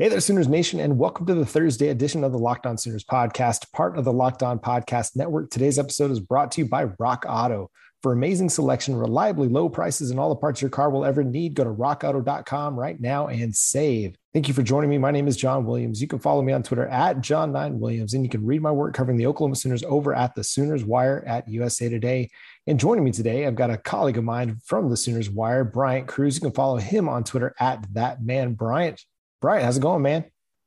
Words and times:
Hey 0.00 0.06
there, 0.06 0.20
Sooners 0.20 0.46
Nation, 0.46 0.78
and 0.78 0.96
welcome 0.96 1.26
to 1.26 1.34
the 1.34 1.44
Thursday 1.44 1.88
edition 1.88 2.22
of 2.22 2.30
the 2.30 2.38
Locked 2.38 2.66
On 2.66 2.78
Sooners 2.78 3.02
podcast, 3.02 3.72
part 3.72 3.98
of 3.98 4.04
the 4.04 4.12
Locked 4.12 4.44
On 4.44 4.60
Podcast 4.60 5.16
Network. 5.16 5.50
Today's 5.50 5.76
episode 5.76 6.12
is 6.12 6.20
brought 6.20 6.52
to 6.52 6.60
you 6.60 6.68
by 6.68 6.84
Rock 7.00 7.26
Auto. 7.28 7.72
For 8.00 8.12
amazing 8.12 8.50
selection, 8.50 8.94
reliably 8.94 9.48
low 9.48 9.68
prices, 9.68 10.12
and 10.12 10.20
all 10.20 10.28
the 10.28 10.36
parts 10.36 10.62
your 10.62 10.70
car 10.70 10.88
will 10.88 11.04
ever 11.04 11.24
need, 11.24 11.54
go 11.54 11.64
to 11.64 11.70
rockauto.com 11.70 12.78
right 12.78 13.00
now 13.00 13.26
and 13.26 13.52
save. 13.52 14.14
Thank 14.32 14.46
you 14.46 14.54
for 14.54 14.62
joining 14.62 14.88
me. 14.88 14.98
My 14.98 15.10
name 15.10 15.26
is 15.26 15.36
John 15.36 15.66
Williams. 15.66 16.00
You 16.00 16.06
can 16.06 16.20
follow 16.20 16.42
me 16.42 16.52
on 16.52 16.62
Twitter 16.62 16.86
at 16.86 17.16
John9Williams, 17.16 18.14
and 18.14 18.22
you 18.22 18.30
can 18.30 18.46
read 18.46 18.62
my 18.62 18.70
work 18.70 18.94
covering 18.94 19.18
the 19.18 19.26
Oklahoma 19.26 19.56
Sooners 19.56 19.82
over 19.82 20.14
at 20.14 20.32
the 20.36 20.44
Sooners 20.44 20.84
Wire 20.84 21.24
at 21.26 21.48
USA 21.48 21.88
Today. 21.88 22.30
And 22.68 22.78
joining 22.78 23.02
me 23.02 23.10
today, 23.10 23.48
I've 23.48 23.56
got 23.56 23.70
a 23.70 23.76
colleague 23.76 24.16
of 24.16 24.22
mine 24.22 24.60
from 24.64 24.90
the 24.90 24.96
Sooners 24.96 25.28
Wire, 25.28 25.64
Bryant 25.64 26.06
Cruz. 26.06 26.36
You 26.36 26.42
can 26.42 26.52
follow 26.52 26.76
him 26.76 27.08
on 27.08 27.24
Twitter 27.24 27.52
at 27.58 27.84
that 27.94 28.22
man 28.22 28.54
Bryant. 28.54 29.04
Brian, 29.40 29.64
how's 29.64 29.76
it 29.76 29.80
going, 29.80 30.02
man? 30.02 30.24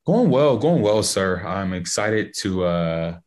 Going 0.07 0.29
well, 0.29 0.57
going 0.57 0.81
well, 0.81 1.03
sir. 1.03 1.45
I'm 1.45 1.73
excited 1.73 2.33
to 2.37 2.63
uh, 2.63 3.19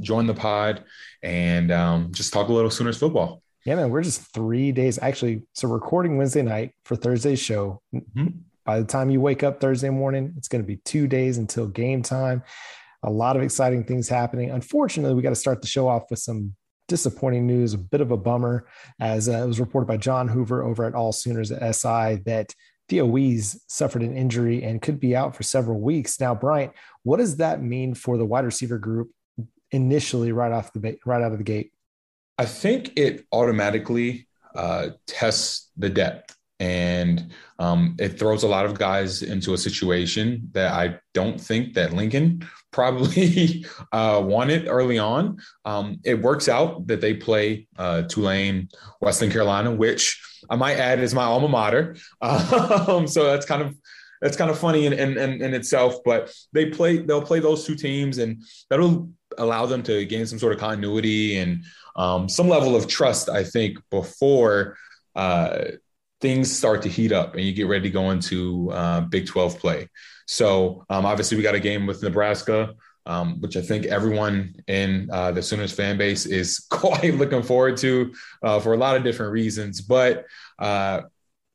join 0.00 0.26
the 0.26 0.34
pod 0.34 0.84
and 1.22 1.72
um, 1.72 2.12
just 2.12 2.32
talk 2.32 2.48
a 2.48 2.52
little 2.52 2.70
Sooners 2.70 2.98
football. 2.98 3.42
Yeah, 3.64 3.76
man, 3.76 3.90
we're 3.90 4.02
just 4.02 4.32
three 4.32 4.72
days 4.72 4.98
actually. 5.00 5.42
So, 5.54 5.68
recording 5.68 6.18
Wednesday 6.18 6.42
night 6.42 6.72
for 6.84 6.96
Thursday's 6.96 7.40
show. 7.40 7.80
Mm-hmm. 7.94 8.26
By 8.64 8.78
the 8.78 8.86
time 8.86 9.10
you 9.10 9.20
wake 9.20 9.42
up 9.42 9.60
Thursday 9.60 9.90
morning, 9.90 10.34
it's 10.36 10.48
going 10.48 10.62
to 10.62 10.66
be 10.66 10.76
two 10.76 11.06
days 11.06 11.38
until 11.38 11.66
game 11.66 12.02
time. 12.02 12.42
A 13.02 13.10
lot 13.10 13.36
of 13.36 13.42
exciting 13.42 13.84
things 13.84 14.08
happening. 14.08 14.50
Unfortunately, 14.50 15.14
we 15.14 15.22
got 15.22 15.30
to 15.30 15.34
start 15.34 15.62
the 15.62 15.66
show 15.66 15.88
off 15.88 16.10
with 16.10 16.18
some 16.18 16.54
disappointing 16.88 17.46
news, 17.46 17.72
a 17.72 17.78
bit 17.78 18.02
of 18.02 18.10
a 18.10 18.16
bummer, 18.16 18.66
as 19.00 19.28
uh, 19.28 19.32
it 19.32 19.46
was 19.46 19.60
reported 19.60 19.86
by 19.86 19.96
John 19.96 20.28
Hoover 20.28 20.62
over 20.62 20.84
at 20.84 20.94
All 20.94 21.12
Sooners 21.12 21.50
at 21.50 21.74
SI 21.74 22.16
that 22.26 22.54
Theo 22.90 23.06
Wease 23.06 23.62
suffered 23.68 24.02
an 24.02 24.16
injury 24.16 24.64
and 24.64 24.82
could 24.82 24.98
be 24.98 25.14
out 25.14 25.36
for 25.36 25.44
several 25.44 25.80
weeks. 25.80 26.18
Now, 26.18 26.34
Bryant, 26.34 26.72
what 27.04 27.18
does 27.18 27.36
that 27.36 27.62
mean 27.62 27.94
for 27.94 28.18
the 28.18 28.26
wide 28.26 28.44
receiver 28.44 28.78
group 28.78 29.10
initially, 29.70 30.32
right 30.32 30.50
off 30.50 30.72
the 30.72 30.98
right 31.06 31.22
out 31.22 31.30
of 31.30 31.38
the 31.38 31.44
gate? 31.44 31.72
I 32.36 32.46
think 32.46 32.92
it 32.96 33.26
automatically 33.30 34.26
uh, 34.56 34.88
tests 35.06 35.70
the 35.76 35.88
depth 35.88 36.36
and 36.60 37.32
um, 37.58 37.96
it 37.98 38.18
throws 38.18 38.42
a 38.42 38.48
lot 38.48 38.66
of 38.66 38.78
guys 38.78 39.22
into 39.22 39.54
a 39.54 39.58
situation 39.58 40.48
that 40.52 40.72
I 40.72 41.00
don't 41.14 41.40
think 41.40 41.74
that 41.74 41.94
Lincoln 41.94 42.46
probably 42.70 43.64
uh, 43.92 44.22
wanted 44.24 44.68
early 44.68 44.98
on. 44.98 45.38
Um, 45.64 46.00
it 46.04 46.20
works 46.20 46.48
out 46.48 46.86
that 46.86 47.00
they 47.00 47.14
play 47.14 47.66
uh, 47.78 48.02
Tulane, 48.02 48.68
Western 49.00 49.30
Carolina, 49.30 49.72
which 49.72 50.22
I 50.50 50.56
might 50.56 50.76
add 50.76 51.00
is 51.00 51.14
my 51.14 51.24
alma 51.24 51.48
mater. 51.48 51.96
Um, 52.20 53.06
so 53.06 53.24
that's 53.24 53.46
kind 53.46 53.62
of 53.62 53.74
that's 54.20 54.36
kind 54.36 54.50
of 54.50 54.58
funny 54.58 54.84
in, 54.84 54.92
in, 54.92 55.16
in, 55.16 55.54
itself. 55.54 55.96
But 56.04 56.32
they 56.52 56.66
play 56.66 56.98
they'll 56.98 57.22
play 57.22 57.40
those 57.40 57.64
two 57.64 57.74
teams, 57.74 58.18
and 58.18 58.42
that'll 58.68 59.10
allow 59.38 59.66
them 59.66 59.82
to 59.84 60.04
gain 60.04 60.26
some 60.26 60.38
sort 60.38 60.52
of 60.52 60.60
continuity 60.60 61.38
and 61.38 61.64
um, 61.96 62.28
some 62.28 62.48
level 62.48 62.76
of 62.76 62.86
trust. 62.86 63.30
I 63.30 63.44
think 63.44 63.78
before. 63.90 64.76
Uh, 65.16 65.62
things 66.20 66.54
start 66.54 66.82
to 66.82 66.88
heat 66.88 67.12
up 67.12 67.34
and 67.34 67.44
you 67.44 67.52
get 67.52 67.66
ready 67.66 67.84
to 67.84 67.90
go 67.90 68.10
into 68.10 68.70
uh, 68.72 69.00
Big 69.02 69.26
12 69.26 69.58
play. 69.58 69.88
So 70.26 70.84
um, 70.90 71.06
obviously 71.06 71.36
we 71.36 71.42
got 71.42 71.54
a 71.54 71.60
game 71.60 71.86
with 71.86 72.02
Nebraska, 72.02 72.74
um, 73.06 73.40
which 73.40 73.56
I 73.56 73.62
think 73.62 73.86
everyone 73.86 74.54
in 74.66 75.08
uh, 75.10 75.32
the 75.32 75.42
Sooners 75.42 75.72
fan 75.72 75.98
base 75.98 76.26
is 76.26 76.58
quite 76.70 77.14
looking 77.14 77.42
forward 77.42 77.76
to 77.78 78.14
uh, 78.42 78.60
for 78.60 78.74
a 78.74 78.76
lot 78.76 78.96
of 78.96 79.02
different 79.02 79.32
reasons. 79.32 79.80
But 79.80 80.26
uh, 80.58 81.02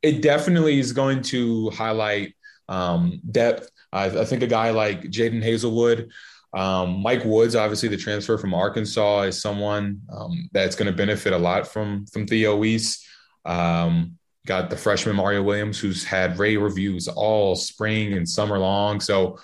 it 0.02 0.22
definitely 0.22 0.80
is 0.80 0.94
going 0.94 1.22
to 1.24 1.70
highlight 1.72 2.36
um, 2.68 3.22
depth. 3.32 3.70
I, 3.94 4.06
I, 4.06 4.26
think 4.26 4.42
a 4.42 4.48
guy 4.48 4.72
like 4.72 5.04
Jadon 5.04 5.44
Haselwood. 5.44 6.10
Um, 6.54 7.02
Mike 7.02 7.26
Woods, 7.26 7.56
obviously 7.56 7.90
the 7.90 7.98
transfer 7.98 8.38
from 8.38 8.54
Arkansas, 8.54 9.24
is 9.24 9.42
someone 9.42 10.02
um, 10.12 10.50
that's 10.52 10.76
going 10.76 10.90
to 10.90 10.98
benefit 10.98 11.34
a 11.34 11.38
lot 11.38 11.68
from 11.68 12.06
from 12.08 12.26
Theo 12.26 12.56
Wease. 12.56 13.06
Um, 13.46 14.18
got 14.46 14.70
the 14.70 14.78
freshman 14.78 15.16
Mario 15.16 15.44
Williams, 15.44 15.80
who's 15.80 16.04
had 16.04 16.40
rave 16.40 16.62
reviews 16.62 17.08
all 17.08 17.56
spring 17.56 18.14
and 18.14 18.28
summer 18.28 18.58
long. 18.60 19.00
So 19.00 19.40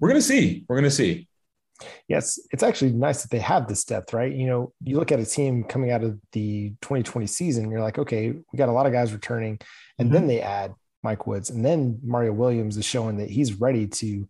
we're 0.00 0.08
gonna 0.08 0.20
see. 0.20 0.64
We're 0.68 0.76
gonna 0.76 0.90
see. 0.90 1.28
Yes, 2.08 2.38
it's 2.52 2.62
actually 2.62 2.92
nice 2.92 3.22
that 3.22 3.30
they 3.30 3.40
have 3.40 3.68
this 3.68 3.84
depth, 3.84 4.14
right? 4.14 4.32
You 4.32 4.46
know, 4.46 4.72
you 4.82 4.96
look 4.96 5.12
at 5.12 5.20
a 5.20 5.26
team 5.26 5.64
coming 5.64 5.90
out 5.90 6.02
of 6.02 6.18
the 6.32 6.70
2020 6.80 7.26
season, 7.26 7.70
you're 7.70 7.82
like, 7.82 7.98
okay, 7.98 8.30
we 8.30 8.56
got 8.56 8.68
a 8.68 8.72
lot 8.72 8.86
of 8.86 8.92
guys 8.92 9.12
returning, 9.12 9.58
and 9.98 10.06
mm-hmm. 10.06 10.14
then 10.14 10.26
they 10.26 10.40
add 10.40 10.72
Mike 11.02 11.26
Woods, 11.26 11.50
and 11.50 11.64
then 11.64 11.98
Mario 12.02 12.32
Williams 12.32 12.76
is 12.76 12.84
showing 12.84 13.18
that 13.18 13.30
he's 13.30 13.60
ready 13.60 13.86
to 13.86 14.28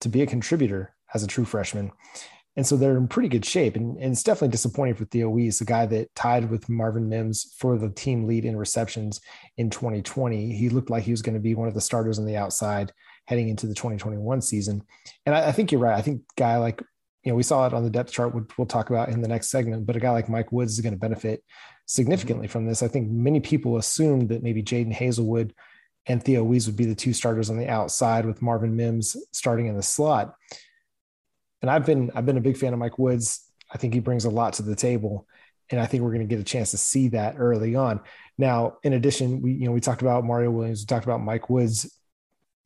to 0.00 0.08
be 0.08 0.22
a 0.22 0.26
contributor 0.26 0.94
as 1.14 1.22
a 1.22 1.26
true 1.26 1.44
freshman. 1.44 1.90
And 2.56 2.66
so 2.66 2.76
they're 2.76 2.96
in 2.96 3.08
pretty 3.08 3.28
good 3.28 3.44
shape. 3.44 3.74
And, 3.74 3.96
and 3.98 4.12
it's 4.12 4.22
definitely 4.22 4.48
disappointing 4.48 4.94
for 4.94 5.04
Theo 5.06 5.28
Wease, 5.28 5.58
the 5.58 5.64
guy 5.64 5.86
that 5.86 6.14
tied 6.14 6.50
with 6.50 6.68
Marvin 6.68 7.08
Mims 7.08 7.54
for 7.58 7.76
the 7.76 7.90
team 7.90 8.26
lead 8.26 8.44
in 8.44 8.56
receptions 8.56 9.20
in 9.56 9.70
2020. 9.70 10.54
He 10.54 10.68
looked 10.68 10.90
like 10.90 11.02
he 11.02 11.10
was 11.10 11.22
going 11.22 11.34
to 11.34 11.40
be 11.40 11.54
one 11.54 11.68
of 11.68 11.74
the 11.74 11.80
starters 11.80 12.18
on 12.18 12.26
the 12.26 12.36
outside 12.36 12.92
heading 13.26 13.48
into 13.48 13.66
the 13.66 13.74
2021 13.74 14.40
season. 14.40 14.82
And 15.26 15.34
I, 15.34 15.48
I 15.48 15.52
think 15.52 15.72
you're 15.72 15.80
right. 15.80 15.98
I 15.98 16.02
think 16.02 16.22
guy 16.36 16.56
like, 16.58 16.80
you 17.24 17.32
know, 17.32 17.36
we 17.36 17.42
saw 17.42 17.66
it 17.66 17.74
on 17.74 17.82
the 17.82 17.90
depth 17.90 18.12
chart, 18.12 18.34
which 18.34 18.56
we'll 18.56 18.66
talk 18.66 18.90
about 18.90 19.08
in 19.08 19.22
the 19.22 19.28
next 19.28 19.48
segment, 19.48 19.86
but 19.86 19.96
a 19.96 20.00
guy 20.00 20.10
like 20.10 20.28
Mike 20.28 20.52
Woods 20.52 20.74
is 20.74 20.80
going 20.80 20.92
to 20.92 20.98
benefit 20.98 21.42
significantly 21.86 22.46
from 22.46 22.66
this. 22.66 22.82
I 22.82 22.88
think 22.88 23.10
many 23.10 23.40
people 23.40 23.78
assumed 23.78 24.28
that 24.28 24.42
maybe 24.42 24.62
Jadon 24.62 24.94
Haselwood 24.94 25.52
and 26.06 26.22
Theo 26.22 26.44
Wease 26.44 26.66
would 26.66 26.76
be 26.76 26.84
the 26.84 26.94
two 26.94 27.14
starters 27.14 27.48
on 27.48 27.56
the 27.56 27.68
outside 27.68 28.26
with 28.26 28.42
Marvin 28.42 28.76
Mims 28.76 29.16
starting 29.32 29.66
in 29.66 29.76
the 29.76 29.82
slot 29.82 30.34
and 31.64 31.70
I've 31.70 31.86
been 31.86 32.10
I've 32.14 32.26
been 32.26 32.36
a 32.36 32.42
big 32.42 32.58
fan 32.58 32.74
of 32.74 32.78
Mike 32.78 32.98
Woods. 32.98 33.50
I 33.72 33.78
think 33.78 33.94
he 33.94 34.00
brings 34.00 34.26
a 34.26 34.30
lot 34.30 34.52
to 34.54 34.62
the 34.62 34.76
table, 34.76 35.26
and 35.70 35.80
I 35.80 35.86
think 35.86 36.02
we're 36.02 36.12
going 36.12 36.20
to 36.20 36.26
get 36.26 36.38
a 36.38 36.44
chance 36.44 36.72
to 36.72 36.76
see 36.76 37.08
that 37.08 37.36
early 37.38 37.74
on. 37.74 38.00
Now, 38.36 38.76
in 38.82 38.92
addition, 38.92 39.40
we 39.40 39.52
you 39.52 39.64
know 39.64 39.72
we 39.72 39.80
talked 39.80 40.02
about 40.02 40.24
Mario 40.24 40.50
Williams, 40.50 40.82
we 40.82 40.86
talked 40.86 41.06
about 41.06 41.22
Mike 41.22 41.48
Woods. 41.48 41.98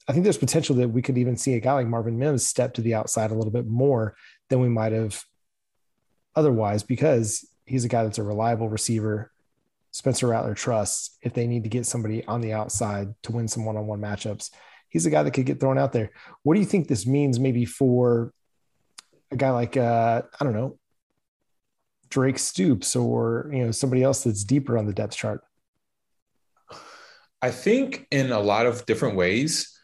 I 0.09 0.13
think 0.13 0.25
there's 0.25 0.37
potential 0.37 0.75
that 0.77 0.89
we 0.89 1.01
could 1.01 1.17
even 1.17 1.37
see 1.37 1.55
a 1.55 1.61
guy 1.61 1.75
like 1.75 1.87
Marvin 1.87 2.19
Mims 2.19 2.45
step 2.45 2.75
to 2.75 2.81
the 2.81 2.95
outside 2.95 3.31
a 3.31 3.37
little 3.37 3.53
bit 3.53 3.69
more 3.69 4.17
than 4.49 4.59
we 4.59 4.69
might 4.69 4.91
have 4.91 5.23
otherwise 6.35 6.83
because 6.83 7.49
he's 7.67 7.85
a 7.85 7.89
guy 7.89 8.03
that's 8.03 8.19
a 8.19 8.25
reliable 8.25 8.69
receiver. 8.69 9.31
Spencer 9.93 10.27
Rattler 10.27 10.55
trusts 10.55 11.17
if 11.23 11.35
they 11.35 11.47
need 11.47 11.63
to 11.63 11.71
get 11.71 11.87
somebody 11.87 12.25
on 12.25 12.41
the 12.41 12.53
outside 12.53 13.15
to 13.23 13.31
win 13.31 13.47
some 13.47 13.65
one-on-one 13.65 14.01
matchups. 14.01 14.51
He's 14.89 15.07
a 15.07 15.11
guy 15.11 15.23
that 15.23 15.35
could 15.35 15.47
get 15.47 15.61
thrown 15.61 15.79
out 15.79 15.93
there. 15.93 16.11
What 16.43 16.55
do 16.55 16.61
you 16.61 16.67
think 16.67 16.89
this 16.89 17.07
means 17.07 17.39
maybe 17.39 17.65
for 17.65 18.33
a 19.31 19.37
guy 19.37 19.51
like 19.51 19.77
uh, 19.77 20.23
I 20.41 20.45
don't 20.45 20.55
know 20.55 20.79
Drake 22.11 22.39
Stoops 22.39 22.97
or 22.97 23.51
you 23.53 23.65
know 23.65 23.71
somebody 23.71 24.03
else 24.03 24.25
that's 24.25 24.45
deeper 24.45 24.79
on 24.79 24.87
the 24.87 24.93
depth 24.93 25.17
chart? 25.17 25.43
I 27.41 27.51
think 27.51 28.07
in 28.11 28.33
a 28.33 28.41
lot 28.41 28.67
of 28.67 28.85
different 28.87 29.17
ways, 29.17 29.79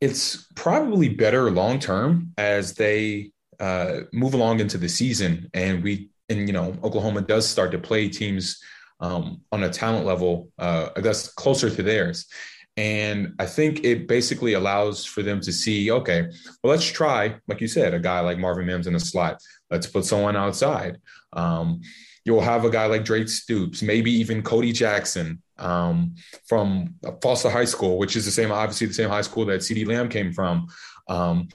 it's 0.00 0.46
probably 0.54 1.08
better 1.08 1.50
long 1.50 1.78
term 1.78 2.32
as 2.36 2.74
they 2.74 3.32
uh, 3.60 4.00
move 4.12 4.34
along 4.34 4.60
into 4.60 4.78
the 4.78 4.88
season, 4.88 5.50
and 5.54 5.82
we 5.82 6.10
and 6.28 6.46
you 6.46 6.52
know 6.52 6.76
Oklahoma 6.82 7.22
does 7.22 7.48
start 7.48 7.70
to 7.72 7.78
play 7.78 8.08
teams 8.08 8.60
um, 9.00 9.42
on 9.52 9.62
a 9.62 9.70
talent 9.70 10.06
level, 10.06 10.50
uh, 10.58 10.88
I 10.96 11.00
guess 11.00 11.32
closer 11.32 11.70
to 11.70 11.82
theirs. 11.82 12.26
And 12.76 13.34
I 13.38 13.46
think 13.46 13.84
it 13.84 14.06
basically 14.06 14.52
allows 14.52 15.04
for 15.04 15.22
them 15.22 15.40
to 15.40 15.52
see, 15.52 15.90
okay, 15.90 16.22
well, 16.62 16.70
let's 16.70 16.84
try, 16.84 17.36
like 17.48 17.60
you 17.60 17.68
said, 17.68 17.94
a 17.94 17.98
guy 17.98 18.20
like 18.20 18.38
Marvin 18.38 18.66
Mims 18.66 18.86
in 18.86 18.94
a 18.94 19.00
slot. 19.00 19.40
Let's 19.70 19.86
put 19.86 20.04
someone 20.04 20.36
outside. 20.36 20.98
Um, 21.32 21.80
you'll 22.24 22.40
have 22.42 22.64
a 22.64 22.70
guy 22.70 22.86
like 22.86 23.04
Drake 23.04 23.28
Stoops, 23.28 23.82
maybe 23.82 24.10
even 24.10 24.42
Cody 24.42 24.72
Jackson 24.72 25.40
um, 25.58 26.14
from 26.46 26.94
Foster 27.22 27.48
High 27.48 27.64
School, 27.64 27.98
which 27.98 28.14
is 28.14 28.24
the 28.24 28.30
same, 28.30 28.52
obviously 28.52 28.88
the 28.88 28.94
same 28.94 29.08
high 29.08 29.22
school 29.22 29.46
that 29.46 29.60
CeeDee 29.60 29.86
Lamb 29.86 30.08
came 30.08 30.32
from. 30.32 30.66
Um, 31.08 31.48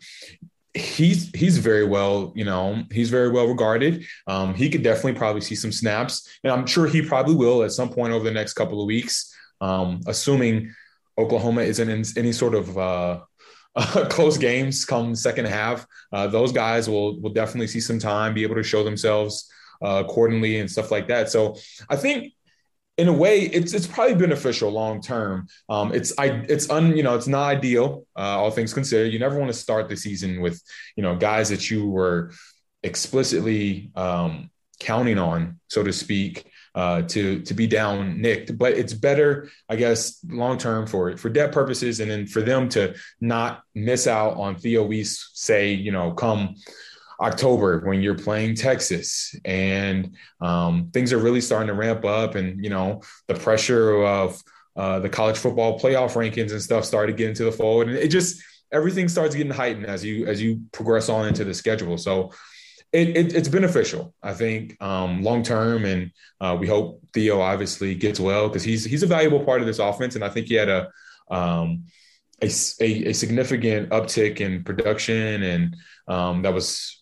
he's 0.74 1.30
he's 1.36 1.58
very 1.58 1.86
well, 1.86 2.32
you 2.36 2.46
know, 2.46 2.84
he's 2.92 3.10
very 3.10 3.30
well 3.30 3.48
regarded. 3.48 4.06
Um, 4.28 4.54
he 4.54 4.70
could 4.70 4.84
definitely 4.84 5.14
probably 5.14 5.42
see 5.42 5.56
some 5.56 5.72
snaps, 5.72 6.28
and 6.44 6.52
I'm 6.52 6.66
sure 6.66 6.88
he 6.88 7.02
probably 7.02 7.36
will 7.36 7.64
at 7.64 7.74
some 7.74 7.90
point 7.90 8.14
over 8.14 8.24
the 8.24 8.32
next 8.32 8.54
couple 8.54 8.82
of 8.82 8.88
weeks, 8.88 9.36
um, 9.60 10.02
assuming 10.08 10.74
Oklahoma 11.18 11.62
isn't 11.62 11.90
in 11.90 12.04
any 12.18 12.32
sort 12.32 12.56
of 12.56 12.78
uh, 12.78 13.20
uh, 13.76 14.06
close 14.10 14.38
games 14.38 14.86
come 14.86 15.16
second 15.16 15.46
half. 15.46 15.86
Uh, 16.12 16.28
those 16.28 16.52
guys 16.52 16.90
will 16.90 17.20
will 17.22 17.34
definitely 17.34 17.68
see 17.68 17.80
some 17.80 18.00
time, 18.00 18.34
be 18.34 18.44
able 18.44 18.56
to 18.56 18.64
show 18.64 18.84
themselves 18.84 19.50
uh, 19.84 20.04
accordingly 20.06 20.60
and 20.60 20.70
stuff 20.70 20.92
like 20.92 21.08
that. 21.08 21.30
So 21.30 21.56
I 21.90 21.96
think 21.96 22.34
in 22.98 23.08
a 23.08 23.14
way, 23.14 23.40
it's 23.40 23.74
it's 23.74 23.88
probably 23.88 24.16
beneficial 24.16 24.70
long 24.70 25.02
term. 25.02 25.48
Um, 25.70 25.94
it's 25.94 26.14
I 26.20 26.44
it's 26.48 26.70
un 26.70 26.96
you 26.96 27.04
know 27.04 27.16
it's 27.16 27.28
not 27.28 27.44
ideal, 27.44 28.06
uh, 28.16 28.38
all 28.40 28.52
things 28.52 28.74
considered. 28.74 29.14
You 29.14 29.20
never 29.20 29.40
want 29.40 29.50
to 29.50 29.58
start 29.58 29.90
the 29.90 29.96
season 29.98 30.42
with 30.42 30.62
you 30.96 31.04
know 31.04 31.16
guys 31.16 31.50
that 31.50 31.72
you 31.72 31.90
were 31.90 32.32
explicitly 32.84 33.92
um, 33.96 34.52
counting 34.80 35.18
on, 35.18 35.60
so 35.68 35.84
to 35.84 35.94
speak, 35.94 36.51
uh, 36.74 37.02
to 37.04 37.42
to 37.42 37.54
be 37.54 37.68
down 37.68 38.22
nicked. 38.22 38.58
But 38.58 38.74
it's 38.74 38.94
better, 38.94 39.50
I 39.70 39.76
guess, 39.76 40.20
long 40.28 40.58
term 40.58 40.88
for 40.88 41.18
for 41.18 41.30
debt 41.30 41.52
purposes, 41.52 42.00
and 42.00 42.10
then 42.10 42.28
for 42.28 42.42
them 42.42 42.70
to 42.70 42.96
not 43.20 43.64
miss 43.76 44.08
out 44.08 44.38
on 44.38 44.56
Theo 44.56 44.86
Wease, 44.86 45.32
say, 45.34 45.74
you 45.74 45.92
know, 45.92 46.12
come 46.14 46.56
October 47.20 47.82
when 47.82 48.02
you're 48.02 48.18
playing 48.18 48.56
Texas 48.56 49.36
and 49.46 50.16
um, 50.42 50.90
things 50.92 51.14
are 51.14 51.20
really 51.20 51.42
starting 51.42 51.68
to 51.68 51.74
ramp 51.74 52.06
up, 52.06 52.36
and 52.36 52.64
you 52.64 52.70
know 52.70 53.02
the 53.28 53.36
pressure 53.36 54.04
of 54.04 54.42
uh, 54.76 55.00
the 55.00 55.10
college 55.10 55.38
football 55.38 55.80
playoff 55.80 56.14
rankings 56.14 56.52
and 56.52 56.62
stuff 56.62 56.86
started 56.86 57.18
getting 57.18 57.36
to 57.36 57.44
the 57.44 57.52
fold, 57.52 57.88
and 57.88 57.98
it 57.98 58.08
just 58.08 58.42
everything 58.72 59.10
starts 59.10 59.36
getting 59.36 59.52
heightened 59.52 59.86
as 59.86 60.04
you 60.04 60.26
as 60.26 60.42
you 60.42 60.62
progress 60.72 61.10
on 61.10 61.28
into 61.28 61.44
the 61.44 61.54
schedule. 61.54 61.98
So 61.98 62.32
it, 62.94 63.16
it, 63.16 63.36
it's 63.36 63.48
beneficial, 63.48 64.14
I 64.22 64.34
think, 64.34 64.82
um, 64.82 65.24
long 65.24 65.44
term, 65.44 65.86
and 65.86 66.12
uh, 66.42 66.58
we 66.60 66.68
hope 66.68 67.02
Theo 67.14 67.40
obviously 67.40 67.96
gets 67.96 68.20
well 68.20 68.48
because 68.48 68.64
he's 68.64 68.84
he's 68.84 69.04
a 69.04 69.08
valuable 69.08 69.44
part 69.46 69.62
of 69.62 69.68
this 69.68 69.80
offense, 69.80 70.16
and 70.16 70.24
I 70.24 70.30
think 70.30 70.48
he 70.48 70.56
had 70.56 70.70
a 70.70 70.90
um, 71.30 71.86
a, 72.42 72.50
a, 72.82 73.10
a, 73.10 73.14
significant 73.14 73.90
uptick 73.92 74.42
in 74.42 74.64
production, 74.64 75.44
and 75.44 75.76
um, 76.08 76.42
that 76.42 76.54
was 76.54 77.02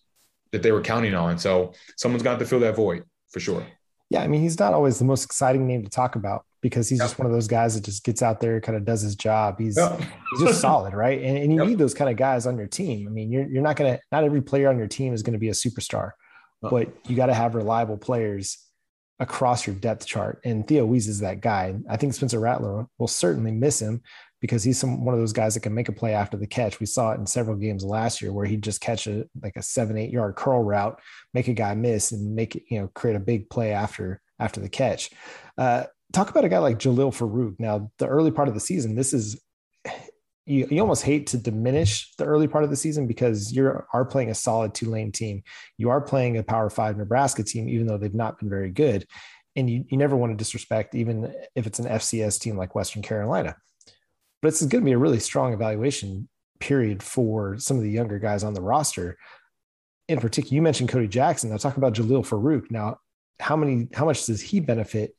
that 0.52 0.62
they 0.62 0.70
were 0.70 0.82
counting 0.82 1.14
on. 1.14 1.38
So 1.38 1.72
someone's 1.96 2.22
got 2.22 2.38
to 2.38 2.46
fill 2.46 2.60
that 2.60 2.76
void 2.76 3.04
for 3.30 3.40
sure. 3.40 3.66
Yeah, 4.10 4.22
I 4.22 4.28
mean, 4.28 4.42
he's 4.42 4.58
not 4.58 4.74
always 4.74 4.98
the 4.98 5.04
most 5.04 5.24
exciting 5.24 5.66
name 5.66 5.82
to 5.84 5.90
talk 5.90 6.14
about 6.14 6.44
because 6.62 6.88
he's 6.88 6.98
yep. 6.98 7.06
just 7.06 7.18
one 7.18 7.26
of 7.26 7.32
those 7.32 7.48
guys 7.48 7.74
that 7.74 7.84
just 7.84 8.04
gets 8.04 8.22
out 8.22 8.40
there, 8.40 8.60
kind 8.60 8.76
of 8.76 8.84
does 8.84 9.00
his 9.00 9.16
job. 9.16 9.58
He's 9.58 9.76
yep. 9.76 10.00
he's 10.30 10.40
just 10.42 10.60
solid, 10.60 10.94
right? 10.94 11.20
And, 11.20 11.38
and 11.38 11.52
you 11.52 11.58
yep. 11.58 11.68
need 11.68 11.78
those 11.78 11.94
kind 11.94 12.10
of 12.10 12.16
guys 12.16 12.46
on 12.46 12.56
your 12.56 12.66
team. 12.66 13.06
I 13.08 13.10
mean, 13.10 13.30
you're 13.30 13.48
you're 13.48 13.62
not 13.62 13.76
gonna 13.76 13.98
not 14.12 14.24
every 14.24 14.42
player 14.42 14.68
on 14.68 14.78
your 14.78 14.88
team 14.88 15.12
is 15.12 15.22
going 15.22 15.34
to 15.34 15.38
be 15.38 15.48
a 15.48 15.52
superstar, 15.52 16.10
but 16.62 16.88
you 17.08 17.16
got 17.16 17.26
to 17.26 17.34
have 17.34 17.54
reliable 17.54 17.96
players 17.96 18.58
across 19.18 19.66
your 19.66 19.76
depth 19.76 20.06
chart. 20.06 20.40
And 20.44 20.66
Theo 20.66 20.86
Wease 20.86 21.06
is 21.06 21.20
that 21.20 21.40
guy. 21.40 21.74
I 21.88 21.96
think 21.96 22.14
Spencer 22.14 22.40
Rattler 22.40 22.86
will 22.98 23.06
certainly 23.06 23.52
miss 23.52 23.80
him 23.80 24.02
because 24.40 24.64
he's 24.64 24.78
some 24.78 25.04
one 25.04 25.14
of 25.14 25.20
those 25.20 25.34
guys 25.34 25.54
that 25.54 25.60
can 25.60 25.74
make 25.74 25.88
a 25.88 25.92
play 25.92 26.14
after 26.14 26.36
the 26.36 26.46
catch. 26.46 26.80
We 26.80 26.86
saw 26.86 27.12
it 27.12 27.20
in 27.20 27.26
several 27.26 27.56
games 27.56 27.84
last 27.84 28.22
year 28.22 28.32
where 28.32 28.46
he'd 28.46 28.62
just 28.62 28.80
catch 28.80 29.06
a 29.06 29.24
like 29.42 29.56
a 29.56 29.62
seven, 29.62 29.98
eight 29.98 30.10
yard 30.10 30.36
curl 30.36 30.62
route, 30.62 30.98
make 31.34 31.48
a 31.48 31.52
guy 31.52 31.74
miss 31.74 32.12
and 32.12 32.34
make 32.34 32.56
it, 32.56 32.64
you 32.70 32.80
know, 32.80 32.88
create 32.94 33.16
a 33.16 33.20
big 33.20 33.50
play 33.50 33.72
after 33.72 34.20
after 34.38 34.60
the 34.60 34.68
catch. 34.68 35.10
Uh, 35.58 35.84
talk 36.12 36.30
about 36.30 36.44
a 36.44 36.48
guy 36.48 36.58
like 36.58 36.78
Jalil 36.78 37.14
Farooq. 37.14 37.58
Now, 37.58 37.90
the 37.98 38.06
early 38.06 38.30
part 38.30 38.48
of 38.48 38.54
the 38.54 38.60
season, 38.60 38.94
this 38.94 39.12
is 39.12 39.40
you, 40.46 40.66
you 40.70 40.80
almost 40.80 41.04
hate 41.04 41.28
to 41.28 41.38
diminish 41.38 42.12
the 42.16 42.24
early 42.24 42.48
part 42.48 42.64
of 42.64 42.70
the 42.70 42.76
season 42.76 43.06
because 43.06 43.52
you 43.52 43.82
are 43.92 44.04
playing 44.04 44.30
a 44.30 44.34
solid 44.34 44.74
Tulane 44.74 45.12
team. 45.12 45.44
You 45.78 45.90
are 45.90 46.00
playing 46.00 46.36
a 46.36 46.42
Power 46.42 46.70
Five 46.70 46.96
Nebraska 46.96 47.44
team, 47.44 47.68
even 47.68 47.86
though 47.86 47.98
they've 47.98 48.14
not 48.14 48.38
been 48.38 48.48
very 48.48 48.70
good. 48.70 49.06
And 49.54 49.70
you, 49.70 49.84
you 49.88 49.96
never 49.96 50.16
want 50.16 50.32
to 50.32 50.36
disrespect, 50.36 50.94
even 50.94 51.32
if 51.54 51.66
it's 51.66 51.78
an 51.78 51.86
FCS 51.86 52.40
team 52.40 52.56
like 52.56 52.74
Western 52.74 53.02
Carolina. 53.02 53.56
But 54.42 54.50
this 54.50 54.62
is 54.62 54.68
going 54.68 54.82
to 54.82 54.86
be 54.86 54.92
a 54.92 54.98
really 54.98 55.20
strong 55.20 55.52
evaluation 55.52 56.28
period 56.58 57.02
for 57.02 57.58
some 57.58 57.76
of 57.76 57.82
the 57.82 57.90
younger 57.90 58.18
guys 58.18 58.42
on 58.42 58.54
the 58.54 58.60
roster. 58.60 59.18
In 60.08 60.18
particular, 60.18 60.54
you 60.54 60.62
mentioned 60.62 60.88
Cody 60.88 61.08
Jackson. 61.08 61.50
Now 61.50 61.58
talk 61.58 61.76
about 61.76 61.94
Jalil 61.94 62.26
Farooq. 62.26 62.70
Now, 62.70 62.98
how 63.38 63.56
many, 63.56 63.88
how 63.94 64.04
much 64.04 64.26
does 64.26 64.40
he 64.40 64.60
benefit 64.60 65.14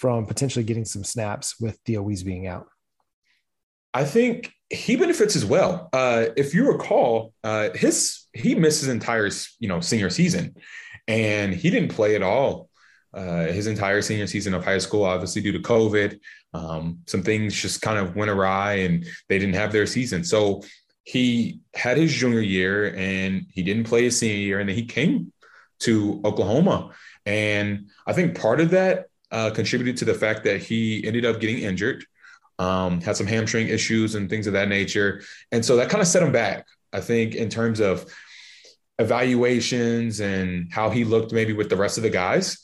from 0.00 0.24
potentially 0.24 0.64
getting 0.64 0.86
some 0.86 1.04
snaps 1.04 1.60
with 1.60 1.78
Theo 1.84 2.00
Wease 2.00 2.22
being 2.22 2.46
out? 2.46 2.66
I 3.92 4.04
think 4.04 4.50
he 4.70 4.96
benefits 4.96 5.36
as 5.36 5.44
well. 5.44 5.90
Uh, 5.92 6.26
if 6.38 6.54
you 6.54 6.72
recall, 6.72 7.34
uh, 7.44 7.68
his 7.74 8.26
he 8.32 8.54
missed 8.54 8.80
his 8.80 8.88
entire 8.88 9.28
you 9.58 9.68
know 9.68 9.80
senior 9.80 10.08
season, 10.08 10.54
and 11.06 11.52
he 11.52 11.68
didn't 11.68 11.90
play 11.90 12.16
at 12.16 12.22
all 12.22 12.70
uh, 13.12 13.44
his 13.44 13.66
entire 13.66 14.00
senior 14.00 14.26
season 14.26 14.54
of 14.54 14.64
high 14.64 14.78
school, 14.78 15.04
obviously 15.04 15.42
due 15.42 15.52
to 15.52 15.58
COVID. 15.58 16.18
Um, 16.54 17.00
some 17.06 17.22
things 17.22 17.60
just 17.60 17.82
kind 17.82 17.98
of 17.98 18.16
went 18.16 18.30
awry, 18.30 18.74
and 18.74 19.06
they 19.28 19.38
didn't 19.38 19.56
have 19.56 19.72
their 19.72 19.86
season. 19.86 20.24
So 20.24 20.62
he 21.04 21.60
had 21.74 21.98
his 21.98 22.14
junior 22.14 22.40
year, 22.40 22.94
and 22.96 23.44
he 23.50 23.62
didn't 23.62 23.84
play 23.84 24.04
his 24.04 24.18
senior 24.18 24.38
year, 24.38 24.60
and 24.60 24.68
then 24.68 24.76
he 24.76 24.86
came 24.86 25.30
to 25.80 26.22
Oklahoma. 26.24 26.90
And 27.26 27.90
I 28.06 28.14
think 28.14 28.40
part 28.40 28.60
of 28.60 28.70
that 28.70 29.09
uh, 29.30 29.50
contributed 29.50 29.96
to 29.98 30.04
the 30.04 30.14
fact 30.14 30.44
that 30.44 30.62
he 30.62 31.06
ended 31.06 31.24
up 31.24 31.40
getting 31.40 31.58
injured, 31.58 32.04
um, 32.58 33.00
had 33.00 33.16
some 33.16 33.26
hamstring 33.26 33.68
issues 33.68 34.14
and 34.14 34.28
things 34.28 34.46
of 34.46 34.52
that 34.52 34.68
nature. 34.68 35.22
And 35.52 35.64
so 35.64 35.76
that 35.76 35.88
kind 35.88 36.02
of 36.02 36.08
set 36.08 36.22
him 36.22 36.32
back, 36.32 36.66
I 36.92 37.00
think, 37.00 37.34
in 37.34 37.48
terms 37.48 37.80
of 37.80 38.06
evaluations 38.98 40.20
and 40.20 40.72
how 40.72 40.90
he 40.90 41.04
looked 41.04 41.32
maybe 41.32 41.52
with 41.52 41.70
the 41.70 41.76
rest 41.76 41.96
of 41.96 42.02
the 42.02 42.10
guys. 42.10 42.58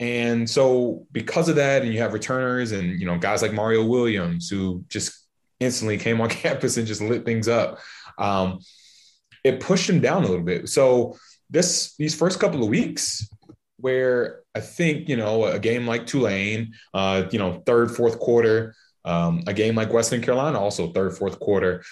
And 0.00 0.48
so 0.48 1.06
because 1.12 1.48
of 1.48 1.56
that, 1.56 1.82
and 1.82 1.92
you 1.92 2.00
have 2.00 2.12
returners 2.12 2.72
and 2.72 2.98
you 2.98 3.06
know 3.06 3.18
guys 3.18 3.42
like 3.42 3.52
Mario 3.52 3.84
Williams 3.84 4.48
who 4.48 4.84
just 4.88 5.12
instantly 5.60 5.98
came 5.98 6.20
on 6.20 6.28
campus 6.42 6.76
and 6.76 6.86
just 6.86 7.00
lit 7.00 7.24
things 7.24 7.46
up. 7.46 7.78
Um, 8.18 8.60
it 9.44 9.60
pushed 9.60 9.88
him 9.88 10.00
down 10.00 10.24
a 10.24 10.26
little 10.26 10.44
bit. 10.44 10.68
So 10.68 11.16
this 11.50 11.94
these 11.98 12.14
first 12.14 12.40
couple 12.40 12.62
of 12.62 12.68
weeks, 12.68 13.28
where 13.76 14.41
I 14.54 14.60
think, 14.60 15.08
you 15.08 15.16
know, 15.16 15.44
a 15.44 15.58
game 15.58 15.86
like 15.86 16.06
Tulane, 16.06 16.74
uh, 16.92 17.24
you 17.30 17.38
know, 17.38 17.62
third, 17.64 17.90
fourth 17.90 18.18
quarter, 18.18 18.74
um, 19.04 19.42
a 19.46 19.54
game 19.54 19.74
like 19.74 19.92
Western 19.92 20.20
Carolina, 20.22 20.58
also 20.58 20.92
third, 20.92 21.16
fourth 21.16 21.40
quarter, 21.40 21.82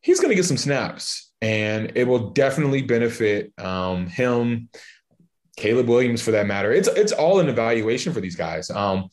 he's 0.00 0.20
going 0.20 0.30
to 0.30 0.36
get 0.36 0.44
some 0.44 0.56
snaps 0.56 1.32
and 1.42 1.92
it 1.94 2.06
will 2.06 2.30
definitely 2.30 2.82
benefit 2.82 3.52
um, 3.58 4.06
him, 4.06 4.68
Caleb 5.56 5.88
Williams 5.88 6.22
for 6.22 6.30
that 6.30 6.46
matter. 6.46 6.72
It's, 6.72 6.88
it's 6.88 7.12
all 7.12 7.40
an 7.40 7.48
evaluation 7.48 8.12
for 8.12 8.20
these 8.20 8.36
guys. 8.36 8.70
Um, 8.70 9.08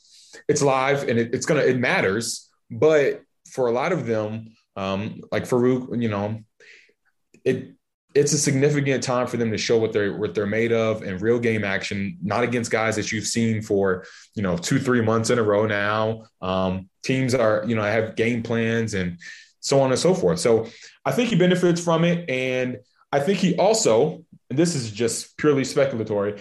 it's 0.47 0.61
live 0.61 1.07
and 1.07 1.17
it, 1.17 1.33
it's 1.33 1.45
to, 1.47 1.67
it 1.67 1.79
matters, 1.79 2.49
but 2.69 3.21
for 3.49 3.67
a 3.67 3.71
lot 3.71 3.91
of 3.91 4.05
them, 4.05 4.55
um, 4.75 5.21
like 5.31 5.43
Farooq, 5.43 6.01
you 6.01 6.09
know, 6.09 6.39
it, 7.43 7.74
it's 8.15 8.31
a 8.31 8.37
significant 8.37 9.03
time 9.03 9.27
for 9.27 9.35
them 9.35 9.51
to 9.51 9.57
show 9.57 9.77
what 9.77 9.91
they're 9.91 10.17
what 10.17 10.33
they're 10.33 10.47
made 10.47 10.71
of 10.71 11.03
in 11.03 11.17
real 11.17 11.37
game 11.37 11.65
action, 11.65 12.17
not 12.23 12.43
against 12.43 12.71
guys 12.71 12.95
that 12.95 13.11
you've 13.11 13.27
seen 13.27 13.61
for 13.61 14.05
you 14.33 14.41
know 14.41 14.57
two 14.57 14.79
three 14.79 15.01
months 15.01 15.29
in 15.29 15.37
a 15.37 15.43
row 15.43 15.65
now. 15.67 16.23
Um, 16.41 16.89
teams 17.03 17.35
are 17.35 17.65
you 17.67 17.75
know 17.75 17.83
have 17.83 18.15
game 18.15 18.41
plans 18.41 18.93
and 18.93 19.19
so 19.59 19.81
on 19.81 19.91
and 19.91 19.99
so 19.99 20.13
forth. 20.13 20.39
So 20.39 20.67
I 21.03 21.11
think 21.11 21.29
he 21.29 21.35
benefits 21.35 21.83
from 21.83 22.05
it, 22.05 22.29
and 22.29 22.77
I 23.11 23.19
think 23.19 23.39
he 23.39 23.57
also, 23.57 24.23
and 24.49 24.57
this 24.57 24.75
is 24.75 24.91
just 24.91 25.37
purely 25.37 25.63
speculatory. 25.63 26.39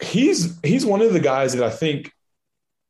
He's 0.00 0.58
he's 0.62 0.86
one 0.86 1.02
of 1.02 1.12
the 1.12 1.20
guys 1.20 1.52
that 1.54 1.62
I 1.62 1.70
think 1.70 2.10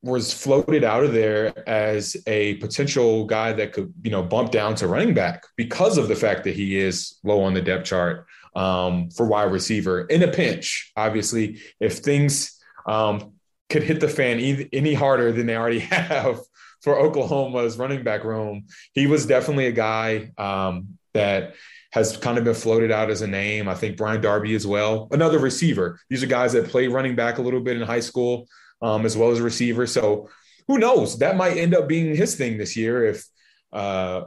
was 0.03 0.33
floated 0.33 0.83
out 0.83 1.05
of 1.05 1.13
there 1.13 1.69
as 1.69 2.17
a 2.27 2.55
potential 2.55 3.27
guy 3.27 3.53
that 3.53 3.73
could, 3.73 3.93
you 4.03 4.11
know, 4.11 4.23
bump 4.23 4.51
down 4.51 4.75
to 4.75 4.89
running 4.89 5.13
back 5.13 5.45
because 5.57 5.99
of 5.99 6.09
the 6.09 6.17
fact 6.17 6.45
that 6.45 6.55
he 6.55 6.79
is 6.79 7.19
low 7.23 7.43
on 7.43 7.53
the 7.53 7.61
depth 7.61 7.85
chart 7.85 8.27
um, 8.57 9.11
for 9.11 9.27
wide 9.27 9.53
receiver 9.53 10.03
in 10.03 10.23
a 10.23 10.29
pinch. 10.29 10.91
Obviously, 10.97 11.61
if 11.81 11.99
things 11.99 12.59
um, 12.87 13.33
could 13.69 13.83
hit 13.83 14.01
the 14.01 14.09
fan 14.09 14.39
any 14.73 14.95
harder 14.95 15.33
than 15.33 15.47
they 15.47 15.57
already 15.57 15.79
have 15.81 16.41
for 16.81 16.99
Oklahoma's 16.99 17.77
running 17.77 18.03
back 18.03 18.25
room, 18.25 18.67
he 18.95 19.07
was 19.07 19.27
definitely 19.27 19.67
a 19.67 19.73
guy 19.73 20.31
um, 20.39 20.97
that 21.13 21.55
has 21.93 22.17
kind 22.17 22.39
of 22.39 22.45
been 22.45 22.55
floated 22.55 22.91
out 22.91 23.11
as 23.11 23.21
a 23.21 23.27
name. 23.27 23.69
I 23.69 23.75
think 23.75 23.99
Brian 23.99 24.21
Darby 24.23 24.55
as 24.55 24.67
well, 24.67 25.09
another 25.11 25.39
receiver. 25.39 26.01
These 26.09 26.23
are 26.23 26.27
guys 26.27 26.53
that 26.53 26.69
play 26.69 26.87
running 26.87 27.17
back 27.17 27.37
a 27.39 27.43
little 27.43 27.61
bit 27.61 27.77
in 27.77 27.83
high 27.83 28.01
school 28.01 28.47
um, 28.83 29.07
as 29.07 29.17
well 29.17 29.31
as 29.31 29.39
a 29.39 29.43
receiver. 29.43 29.87
So 29.87 30.29
who 30.69 30.79
knows? 30.79 31.19
That 31.19 31.37
might 31.37 31.57
end 31.57 31.75
up 31.75 31.89
being 31.89 32.15
his 32.15 32.37
thing 32.37 32.59
this 32.59 32.77
year 32.77 33.07
if 33.07 33.27
uh, 33.73 34.23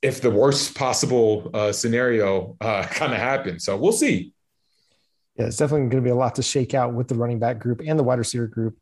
if 0.00 0.20
the 0.20 0.30
worst 0.30 0.76
possible 0.76 1.50
uh, 1.52 1.72
scenario 1.72 2.56
uh, 2.60 2.82
kind 2.90 3.12
of 3.12 3.18
happens. 3.18 3.64
So 3.64 3.76
we'll 3.76 3.92
see. 3.92 4.32
Yeah, 5.36 5.46
it's 5.46 5.56
definitely 5.56 5.88
going 5.88 6.02
to 6.02 6.08
be 6.08 6.10
a 6.10 6.16
lot 6.16 6.34
to 6.36 6.42
shake 6.42 6.74
out 6.74 6.94
with 6.94 7.08
the 7.08 7.14
running 7.14 7.38
back 7.38 7.58
group 7.58 7.80
and 7.84 7.98
the 7.98 8.02
wide 8.02 8.18
receiver 8.18 8.46
group 8.46 8.76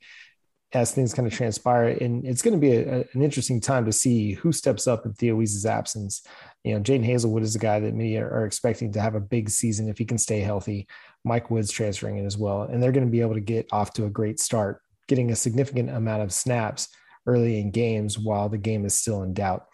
as 0.73 0.93
things 0.93 1.15
kind 1.15 1.27
of 1.27 1.33
transpire. 1.33 1.89
And 1.89 2.27
it's 2.27 2.43
going 2.43 2.55
to 2.55 2.61
be 2.61 2.73
a, 2.73 3.07
an 3.13 3.23
interesting 3.23 3.61
time 3.61 3.85
to 3.85 3.93
see 3.93 4.33
who 4.33 4.53
steps 4.53 4.87
up 4.87 5.07
in 5.07 5.13
Theo 5.13 5.37
Wease's 5.37 5.67
absence. 5.67 6.27
You 6.67 6.75
know, 6.75 6.81
Jadon 6.81 7.07
Haselwood 7.07 7.43
is 7.43 7.55
a 7.55 7.61
guy 7.61 7.79
that 7.79 7.95
many 7.95 8.17
are, 8.17 8.29
are 8.29 8.45
expecting 8.45 8.91
to 8.93 9.01
have 9.01 9.15
a 9.15 9.21
big 9.21 9.49
season 9.49 9.89
if 9.89 9.99
he 9.99 10.05
can 10.05 10.19
stay 10.19 10.41
healthy. 10.41 10.89
Mike 11.25 11.49
Woods 11.49 11.71
transferring 11.71 12.19
in 12.19 12.27
as 12.27 12.37
well. 12.37 12.63
And 12.63 12.83
they're 12.83 12.91
going 12.91 13.07
to 13.07 13.11
be 13.11 13.21
able 13.21 13.35
to 13.35 13.41
get 13.41 13.69
off 13.71 13.93
to 13.93 14.07
a 14.07 14.11
great 14.11 14.41
start, 14.41 14.83
getting 15.07 15.31
a 15.31 15.37
significant 15.37 15.91
amount 15.91 16.23
of 16.23 16.33
snaps 16.33 16.89
early 17.25 17.61
in 17.61 17.71
games 17.71 18.19
while 18.19 18.49
the 18.49 18.59
game 18.59 18.85
is 18.85 18.95
still 18.95 19.23
in 19.23 19.33
doubt. 19.33 19.67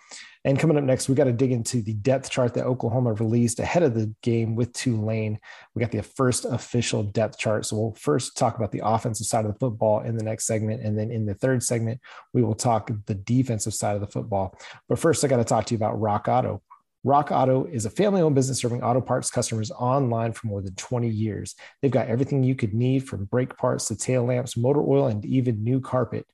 And 0.44 0.58
coming 0.58 0.76
up 0.76 0.84
next, 0.84 1.08
we 1.08 1.14
got 1.14 1.24
to 1.24 1.32
dig 1.32 1.52
into 1.52 1.80
the 1.80 1.94
depth 1.94 2.28
chart 2.28 2.52
that 2.54 2.66
Oklahoma 2.66 3.14
released 3.14 3.60
ahead 3.60 3.84
of 3.84 3.94
the 3.94 4.12
game 4.22 4.54
with 4.54 4.74
Tulane. 4.74 5.38
We 5.74 5.80
got 5.80 5.92
the 5.92 6.02
first 6.02 6.44
official 6.44 7.04
depth 7.04 7.38
chart. 7.38 7.64
So 7.64 7.78
we'll 7.78 7.94
first 7.94 8.36
talk 8.36 8.56
about 8.56 8.70
the 8.70 8.82
offensive 8.84 9.26
side 9.26 9.46
of 9.46 9.52
the 9.52 9.58
football 9.58 10.00
in 10.00 10.16
the 10.16 10.24
next 10.24 10.46
segment. 10.46 10.82
And 10.82 10.98
then 10.98 11.10
in 11.10 11.24
the 11.24 11.34
third 11.34 11.62
segment, 11.62 12.00
we 12.34 12.42
will 12.42 12.56
talk 12.56 12.90
the 13.06 13.14
defensive 13.14 13.72
side 13.72 13.94
of 13.94 14.02
the 14.02 14.08
football. 14.08 14.58
But 14.90 14.98
first, 14.98 15.24
I 15.24 15.28
got 15.28 15.38
to 15.38 15.44
talk 15.44 15.64
to 15.66 15.74
you 15.74 15.76
about 15.76 15.98
Rock 15.98 16.26
Auto. 16.28 16.60
Rock 17.04 17.32
Auto 17.32 17.64
is 17.64 17.84
a 17.84 17.90
family 17.90 18.22
owned 18.22 18.36
business 18.36 18.60
serving 18.60 18.82
auto 18.82 19.00
parts 19.00 19.28
customers 19.28 19.72
online 19.72 20.32
for 20.32 20.46
more 20.46 20.62
than 20.62 20.74
20 20.76 21.08
years. 21.08 21.56
They've 21.80 21.90
got 21.90 22.06
everything 22.06 22.44
you 22.44 22.54
could 22.54 22.74
need 22.74 23.08
from 23.08 23.24
brake 23.24 23.56
parts 23.56 23.86
to 23.86 23.96
tail 23.96 24.24
lamps, 24.24 24.56
motor 24.56 24.80
oil, 24.80 25.08
and 25.08 25.24
even 25.24 25.64
new 25.64 25.80
carpet. 25.80 26.26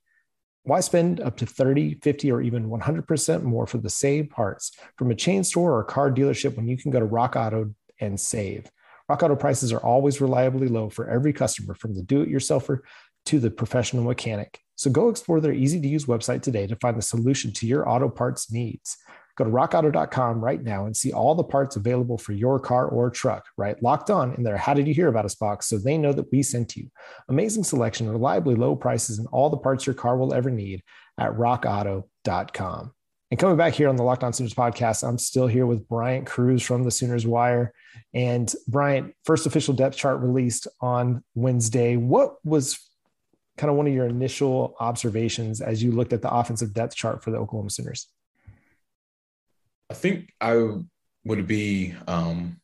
Why 0.63 0.81
spend 0.81 1.21
up 1.21 1.37
to 1.37 1.47
30, 1.47 1.95
50, 1.95 2.31
or 2.31 2.41
even 2.41 2.69
100% 2.69 3.41
more 3.41 3.65
for 3.65 3.79
the 3.79 3.89
same 3.89 4.27
parts 4.27 4.71
from 4.95 5.09
a 5.09 5.15
chain 5.15 5.43
store 5.43 5.75
or 5.75 5.83
car 5.83 6.11
dealership 6.11 6.55
when 6.55 6.67
you 6.67 6.77
can 6.77 6.91
go 6.91 6.99
to 6.99 7.05
Rock 7.05 7.35
Auto 7.35 7.73
and 7.99 8.19
save? 8.19 8.69
Rock 9.07 9.23
Auto 9.23 9.35
prices 9.35 9.73
are 9.73 9.79
always 9.79 10.21
reliably 10.21 10.67
low 10.67 10.89
for 10.89 11.09
every 11.09 11.33
customer, 11.33 11.73
from 11.73 11.95
the 11.95 12.03
do 12.03 12.21
it 12.21 12.29
yourselfer 12.29 12.81
to 13.25 13.39
the 13.39 13.49
professional 13.49 14.03
mechanic. 14.03 14.59
So 14.75 14.91
go 14.91 15.09
explore 15.09 15.41
their 15.41 15.51
easy 15.51 15.81
to 15.81 15.87
use 15.87 16.05
website 16.05 16.43
today 16.43 16.67
to 16.67 16.75
find 16.75 16.95
the 16.95 17.01
solution 17.01 17.51
to 17.53 17.65
your 17.65 17.89
auto 17.89 18.07
parts 18.07 18.51
needs. 18.51 18.97
Go 19.35 19.45
to 19.45 19.49
rockauto.com 19.49 20.43
right 20.43 20.61
now 20.61 20.85
and 20.85 20.95
see 20.95 21.11
all 21.11 21.35
the 21.35 21.43
parts 21.43 21.75
available 21.75 22.17
for 22.17 22.33
your 22.33 22.59
car 22.59 22.87
or 22.87 23.09
truck, 23.09 23.45
write? 23.57 23.81
Locked 23.81 24.09
on 24.09 24.33
in 24.35 24.43
their 24.43 24.57
How 24.57 24.73
Did 24.73 24.87
You 24.87 24.93
Hear 24.93 25.07
About 25.07 25.25
Us 25.25 25.35
box 25.35 25.67
so 25.67 25.77
they 25.77 25.97
know 25.97 26.13
that 26.13 26.31
we 26.31 26.43
sent 26.43 26.75
you. 26.75 26.89
Amazing 27.29 27.63
selection, 27.63 28.09
reliably 28.09 28.55
low 28.55 28.75
prices, 28.75 29.17
and 29.17 29.27
all 29.31 29.49
the 29.49 29.57
parts 29.57 29.85
your 29.85 29.95
car 29.95 30.17
will 30.17 30.33
ever 30.33 30.49
need 30.49 30.83
at 31.17 31.31
rockauto.com. 31.31 32.93
And 33.31 33.39
coming 33.39 33.57
back 33.57 33.73
here 33.73 33.89
on 33.89 33.95
the 33.95 34.03
Locked 34.03 34.23
On 34.23 34.33
Sooners 34.33 34.55
podcast, 34.55 35.07
I'm 35.07 35.19
still 35.19 35.45
here 35.45 35.67
with 35.67 35.87
Bryant 35.87 36.25
Cruz 36.25 36.63
from 36.63 36.83
the 36.83 36.89
Sooners 36.89 37.27
Wire. 37.27 37.73
And 38.11 38.51
Bryant, 38.67 39.13
first 39.23 39.45
official 39.45 39.75
depth 39.75 39.95
chart 39.95 40.19
released 40.19 40.67
on 40.81 41.23
Wednesday. 41.35 41.95
What 41.95 42.43
was 42.43 42.79
kind 43.57 43.69
of 43.69 43.77
one 43.77 43.85
of 43.85 43.93
your 43.93 44.07
initial 44.07 44.75
observations 44.79 45.61
as 45.61 45.83
you 45.83 45.91
looked 45.91 46.13
at 46.13 46.23
the 46.23 46.33
offensive 46.33 46.73
depth 46.73 46.95
chart 46.95 47.23
for 47.23 47.29
the 47.29 47.37
Oklahoma 47.37 47.69
Sooners? 47.69 48.07
I 49.89 49.93
think 49.93 50.33
I 50.39 50.67
would 51.25 51.47
be 51.47 51.93
um 52.07 52.59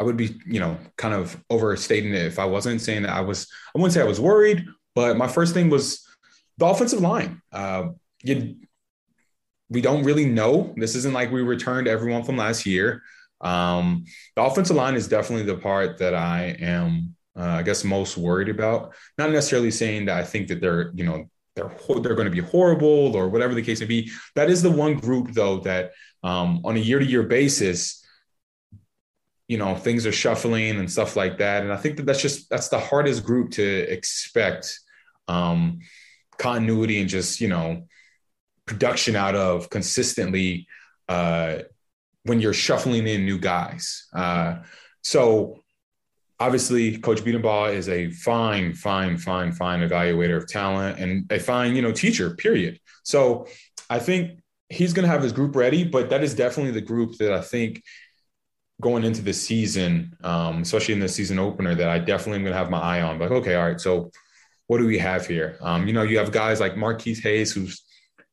I 0.00 0.04
would 0.04 0.16
be, 0.16 0.40
you 0.46 0.58
know, 0.58 0.76
kind 0.96 1.14
of 1.14 1.40
overstating 1.50 2.12
it 2.12 2.26
if 2.26 2.38
I 2.38 2.44
wasn't 2.46 2.80
saying 2.80 3.02
that 3.02 3.12
I 3.12 3.20
was 3.20 3.48
I 3.74 3.78
wouldn't 3.78 3.94
say 3.94 4.00
I 4.00 4.04
was 4.06 4.20
worried, 4.20 4.66
but 4.94 5.16
my 5.16 5.28
first 5.28 5.54
thing 5.54 5.70
was 5.70 6.06
the 6.58 6.66
offensive 6.66 7.00
line. 7.00 7.40
Uh 7.52 7.88
you 8.22 8.56
we 9.70 9.80
don't 9.80 10.04
really 10.04 10.26
know. 10.26 10.72
This 10.76 10.94
isn't 10.94 11.14
like 11.14 11.32
we 11.32 11.42
returned 11.42 11.88
everyone 11.88 12.22
from 12.22 12.36
last 12.36 12.66
year. 12.66 13.02
Um, 13.40 14.04
the 14.36 14.42
offensive 14.42 14.76
line 14.76 14.94
is 14.94 15.08
definitely 15.08 15.46
the 15.46 15.58
part 15.58 15.98
that 15.98 16.14
I 16.14 16.56
am, 16.60 17.16
uh, 17.36 17.42
I 17.42 17.62
guess, 17.62 17.84
most 17.84 18.16
worried 18.16 18.48
about. 18.48 18.94
Not 19.18 19.30
necessarily 19.30 19.70
saying 19.70 20.06
that 20.06 20.16
I 20.16 20.24
think 20.24 20.48
that 20.48 20.60
they're, 20.60 20.92
you 20.94 21.04
know, 21.04 21.28
they're 21.56 21.70
they're 22.00 22.14
going 22.14 22.26
to 22.26 22.30
be 22.30 22.40
horrible 22.40 23.16
or 23.16 23.28
whatever 23.28 23.54
the 23.54 23.62
case 23.62 23.80
may 23.80 23.86
be. 23.86 24.10
That 24.34 24.50
is 24.50 24.62
the 24.62 24.70
one 24.70 24.94
group 24.94 25.32
though 25.32 25.60
that 25.60 25.92
um, 26.22 26.62
on 26.64 26.76
a 26.76 26.80
year 26.80 26.98
to 26.98 27.04
year 27.04 27.22
basis, 27.22 28.04
you 29.46 29.58
know, 29.58 29.74
things 29.74 30.06
are 30.06 30.12
shuffling 30.12 30.78
and 30.78 30.90
stuff 30.90 31.16
like 31.16 31.38
that. 31.38 31.62
And 31.62 31.72
I 31.72 31.76
think 31.76 31.96
that 31.96 32.06
that's 32.06 32.22
just 32.22 32.48
that's 32.50 32.68
the 32.68 32.80
hardest 32.80 33.24
group 33.24 33.52
to 33.52 33.64
expect 33.64 34.80
um, 35.28 35.80
continuity 36.38 37.00
and 37.00 37.08
just 37.08 37.40
you 37.40 37.48
know 37.48 37.86
production 38.66 39.14
out 39.14 39.34
of 39.34 39.70
consistently 39.70 40.66
uh, 41.08 41.58
when 42.24 42.40
you're 42.40 42.52
shuffling 42.54 43.06
in 43.06 43.24
new 43.24 43.38
guys. 43.38 44.06
Uh, 44.12 44.56
so 45.02 45.63
obviously 46.40 46.98
coach 46.98 47.22
Bedenbaugh 47.22 47.72
is 47.72 47.88
a 47.88 48.10
fine 48.10 48.74
fine 48.74 49.16
fine 49.16 49.52
fine 49.52 49.80
evaluator 49.80 50.36
of 50.36 50.48
talent 50.48 50.98
and 50.98 51.30
a 51.30 51.38
fine 51.38 51.74
you 51.76 51.82
know 51.82 51.92
teacher 51.92 52.34
period. 52.34 52.78
So 53.02 53.46
i 53.90 53.98
think 53.98 54.40
he's 54.70 54.94
going 54.94 55.04
to 55.04 55.12
have 55.12 55.22
his 55.22 55.32
group 55.32 55.54
ready 55.54 55.84
but 55.84 56.08
that 56.08 56.24
is 56.24 56.34
definitely 56.34 56.72
the 56.72 56.80
group 56.80 57.18
that 57.18 57.34
i 57.34 57.40
think 57.42 57.82
going 58.80 59.04
into 59.04 59.20
the 59.20 59.32
season 59.32 60.16
um, 60.24 60.62
especially 60.62 60.94
in 60.94 61.00
the 61.00 61.08
season 61.08 61.38
opener 61.38 61.74
that 61.74 61.90
i 61.90 61.98
definitely 61.98 62.36
am 62.36 62.42
going 62.42 62.52
to 62.52 62.58
have 62.58 62.70
my 62.70 62.80
eye 62.80 63.02
on 63.02 63.18
like 63.18 63.30
okay 63.30 63.54
all 63.56 63.66
right 63.66 63.80
so 63.80 64.10
what 64.66 64.78
do 64.78 64.86
we 64.86 64.98
have 64.98 65.26
here? 65.26 65.58
Um, 65.60 65.86
you 65.86 65.92
know 65.92 66.02
you 66.02 66.18
have 66.18 66.32
guys 66.32 66.60
like 66.60 66.76
marquis 66.76 67.14
hayes 67.14 67.52
who's 67.52 67.82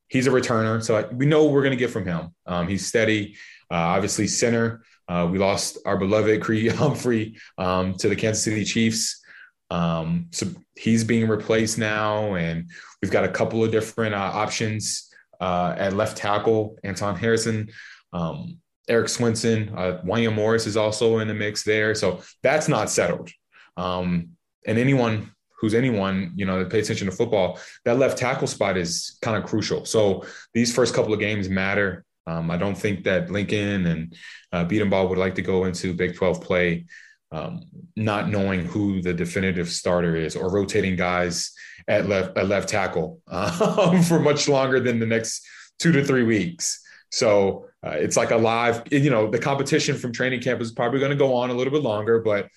he's 0.08 0.28
a 0.28 0.32
returner 0.32 0.84
so 0.84 1.08
we 1.14 1.26
know 1.26 1.46
we're 1.46 1.62
going 1.62 1.72
to 1.72 1.78
get 1.78 1.90
from 1.90 2.06
him. 2.06 2.34
Um, 2.46 2.68
he's 2.68 2.88
steady. 2.88 3.36
Uh, 3.70 3.76
obviously 3.76 4.28
center 4.28 4.84
uh, 5.12 5.28
we 5.28 5.38
lost 5.38 5.78
our 5.86 5.98
beloved 5.98 6.42
Creed 6.42 6.72
Humphrey 6.84 7.36
um, 7.58 7.96
to 7.96 8.08
the 8.08 8.16
Kansas 8.16 8.44
City 8.46 8.64
Chiefs. 8.64 9.22
Um, 9.70 10.28
so 10.32 10.48
he's 10.76 11.04
being 11.04 11.28
replaced 11.28 11.78
now, 11.78 12.36
and 12.36 12.70
we've 13.02 13.12
got 13.12 13.26
a 13.26 13.30
couple 13.30 13.62
of 13.62 13.72
different 13.72 14.16
uh, 14.16 14.32
options 14.34 15.10
uh, 15.42 15.76
at 15.78 15.94
left 15.94 16.16
tackle. 16.18 16.78
Anton 16.86 17.18
Harrison, 17.18 17.70
um, 18.14 18.58
Erik 18.88 19.10
Swenson, 19.10 19.74
uh, 19.76 20.02
Wanya 20.06 20.34
Morris 20.34 20.66
is 20.66 20.78
also 20.78 21.20
in 21.20 21.28
the 21.28 21.34
mix 21.34 21.64
there. 21.64 21.94
So 21.94 22.22
that's 22.42 22.70
not 22.70 22.90
settled. 22.90 23.30
Um, 23.76 24.30
and 24.66 24.78
anyone 24.78 25.32
who's 25.60 25.74
anyone, 25.74 26.32
you 26.36 26.46
know, 26.46 26.60
that 26.60 26.72
pay 26.72 26.80
attention 26.80 27.08
to 27.10 27.16
football, 27.16 27.60
that 27.84 27.98
left 27.98 28.18
tackle 28.18 28.48
spot 28.48 28.78
is 28.78 29.18
kind 29.22 29.36
of 29.36 29.50
crucial. 29.50 29.84
So 29.84 30.26
these 30.54 30.74
first 30.74 30.96
couple 30.96 31.14
of 31.14 31.20
games 31.20 31.50
matter. 31.50 32.06
Um, 32.32 32.50
I 32.50 32.58
don't 32.58 32.76
think 32.76 33.04
that 33.04 33.30
Lincoln 33.30 33.86
and 33.86 34.16
uh, 34.52 34.66
would 34.70 35.18
like 35.18 35.36
to 35.36 35.42
go 35.42 35.66
into 35.66 35.94
Big 35.94 36.16
12 36.16 36.42
play 36.42 36.86
um, 37.32 37.64
not 37.96 38.30
knowing 38.30 38.66
who 38.66 39.02
the 39.02 39.14
definitive 39.14 39.70
starter 39.70 40.16
is 40.16 40.36
or 40.36 40.52
rotating 40.52 40.96
guys 40.96 41.54
at 41.88 42.08
left 42.08 42.38
at 42.38 42.48
left 42.48 42.70
tackle 42.70 43.22
um, 43.28 44.02
for 44.08 44.20
much 44.20 44.48
longer 44.50 44.80
than 44.80 45.00
the 45.00 45.06
next 45.06 45.46
two 45.80 45.92
to 45.92 46.04
three 46.04 46.24
weeks. 46.24 46.82
So 47.10 47.68
uh, 47.86 47.92
it's 47.92 48.18
like 48.18 48.32
a 48.32 48.38
live, 48.38 48.84
you 48.92 49.10
know, 49.10 49.30
the 49.30 49.40
competition 49.40 49.98
from 49.98 50.14
training 50.14 50.42
camp 50.42 50.62
is 50.62 50.72
probably 50.72 51.00
going 51.00 51.12
to 51.12 51.18
go 51.18 51.36
on 51.36 51.50
a 51.50 51.54
little 51.54 51.74
bit 51.74 51.82
longer, 51.82 52.20
but 52.20 52.48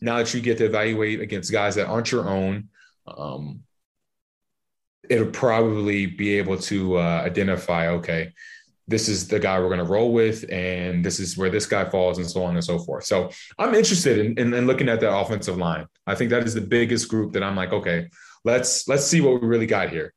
now 0.00 0.18
that 0.18 0.32
you 0.32 0.40
get 0.40 0.58
to 0.58 0.66
evaluate 0.66 1.20
against 1.20 1.50
guys 1.50 1.74
that 1.74 1.88
aren't 1.88 2.12
your 2.12 2.28
own, 2.28 2.68
um, 3.06 3.60
it'll 5.08 5.30
probably 5.30 6.06
be 6.06 6.38
able 6.38 6.58
to 6.58 6.98
uh, 6.98 7.22
identify, 7.24 7.88
okay, 7.88 8.32
this 8.88 9.08
is 9.08 9.28
the 9.28 9.38
guy 9.38 9.60
we're 9.60 9.68
going 9.68 9.78
to 9.78 9.84
roll 9.84 10.12
with, 10.12 10.50
and 10.50 11.04
this 11.04 11.20
is 11.20 11.36
where 11.36 11.50
this 11.50 11.66
guy 11.66 11.88
falls, 11.88 12.18
and 12.18 12.28
so 12.28 12.42
on 12.42 12.54
and 12.54 12.64
so 12.64 12.78
forth. 12.78 13.04
So 13.04 13.30
I'm 13.58 13.74
interested 13.74 14.18
in, 14.18 14.38
in, 14.38 14.54
in, 14.54 14.66
looking 14.66 14.88
at 14.88 14.98
the 14.98 15.14
offensive 15.14 15.58
line. 15.58 15.86
I 16.06 16.14
think 16.14 16.30
that 16.30 16.44
is 16.44 16.54
the 16.54 16.62
biggest 16.62 17.08
group 17.08 17.32
that 17.34 17.42
I'm 17.42 17.54
like, 17.54 17.72
okay, 17.72 18.08
let's 18.44 18.88
let's 18.88 19.04
see 19.04 19.20
what 19.20 19.40
we 19.40 19.46
really 19.46 19.66
got 19.66 19.90
here. 19.90 20.14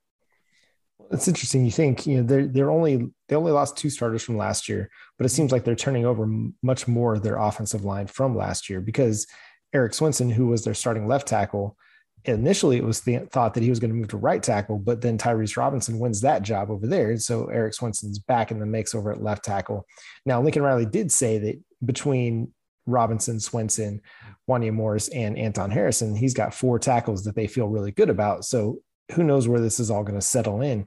It's 1.12 1.28
interesting. 1.28 1.66
You 1.66 1.72
think 1.72 2.08
you 2.08 2.18
know 2.18 2.24
they're 2.24 2.48
they're 2.48 2.72
only 2.72 3.10
they 3.28 3.36
only 3.36 3.52
lost 3.52 3.76
two 3.76 3.90
starters 3.90 4.24
from 4.24 4.38
last 4.38 4.70
year, 4.70 4.90
but 5.18 5.26
it 5.26 5.30
seems 5.30 5.52
like 5.52 5.66
they're 5.66 5.76
turning 5.76 6.06
over 6.06 6.26
much 6.64 6.88
more 6.88 7.14
of 7.14 7.24
their 7.24 7.38
offensive 7.38 7.84
line 7.84 8.08
from 8.08 8.36
last 8.36 8.70
year 8.70 8.80
because 8.80 9.28
Erik 9.74 9.94
Swenson, 9.94 10.30
who 10.30 10.48
was 10.48 10.64
their 10.64 10.74
starting 10.74 11.08
left 11.08 11.28
tackle, 11.28 11.78
initially 12.26 12.78
it 12.78 12.84
was 12.84 13.02
the 13.02 13.20
thought 13.32 13.54
that 13.54 13.64
he 13.64 13.70
was 13.70 13.80
going 13.80 13.92
to 13.92 13.98
move 13.98 14.10
to 14.10 14.18
right 14.18 14.42
tackle, 14.42 14.78
but 14.78 15.02
then 15.02 15.18
Tyrese 15.18 15.58
Robinson 15.58 16.00
wins 16.00 16.22
that 16.22 16.44
job 16.44 16.70
over 16.70 16.88
there. 16.88 17.18
So 17.18 17.48
Erik 17.48 17.74
Swenson's 17.74 18.20
back 18.20 18.52
in 18.52 18.60
the 18.60 18.66
mix 18.66 18.94
over 18.94 19.12
at 19.12 19.24
left 19.24 19.44
tackle. 19.44 19.86
Now, 20.26 20.42
Lincoln 20.42 20.64
Riley 20.64 20.86
did 20.86 21.12
say 21.12 21.40
that 21.40 21.60
between 21.84 22.54
Robinson, 22.86 23.40
Swenson, 23.40 24.02
Wanya 24.50 24.74
Morris, 24.74 25.08
and 25.10 25.38
Anton 25.38 25.72
Harrison, 25.72 26.16
he's 26.16 26.34
got 26.34 26.54
four 26.54 26.80
tackles 26.80 27.24
that 27.24 27.36
they 27.36 27.48
feel 27.48 27.68
really 27.68 27.92
good 27.92 28.10
about. 28.10 28.46
So 28.46 28.80
who 29.14 29.24
knows 29.24 29.48
where 29.48 29.60
this 29.60 29.80
is 29.80 29.92
all 29.92 30.04
going 30.04 30.20
to 30.20 30.26
settle 30.26 30.62
in. 30.62 30.86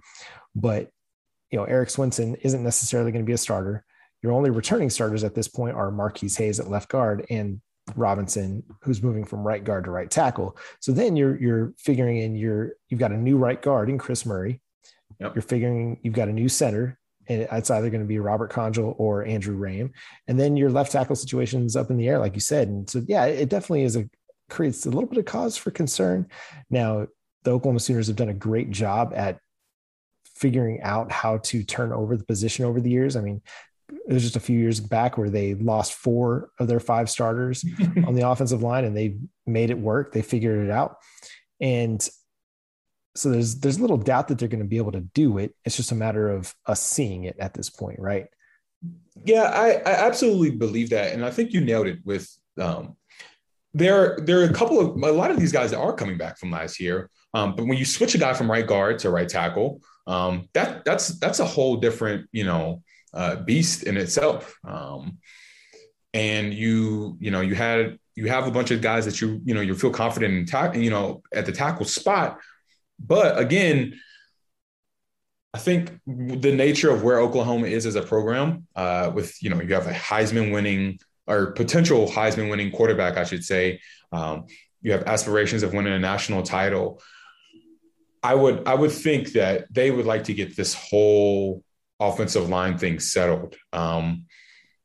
But, 0.54 0.90
you 1.50 1.58
know, 1.58 1.64
Erik 1.64 1.90
Swenson 1.90 2.36
isn't 2.36 2.62
necessarily 2.62 3.12
going 3.12 3.24
to 3.24 3.28
be 3.28 3.34
a 3.34 3.38
starter. 3.38 3.84
Your 4.22 4.32
only 4.32 4.50
returning 4.50 4.90
starters 4.90 5.24
at 5.24 5.34
this 5.34 5.48
point 5.48 5.76
are 5.76 5.90
Marquis 5.90 6.30
Hayes 6.38 6.60
at 6.60 6.70
left 6.70 6.88
guard 6.88 7.26
and 7.28 7.60
Robinson, 7.96 8.62
who's 8.82 9.02
moving 9.02 9.24
from 9.24 9.46
right 9.46 9.62
guard 9.62 9.84
to 9.84 9.90
right 9.90 10.10
tackle. 10.10 10.56
So 10.80 10.92
then 10.92 11.16
you're 11.16 11.40
you're 11.40 11.74
figuring 11.78 12.18
in 12.18 12.34
your 12.34 12.72
you've 12.88 13.00
got 13.00 13.12
a 13.12 13.16
new 13.16 13.36
right 13.36 13.60
guard 13.60 13.90
in 13.90 13.98
Chris 13.98 14.24
Murray. 14.24 14.60
Yep. 15.20 15.34
You're 15.34 15.42
figuring 15.42 16.00
you've 16.02 16.14
got 16.14 16.28
a 16.28 16.32
new 16.32 16.48
center, 16.48 16.98
and 17.28 17.46
it's 17.52 17.70
either 17.70 17.90
going 17.90 18.02
to 18.02 18.06
be 18.06 18.18
Robert 18.18 18.50
Congel 18.50 18.94
or 18.98 19.24
Andrew 19.24 19.58
Raym. 19.58 19.92
And 20.26 20.40
then 20.40 20.56
your 20.56 20.70
left 20.70 20.92
tackle 20.92 21.16
situation's 21.16 21.76
up 21.76 21.90
in 21.90 21.96
the 21.96 22.08
air, 22.08 22.18
like 22.18 22.34
you 22.34 22.40
said. 22.40 22.68
And 22.68 22.88
so 22.88 23.02
yeah, 23.06 23.26
it 23.26 23.48
definitely 23.48 23.84
is 23.84 23.96
a 23.96 24.08
creates 24.50 24.84
a 24.86 24.90
little 24.90 25.08
bit 25.08 25.18
of 25.18 25.24
cause 25.24 25.56
for 25.56 25.70
concern. 25.70 26.26
Now, 26.70 27.06
the 27.44 27.52
Oklahoma 27.52 27.80
Sooners 27.80 28.08
have 28.08 28.16
done 28.16 28.28
a 28.28 28.34
great 28.34 28.70
job 28.70 29.12
at 29.14 29.38
figuring 30.34 30.80
out 30.82 31.12
how 31.12 31.38
to 31.38 31.62
turn 31.62 31.92
over 31.92 32.16
the 32.16 32.24
position 32.24 32.64
over 32.64 32.80
the 32.80 32.90
years. 32.90 33.16
I 33.16 33.20
mean, 33.20 33.42
it 34.06 34.12
was 34.12 34.22
just 34.22 34.36
a 34.36 34.40
few 34.40 34.58
years 34.58 34.80
back 34.80 35.16
where 35.16 35.30
they 35.30 35.54
lost 35.54 35.94
four 35.94 36.50
of 36.58 36.68
their 36.68 36.80
five 36.80 37.08
starters 37.08 37.64
on 38.06 38.14
the 38.14 38.28
offensive 38.28 38.62
line 38.62 38.84
and 38.84 38.96
they 38.96 39.16
made 39.46 39.70
it 39.70 39.78
work. 39.78 40.12
They 40.12 40.22
figured 40.22 40.64
it 40.64 40.70
out. 40.70 40.98
And 41.60 42.06
so 43.16 43.30
there's 43.30 43.60
there's 43.60 43.80
little 43.80 43.96
doubt 43.96 44.28
that 44.28 44.38
they're 44.38 44.48
going 44.48 44.62
to 44.62 44.68
be 44.68 44.76
able 44.76 44.92
to 44.92 45.00
do 45.00 45.38
it. 45.38 45.54
It's 45.64 45.76
just 45.76 45.92
a 45.92 45.94
matter 45.94 46.28
of 46.28 46.54
us 46.66 46.82
seeing 46.82 47.24
it 47.24 47.36
at 47.38 47.54
this 47.54 47.70
point, 47.70 48.00
right? 48.00 48.26
Yeah, 49.24 49.44
I, 49.44 49.74
I 49.86 50.06
absolutely 50.06 50.50
believe 50.50 50.90
that, 50.90 51.12
and 51.12 51.24
I 51.24 51.30
think 51.30 51.52
you 51.52 51.60
nailed 51.60 51.86
it 51.86 52.00
with 52.04 52.28
um, 52.60 52.96
there. 53.72 54.18
There 54.20 54.40
are 54.40 54.44
a 54.44 54.52
couple 54.52 54.80
of 54.80 55.00
a 55.00 55.12
lot 55.12 55.30
of 55.30 55.38
these 55.38 55.52
guys 55.52 55.70
that 55.70 55.78
are 55.78 55.94
coming 55.94 56.18
back 56.18 56.38
from 56.38 56.50
last 56.50 56.80
year, 56.80 57.08
um, 57.32 57.54
but 57.54 57.66
when 57.66 57.78
you 57.78 57.84
switch 57.84 58.14
a 58.16 58.18
guy 58.18 58.34
from 58.34 58.50
right 58.50 58.66
guard 58.66 58.98
to 59.00 59.10
right 59.10 59.28
tackle, 59.28 59.80
um, 60.08 60.48
that 60.52 60.84
that's 60.84 61.18
that's 61.20 61.38
a 61.38 61.46
whole 61.46 61.76
different 61.76 62.28
you 62.32 62.44
know 62.44 62.82
uh, 63.14 63.36
beast 63.36 63.84
in 63.84 63.96
itself. 63.96 64.58
Um, 64.64 65.18
and 66.12 66.54
you 66.54 67.16
you 67.20 67.30
know 67.30 67.40
you 67.40 67.54
had 67.54 67.98
you 68.14 68.28
have 68.28 68.46
a 68.46 68.50
bunch 68.50 68.70
of 68.70 68.80
guys 68.80 69.04
that 69.06 69.20
you 69.20 69.40
you 69.44 69.54
know 69.54 69.60
you 69.60 69.74
feel 69.74 69.90
confident 69.90 70.34
in 70.34 70.46
ta- 70.46 70.72
you 70.72 70.90
know 70.90 71.22
at 71.32 71.46
the 71.46 71.52
tackle 71.52 71.86
spot, 71.86 72.38
but 72.98 73.38
again 73.38 73.94
I 75.54 75.58
think 75.58 75.92
the 76.04 76.52
nature 76.52 76.90
of 76.90 77.04
where 77.04 77.20
Oklahoma 77.20 77.68
is 77.68 77.86
as 77.86 77.94
a 77.94 78.02
program, 78.02 78.66
uh, 78.74 79.12
with 79.14 79.40
you 79.40 79.50
know, 79.50 79.62
you 79.62 79.72
have 79.74 79.86
a 79.86 79.92
Heisman 79.92 80.52
winning 80.52 80.98
or 81.28 81.52
potential 81.52 82.08
Heisman 82.08 82.50
winning 82.50 82.72
quarterback, 82.72 83.16
I 83.16 83.22
should 83.22 83.44
say. 83.44 83.80
Um, 84.10 84.46
you 84.82 84.90
have 84.90 85.04
aspirations 85.04 85.62
of 85.62 85.72
winning 85.72 85.92
a 85.92 85.98
national 86.00 86.42
title. 86.42 87.00
I 88.20 88.34
would 88.34 88.66
I 88.66 88.74
would 88.74 88.90
think 88.90 89.32
that 89.34 89.72
they 89.72 89.92
would 89.92 90.06
like 90.06 90.24
to 90.24 90.34
get 90.34 90.56
this 90.56 90.74
whole 90.74 91.62
offensive 92.00 92.48
line 92.48 92.78
thing 92.78 92.98
settled 93.00 93.56
um, 93.72 94.24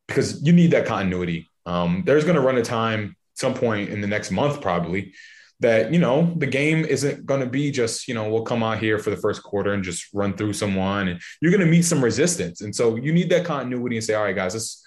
because 0.07 0.41
you 0.43 0.53
need 0.53 0.71
that 0.71 0.85
continuity. 0.85 1.47
Um, 1.65 2.03
there's 2.05 2.23
going 2.23 2.35
to 2.35 2.41
run 2.41 2.57
a 2.57 2.63
time, 2.63 3.15
some 3.35 3.53
point 3.53 3.89
in 3.89 4.01
the 4.01 4.07
next 4.07 4.31
month, 4.31 4.61
probably, 4.61 5.13
that 5.59 5.91
you 5.93 5.99
know 5.99 6.33
the 6.37 6.47
game 6.47 6.85
isn't 6.85 7.25
going 7.25 7.41
to 7.41 7.45
be 7.45 7.71
just 7.71 8.07
you 8.07 8.13
know 8.13 8.29
we'll 8.29 8.43
come 8.43 8.63
out 8.63 8.79
here 8.79 8.97
for 8.97 9.09
the 9.09 9.17
first 9.17 9.43
quarter 9.43 9.73
and 9.73 9.83
just 9.83 10.07
run 10.13 10.35
through 10.35 10.53
someone 10.53 11.09
and 11.09 11.21
you're 11.41 11.51
going 11.51 11.63
to 11.63 11.69
meet 11.69 11.81
some 11.81 12.03
resistance 12.03 12.61
and 12.61 12.73
so 12.73 12.95
you 12.95 13.11
need 13.11 13.29
that 13.29 13.45
continuity 13.45 13.97
and 13.97 14.05
say 14.05 14.13
all 14.13 14.23
right 14.23 14.35
guys 14.35 14.53
this 14.53 14.81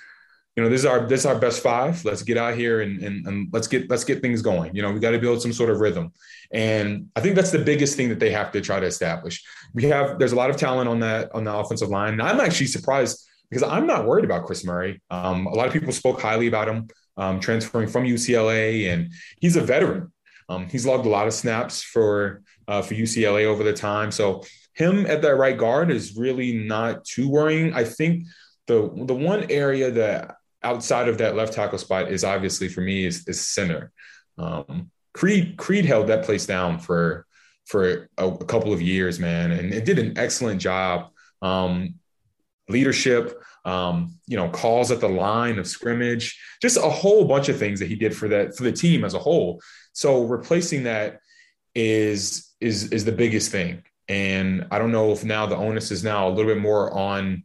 you 0.57 0.63
know 0.63 0.69
this 0.69 0.81
is 0.81 0.87
our 0.87 1.07
this 1.07 1.21
is 1.21 1.27
our 1.27 1.39
best 1.39 1.63
five. 1.63 2.05
Let's 2.05 2.23
get 2.23 2.37
out 2.37 2.55
here 2.55 2.83
and 2.83 3.03
and, 3.03 3.27
and 3.27 3.49
let's 3.53 3.67
get 3.67 3.89
let's 3.89 4.05
get 4.05 4.21
things 4.21 4.43
going. 4.43 4.75
You 4.77 4.83
know 4.83 4.93
we 4.93 5.01
got 5.01 5.13
to 5.13 5.19
build 5.19 5.41
some 5.41 5.53
sort 5.53 5.71
of 5.71 5.81
rhythm. 5.81 6.13
And 6.53 7.09
i 7.17 7.21
think 7.21 7.35
that's 7.35 7.51
the 7.51 7.59
biggest 7.59 7.97
thing 7.97 8.11
that 8.11 8.21
they 8.21 8.31
have 8.31 8.53
to 8.53 8.61
try 8.61 8.79
to 8.79 8.87
establish. 8.87 9.43
We 9.73 9.85
have 9.85 10.19
there's 10.19 10.33
a 10.33 10.37
lot 10.37 10.51
of 10.51 10.57
talent 10.57 10.89
on 10.89 11.01
that 11.01 11.35
on 11.35 11.45
the 11.45 11.55
offensive 11.55 11.89
line. 11.89 12.13
And 12.13 12.23
i'm 12.23 12.41
actually 12.41 12.67
surprised 12.67 13.27
because 13.49 13.63
i'm 13.63 13.87
not 13.87 14.07
worried 14.07 14.27
about 14.27 14.45
chris 14.45 14.65
murray. 14.65 15.01
Um, 15.11 15.47
a 15.47 15.55
lot 15.55 15.67
of 15.67 15.73
people 15.73 15.93
spoke 15.93 16.21
highly 16.21 16.49
about 16.49 16.69
him 16.69 16.89
um, 17.17 17.41
transferring 17.41 17.89
from 17.89 18.05
ucla 18.05 18.93
and 18.93 19.11
he's 19.41 19.57
a 19.57 19.63
veteran. 19.63 20.13
Um, 20.49 20.69
he's 20.69 20.85
logged 20.85 21.07
a 21.07 21.09
lot 21.09 21.27
of 21.27 21.33
snaps 21.33 21.83
for 21.83 22.43
uh, 22.69 22.83
for 22.83 22.95
UCLA 22.95 23.47
over 23.47 23.65
the 23.65 23.73
time. 23.73 24.11
So 24.11 24.45
him 24.75 25.07
at 25.07 25.23
that 25.23 25.37
right 25.37 25.57
guard 25.57 25.91
is 25.91 26.17
really 26.17 26.53
not 26.53 27.05
too 27.05 27.29
worrying. 27.29 27.73
I 27.73 27.85
think 27.85 28.25
the 28.67 28.91
the 29.07 29.15
one 29.15 29.47
area 29.51 29.91
that 29.91 30.37
outside 30.63 31.09
of 31.09 31.19
that 31.19 31.37
left 31.37 31.53
tackle 31.55 31.79
spot 31.79 32.11
is 32.11 32.25
obviously 32.25 32.69
for 32.69 32.81
me 32.81 33.05
is, 33.05 33.27
is 33.29 33.47
center. 33.47 33.93
Um, 34.39 34.91
Creed 35.15 35.57
Creed 35.57 35.85
held 35.85 36.07
that 36.07 36.25
place 36.25 36.47
down 36.47 36.79
for 36.79 37.27
for 37.67 38.09
a, 38.19 38.27
a, 38.29 38.45
couple 38.45 38.73
of 38.73 38.83
years, 38.83 39.19
man, 39.19 39.53
and 39.53 39.73
it 39.73 39.85
did 39.85 39.99
an 39.99 40.19
excellent 40.19 40.61
job. 40.61 41.11
Um, 41.43 41.95
leadership, 42.69 43.41
um, 43.65 44.15
you 44.27 44.37
know, 44.37 44.49
calls 44.49 44.91
at 44.91 45.01
the 45.01 45.09
line 45.09 45.59
of 45.59 45.67
scrimmage, 45.67 46.41
just 46.61 46.77
a 46.77 46.81
whole 46.81 47.25
bunch 47.25 47.49
of 47.49 47.59
things 47.59 47.79
that 47.81 47.89
he 47.89 47.95
did 47.95 48.17
for 48.17 48.29
that 48.29 48.57
for 48.57 48.65
the 48.65 48.73
team 48.73 49.05
as 49.05 49.15
a 49.15 49.19
whole. 49.19 49.61
So 49.93 50.25
replacing 50.25 50.85
that 50.85 51.21
is 51.75 52.51
is 52.61 52.93
is 52.93 53.05
the 53.05 53.13
biggest 53.13 53.53
thing. 53.53 53.83
And 54.09 54.67
I 54.71 54.79
don't 54.79 54.93
know 54.93 55.13
if 55.13 55.25
now 55.25 55.47
the 55.47 55.57
onus 55.57 55.91
is 55.91 56.03
now 56.03 56.29
a 56.29 56.31
little 56.31 56.53
bit 56.53 56.61
more 56.61 56.93
on 56.93 57.45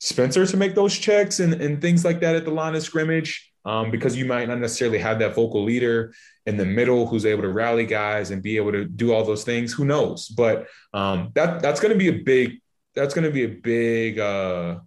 Spencer 0.00 0.46
to 0.46 0.56
make 0.56 0.74
those 0.74 0.96
checks 0.96 1.40
and, 1.40 1.54
and 1.54 1.80
things 1.80 2.04
like 2.04 2.20
that 2.20 2.36
at 2.36 2.44
the 2.44 2.50
line 2.50 2.74
of 2.74 2.82
scrimmage, 2.82 3.52
um, 3.64 3.90
because 3.90 4.16
you 4.16 4.24
might 4.24 4.48
not 4.48 4.58
necessarily 4.58 4.98
have 4.98 5.18
that 5.18 5.34
vocal 5.34 5.64
leader 5.64 6.14
in 6.46 6.56
the 6.56 6.64
middle 6.64 7.06
who's 7.06 7.26
able 7.26 7.42
to 7.42 7.48
rally 7.48 7.84
guys 7.84 8.30
and 8.30 8.42
be 8.42 8.56
able 8.56 8.72
to 8.72 8.84
do 8.84 9.12
all 9.12 9.24
those 9.24 9.44
things. 9.44 9.72
Who 9.72 9.84
knows? 9.84 10.28
But 10.28 10.68
um, 10.94 11.30
that 11.34 11.60
that's 11.62 11.80
going 11.80 11.92
to 11.92 11.98
be 11.98 12.08
a 12.08 12.22
big 12.22 12.60
that's 12.94 13.14
going 13.14 13.24
to 13.24 13.30
be 13.30 13.44
a 13.44 13.48
big 13.48 14.18
uh, 14.18 14.78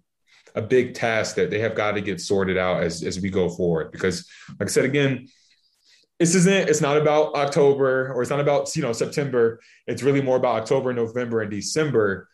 a 0.54 0.62
big 0.62 0.94
task 0.94 1.36
that 1.36 1.50
they 1.50 1.60
have 1.60 1.74
got 1.74 1.92
to 1.92 2.00
get 2.00 2.20
sorted 2.20 2.56
out 2.56 2.82
as 2.82 3.02
as 3.02 3.20
we 3.20 3.28
go 3.28 3.50
forward. 3.50 3.92
Because, 3.92 4.26
like 4.58 4.68
I 4.68 4.72
said 4.72 4.86
again, 4.86 5.28
this 6.22 6.36
isn't 6.36 6.68
it's 6.68 6.80
not 6.80 6.96
about 6.96 7.34
october 7.34 8.12
or 8.12 8.22
it's 8.22 8.30
not 8.30 8.38
about 8.38 8.74
you 8.76 8.82
know 8.82 8.92
september 8.92 9.58
it's 9.88 10.04
really 10.04 10.22
more 10.22 10.36
about 10.36 10.54
october 10.62 10.92
november 10.92 11.40
and 11.40 11.50
december 11.50 12.28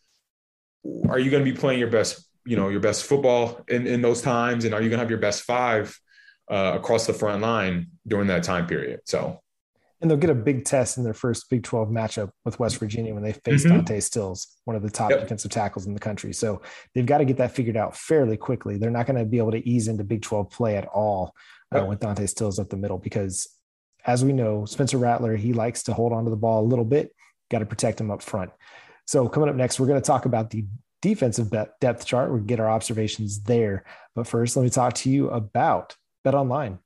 are 1.08 1.18
you 1.18 1.30
going 1.30 1.42
to 1.42 1.50
be 1.50 1.56
playing 1.56 1.78
your 1.78 1.88
best 1.88 2.27
you 2.48 2.56
know 2.56 2.68
your 2.68 2.80
best 2.80 3.04
football 3.04 3.64
in, 3.68 3.86
in 3.86 4.02
those 4.02 4.22
times 4.22 4.64
and 4.64 4.74
are 4.74 4.82
you 4.82 4.88
going 4.88 4.98
to 4.98 5.02
have 5.02 5.10
your 5.10 5.18
best 5.18 5.42
five 5.42 5.98
uh, 6.50 6.72
across 6.74 7.06
the 7.06 7.12
front 7.12 7.42
line 7.42 7.88
during 8.06 8.26
that 8.28 8.42
time 8.42 8.66
period 8.66 9.00
so 9.04 9.38
and 10.00 10.08
they'll 10.08 10.18
get 10.18 10.30
a 10.30 10.34
big 10.34 10.64
test 10.64 10.96
in 10.96 11.02
their 11.02 11.14
first 11.14 11.50
Big 11.50 11.64
12 11.64 11.88
matchup 11.88 12.30
with 12.44 12.60
West 12.60 12.78
Virginia 12.78 13.12
when 13.12 13.24
they 13.24 13.32
face 13.32 13.64
mm-hmm. 13.64 13.78
Dante 13.78 13.98
Stills, 13.98 14.46
one 14.64 14.76
of 14.76 14.82
the 14.82 14.90
top 14.90 15.10
yep. 15.10 15.20
defensive 15.20 15.50
tackles 15.50 15.86
in 15.86 15.94
the 15.94 15.98
country. 15.98 16.32
So 16.32 16.62
they've 16.94 17.04
got 17.04 17.18
to 17.18 17.24
get 17.24 17.38
that 17.38 17.50
figured 17.50 17.76
out 17.76 17.96
fairly 17.96 18.36
quickly. 18.36 18.78
They're 18.78 18.90
not 18.90 19.06
going 19.06 19.18
to 19.18 19.24
be 19.24 19.38
able 19.38 19.50
to 19.50 19.68
ease 19.68 19.88
into 19.88 20.04
Big 20.04 20.22
12 20.22 20.50
play 20.50 20.76
at 20.76 20.86
all 20.86 21.34
uh, 21.74 21.80
yep. 21.80 21.88
with 21.88 21.98
Dante 21.98 22.26
Stills 22.26 22.60
up 22.60 22.68
the 22.68 22.76
middle 22.76 22.98
because 22.98 23.48
as 24.06 24.24
we 24.24 24.32
know, 24.32 24.64
Spencer 24.66 24.98
Rattler, 24.98 25.34
he 25.34 25.52
likes 25.52 25.82
to 25.84 25.92
hold 25.92 26.12
on 26.12 26.24
to 26.24 26.30
the 26.30 26.36
ball 26.36 26.62
a 26.62 26.68
little 26.68 26.84
bit. 26.84 27.12
Got 27.50 27.58
to 27.58 27.66
protect 27.66 28.00
him 28.00 28.12
up 28.12 28.22
front. 28.22 28.52
So 29.06 29.28
coming 29.28 29.48
up 29.48 29.56
next, 29.56 29.80
we're 29.80 29.86
going 29.86 30.00
to 30.00 30.06
talk 30.06 30.26
about 30.26 30.50
the 30.50 30.64
defensive 31.02 31.52
depth 31.80 32.06
chart. 32.06 32.30
We'll 32.30 32.40
get 32.40 32.60
our 32.60 32.70
observations 32.70 33.42
there. 33.42 33.84
But 34.14 34.26
first, 34.26 34.56
let 34.56 34.62
me 34.62 34.70
talk 34.70 34.94
to 34.94 35.10
you 35.10 35.30
about 35.30 35.96
Bet 36.24 36.34
Online. 36.34 36.78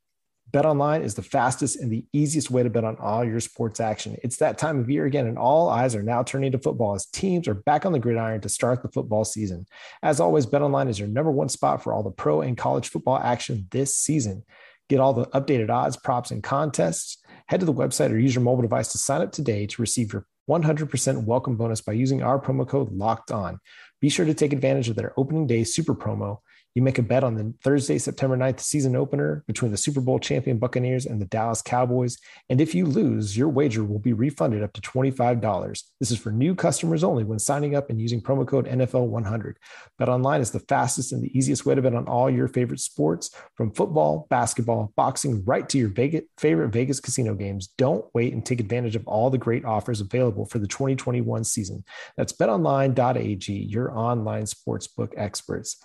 Bet 0.53 0.67
Online 0.67 1.01
is 1.01 1.15
the 1.15 1.23
fastest 1.23 1.81
and 1.81 1.91
the 1.91 2.05
easiest 2.13 2.51
way 2.51 2.63
to 2.63 2.69
bet 2.69 2.85
on 2.85 2.97
all 2.99 3.25
your 3.25 3.41
sports 3.41 3.81
action. 3.81 4.19
It's 4.23 4.37
that 4.37 4.59
time 4.59 4.79
of 4.79 4.91
year 4.91 5.07
again, 5.07 5.27
and 5.27 5.39
all 5.39 5.71
eyes 5.71 5.95
are 5.95 6.03
now 6.03 6.23
turning 6.23 6.53
to 6.53 6.59
football 6.59 6.95
as 6.95 7.07
teams 7.07 7.49
are 7.49 7.55
back 7.55 7.87
on 7.87 7.93
the 7.93 7.99
gridiron 7.99 8.43
to 8.43 8.51
start 8.51 8.83
the 8.83 8.91
football 8.91 9.25
season. 9.25 9.67
As 10.03 10.21
always, 10.21 10.45
Bet 10.45 10.61
Online 10.61 10.89
is 10.89 10.99
your 10.99 11.09
number 11.09 11.31
one 11.31 11.49
spot 11.49 11.83
for 11.83 11.95
all 11.95 12.03
the 12.03 12.11
pro 12.11 12.43
and 12.43 12.59
college 12.59 12.91
football 12.91 13.17
action 13.17 13.67
this 13.71 13.97
season. 13.97 14.45
Get 14.91 15.01
all 15.01 15.15
the 15.15 15.27
updated 15.29 15.71
odds, 15.71 15.97
props, 15.97 16.31
and 16.31 16.43
contests. 16.43 17.22
Head 17.47 17.61
to 17.61 17.67
the 17.67 17.73
website 17.73 18.11
or 18.11 18.19
use 18.19 18.35
your 18.35 18.45
mobile 18.45 18.63
device 18.63 18.93
to 18.93 18.99
sign 18.99 19.21
up 19.21 19.33
today 19.33 19.67
to 19.67 19.83
receive 19.83 20.13
your 20.13 20.27
100% 20.49 21.25
welcome 21.25 21.57
bonus 21.57 21.81
by 21.81 21.93
using 21.93 22.23
our 22.23 22.41
promo 22.41 22.67
code 22.67 22.93
locked 22.93 23.31
on. 23.31 23.59
Be 24.01 24.09
sure 24.09 24.27
to 24.27 24.35
take 24.35 24.53
advantage 24.53 24.89
of 24.89 24.97
their 24.97 25.13
opening 25.17 25.47
day 25.47 25.65
super 25.65 25.95
promo 25.95 26.39
you 26.75 26.83
make 26.83 26.99
a 26.99 27.03
bet 27.03 27.25
on 27.25 27.35
the 27.35 27.53
Thursday, 27.63 27.99
September 27.99 28.37
9th 28.37 28.61
season 28.61 28.97
opener 28.97 29.45
between 29.47 29.71
the 29.71 29.77
Super 29.77 30.01
Bowl 30.01 30.19
champion 30.19 30.59
Buccaneers 30.59 31.07
and 31.07 31.21
the 31.21 31.27
Dallas 31.27 31.61
Cowboys. 31.61 32.19
And 32.49 32.61
if 32.61 32.75
you 32.75 32.87
lose, 32.87 33.37
your 33.37 33.49
wager 33.49 33.85
will 33.85 33.99
be 33.99 34.13
refunded 34.13 34.63
up 34.63 34.73
to 34.75 34.81
$25. 34.81 35.83
This 36.01 36.11
is 36.11 36.19
for 36.19 36.31
new 36.31 36.55
customers 36.55 37.05
only 37.05 37.25
when 37.25 37.39
signing 37.39 37.75
up 37.75 37.91
and 37.91 38.01
using 38.01 38.23
promo 38.23 38.47
code 38.47 38.67
NFL100. 38.67 39.55
Bet 39.99 40.09
online 40.09 40.41
is 40.41 40.51
the 40.51 40.61
fastest 40.61 41.13
and 41.13 41.23
the 41.23 41.37
easiest 41.37 41.67
way 41.67 41.75
to 41.75 41.83
bet 41.83 41.95
on 41.95 42.09
all 42.09 42.31
your 42.31 42.49
favorite 42.49 42.81
sports 42.81 43.31
from 43.55 43.73
football, 43.73 44.27
basketball, 44.31 44.93
boxing, 44.97 45.45
right 45.45 45.69
to 45.69 45.79
your 45.79 45.89
Vegas, 45.89 46.23
favorite 46.39 46.71
Vegas 46.71 47.01
casino 47.01 47.35
games. 47.35 47.69
Don't 47.77 48.05
wait 48.15 48.33
and 48.33 48.45
take 48.45 48.61
advantage 48.61 48.97
of 48.97 49.07
all 49.07 49.31
the 49.31 49.39
great 49.39 49.65
offers 49.65 50.01
available 50.01 50.47
for 50.47 50.59
the 50.59 50.67
2021 50.67 51.45
season. 51.45 51.85
That's 52.17 52.33
betonline.ag, 52.33 53.53
your 53.53 53.97
online 53.97 54.45
sportsbook 54.45 55.13
experts. 55.17 55.83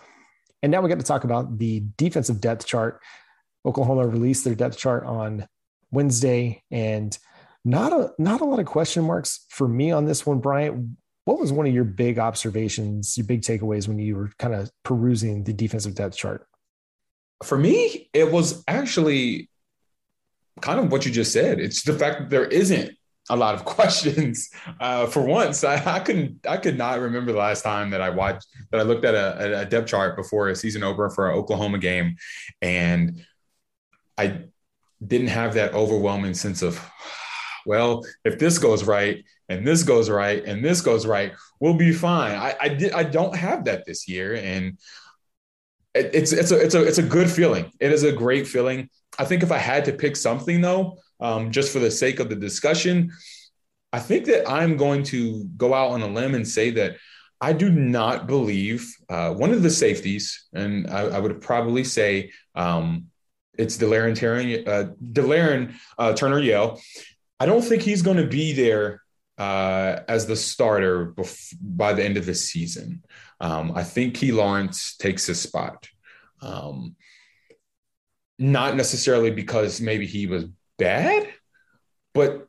And 0.68 0.72
now 0.74 0.82
we 0.82 0.90
got 0.90 1.00
to 1.00 1.06
talk 1.06 1.24
about 1.24 1.60
the 1.60 1.82
defensive 1.96 2.42
depth 2.42 2.66
chart. 2.66 3.02
Oklahoma 3.66 4.06
released 4.06 4.44
their 4.44 4.54
depth 4.54 4.78
chart 4.78 5.06
on 5.06 5.48
Wednesday, 5.92 6.62
and 6.70 7.18
not 7.64 7.94
a 7.94 8.12
not 8.20 8.42
a 8.42 8.44
lot 8.44 8.60
of 8.60 8.66
question 8.66 9.06
marks 9.06 9.46
for 9.48 9.66
me 9.66 9.92
on 9.92 10.04
this 10.04 10.26
one, 10.26 10.40
Bryant. 10.40 10.98
What 11.24 11.40
was 11.40 11.54
one 11.54 11.68
of 11.68 11.74
your 11.74 11.86
big 11.86 12.20
observations, 12.20 13.18
your 13.18 13.26
big 13.26 13.44
takeaways 13.44 13.88
when 13.88 13.98
you 13.98 14.18
were 14.18 14.30
kind 14.40 14.54
of 14.54 14.70
perusing 14.84 15.46
the 15.46 15.54
defensive 15.54 15.96
depth 15.96 16.18
chart? 16.18 16.46
For 17.46 17.58
me, 17.58 18.10
it 18.12 18.30
was 18.30 18.62
actually 18.68 19.50
kind 20.60 20.82
of 20.82 20.92
what 20.92 21.06
you 21.06 21.14
just 21.14 21.32
said. 21.32 21.62
It's 21.62 21.84
the 21.84 21.94
fact 21.94 22.20
that 22.20 22.30
there 22.30 22.48
isn't 22.48 22.92
a 23.30 23.36
lot 23.36 23.56
of 23.56 23.66
questions. 23.66 24.50
Uh, 24.80 25.08
for 25.08 25.22
once, 25.22 25.64
I, 25.64 25.84
I, 25.96 26.00
couldn't, 26.00 26.46
I 26.48 26.58
could 26.58 26.78
not 26.78 27.00
remember 27.00 27.32
the 27.32 27.38
last 27.38 27.64
time 27.64 27.90
that 27.92 28.02
I 28.02 28.10
watched 28.10 28.48
that 28.72 28.80
I 28.80 28.84
looked 28.84 29.06
at 29.06 29.16
a, 29.16 29.62
a 29.62 29.66
depth 29.66 29.88
chart 29.88 30.16
before 30.16 30.50
a 30.50 30.56
season 30.56 30.84
opener 30.84 31.10
for 31.10 31.30
an 31.30 31.38
Oklahoma 31.38 31.78
game, 31.78 32.18
and 32.62 33.24
I 34.18 34.46
didn't 35.06 35.28
have 35.28 35.54
that 35.56 35.74
overwhelming 35.74 36.34
sense 36.34 36.62
of, 36.62 36.84
well, 37.66 38.06
if 38.24 38.40
this 38.40 38.58
goes 38.58 38.84
right 38.84 39.24
and 39.50 39.66
this 39.66 39.84
goes 39.84 40.10
right 40.10 40.44
and 40.46 40.64
this 40.64 40.82
goes 40.82 41.06
right, 41.06 41.34
we'll 41.60 41.74
be 41.74 41.92
fine. 41.92 42.36
I, 42.36 42.56
I 42.60 42.92
I 42.96 43.04
don't 43.04 43.36
have 43.36 43.66
that 43.66 43.86
this 43.86 44.08
year, 44.08 44.36
and 44.36 44.78
it, 45.94 46.12
it's 46.14 46.32
it's 46.32 46.52
a 46.52 46.60
it's 46.60 46.76
a 46.76 46.84
it's 46.84 46.98
a 46.98 47.04
good 47.04 47.30
feeling. 47.30 47.72
It 47.80 47.92
is 47.92 48.04
a 48.04 48.12
great 48.12 48.48
feeling. 48.48 48.90
I 49.20 49.26
think 49.26 49.44
if 49.44 49.52
I 49.52 49.58
had 49.58 49.86
to 49.86 49.94
pick 49.94 50.16
something 50.16 50.62
though 50.62 51.00
um, 51.20 51.52
just 51.52 51.72
for 51.72 51.80
the 51.80 51.92
sake 51.92 52.20
of 52.20 52.30
the 52.30 52.36
discussion, 52.36 53.12
I 53.94 54.00
think 54.00 54.26
that 54.26 54.50
I'm 54.50 54.78
going 54.78 55.04
to 55.04 55.46
go 55.58 55.74
out 55.74 55.92
on 55.92 56.02
a 56.02 56.08
limb 56.08 56.36
and 56.36 56.48
say 56.48 56.72
that 56.72 56.98
I 57.40 57.54
do 57.54 57.70
not 57.70 58.28
believe 58.28 58.96
uh, 59.10 59.34
one 59.34 59.52
of 59.52 59.62
the 59.62 59.70
safeties, 59.70 60.48
and 60.54 60.88
I, 60.90 61.02
I 61.02 61.20
would 61.20 61.40
probably 61.42 61.84
say 61.84 62.32
um, 62.56 63.08
it's 63.58 63.78
Delarrin, 63.78 64.16
Turner, 64.16 64.64
uh, 64.66 64.86
Delarrin 65.04 65.76
uh, 65.98 66.14
Turner 66.14 66.40
Yell. 66.40 66.82
I 67.40 67.46
don't 67.46 67.62
think 67.62 67.84
he's 67.84 68.02
going 68.02 68.18
to 68.18 68.28
be 68.28 68.54
there 68.54 69.02
uh, 69.38 70.00
as 70.08 70.26
the 70.26 70.36
starter 70.36 71.14
bef- 71.14 71.56
by 71.62 71.94
the 71.94 72.04
end 72.04 72.18
of 72.18 72.26
the 72.26 72.34
season. 72.34 73.04
Um, 73.40 73.72
I 73.76 73.84
think 73.84 74.16
Key 74.16 74.32
Lawrence 74.32 74.96
takes 74.98 75.28
his 75.28 75.40
spot. 75.40 75.88
Um, 76.42 76.96
not 78.40 78.76
necessarily 78.76 79.32
because 79.32 79.82
maybe 79.82 80.06
he 80.08 80.28
was 80.28 80.46
bad, 80.78 81.28
but 82.14 82.48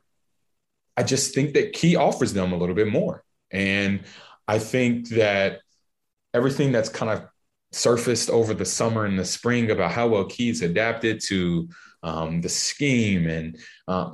I 0.97 1.03
just 1.03 1.33
think 1.33 1.53
that 1.53 1.73
Key 1.73 1.95
offers 1.95 2.33
them 2.33 2.51
a 2.51 2.57
little 2.57 2.75
bit 2.75 2.91
more. 2.91 3.23
And 3.51 4.01
I 4.47 4.59
think 4.59 5.09
that 5.09 5.61
everything 6.33 6.71
that's 6.71 6.89
kind 6.89 7.11
of 7.11 7.27
surfaced 7.71 8.29
over 8.29 8.53
the 8.53 8.65
summer 8.65 9.05
and 9.05 9.17
the 9.17 9.25
spring 9.25 9.71
about 9.71 9.91
how 9.91 10.07
well 10.07 10.25
Key's 10.25 10.61
adapted 10.61 11.21
to 11.27 11.69
um, 12.03 12.41
the 12.41 12.49
scheme 12.49 13.27
and 13.27 13.57
uh, 13.87 14.11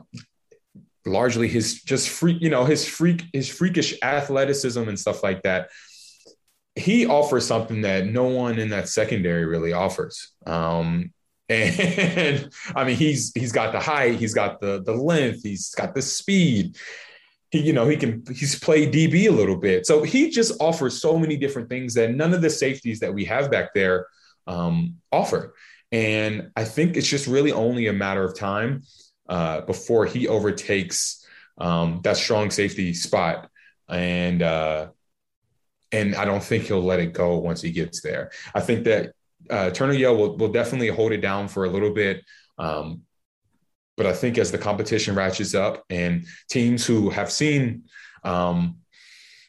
largely 1.05 1.47
his 1.47 1.81
just 1.83 2.09
freak, 2.09 2.41
you 2.41 2.49
know, 2.49 2.65
his 2.65 2.87
freak, 2.87 3.23
his 3.33 3.49
freakish 3.49 3.97
athleticism 4.03 4.87
and 4.87 4.99
stuff 4.99 5.23
like 5.23 5.43
that. 5.43 5.69
He 6.75 7.05
offers 7.05 7.47
something 7.47 7.81
that 7.81 8.05
no 8.05 8.25
one 8.25 8.59
in 8.59 8.69
that 8.69 8.89
secondary 8.89 9.45
really 9.45 9.71
offers. 9.71 10.33
Um, 10.45 11.13
and 11.49 12.49
I 12.75 12.83
mean, 12.83 12.95
he's 12.95 13.31
he's 13.33 13.51
got 13.51 13.71
the 13.71 13.79
height, 13.79 14.15
he's 14.15 14.33
got 14.33 14.59
the 14.59 14.81
the 14.83 14.93
length, 14.93 15.43
he's 15.43 15.73
got 15.75 15.93
the 15.95 16.01
speed. 16.01 16.77
He, 17.51 17.59
you 17.59 17.73
know, 17.73 17.87
he 17.87 17.97
can 17.97 18.23
he's 18.33 18.57
played 18.59 18.93
DB 18.93 19.27
a 19.27 19.31
little 19.31 19.57
bit. 19.57 19.85
So 19.85 20.03
he 20.03 20.29
just 20.29 20.59
offers 20.59 20.99
so 20.99 21.17
many 21.17 21.37
different 21.37 21.69
things 21.69 21.93
that 21.93 22.13
none 22.13 22.33
of 22.33 22.41
the 22.41 22.49
safeties 22.49 22.99
that 22.99 23.13
we 23.13 23.25
have 23.25 23.51
back 23.51 23.73
there 23.73 24.07
um, 24.47 24.97
offer. 25.11 25.53
And 25.91 26.51
I 26.55 26.63
think 26.63 26.97
it's 26.97 27.07
just 27.07 27.27
really 27.27 27.51
only 27.51 27.87
a 27.87 27.93
matter 27.93 28.23
of 28.23 28.37
time 28.37 28.83
uh, 29.29 29.61
before 29.61 30.05
he 30.05 30.27
overtakes 30.27 31.25
um, 31.57 32.01
that 32.03 32.17
strong 32.17 32.51
safety 32.51 32.93
spot. 32.93 33.49
And 33.87 34.41
uh, 34.41 34.87
and 35.91 36.15
I 36.15 36.25
don't 36.25 36.43
think 36.43 36.65
he'll 36.65 36.83
let 36.83 36.99
it 36.99 37.13
go 37.13 37.37
once 37.37 37.61
he 37.61 37.71
gets 37.71 38.01
there. 38.01 38.31
I 38.53 38.59
think 38.61 38.85
that 38.85 39.13
uh, 39.49 39.69
Turner 39.71 39.93
Yell 39.93 40.15
will, 40.15 40.37
will 40.37 40.51
definitely 40.51 40.89
hold 40.89 41.11
it 41.11 41.21
down 41.21 41.47
for 41.47 41.65
a 41.65 41.69
little 41.69 41.93
bit. 41.93 42.23
Um, 42.57 43.01
but 43.97 44.05
I 44.05 44.13
think 44.13 44.37
as 44.37 44.51
the 44.51 44.57
competition 44.57 45.15
ratchets 45.15 45.55
up 45.55 45.83
and 45.89 46.25
teams 46.49 46.85
who 46.85 47.09
have 47.09 47.31
seen 47.31 47.83
um, 48.23 48.77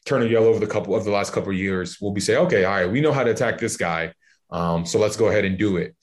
Turner 0.04 0.26
Yell 0.26 0.44
over 0.44 0.60
the 0.60 0.66
couple 0.66 0.94
of 0.94 1.04
the 1.04 1.10
last 1.10 1.32
couple 1.32 1.50
of 1.50 1.58
years 1.58 2.00
will 2.00 2.12
be 2.12 2.20
say, 2.20 2.36
okay, 2.36 2.64
all 2.64 2.74
right, 2.74 2.90
we 2.90 3.00
know 3.00 3.12
how 3.12 3.24
to 3.24 3.30
attack 3.30 3.58
this 3.58 3.76
guy. 3.76 4.12
Um, 4.50 4.86
so 4.86 4.98
let's 4.98 5.16
go 5.16 5.28
ahead 5.28 5.44
and 5.44 5.58
do 5.58 5.78
it. 5.78 5.96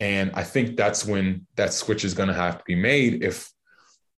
And 0.00 0.30
I 0.32 0.44
think 0.44 0.76
that's 0.76 1.04
when 1.04 1.46
that 1.56 1.74
switch 1.74 2.04
is 2.04 2.14
going 2.14 2.28
to 2.28 2.34
have 2.34 2.56
to 2.56 2.64
be 2.66 2.74
made 2.74 3.22
if 3.22 3.50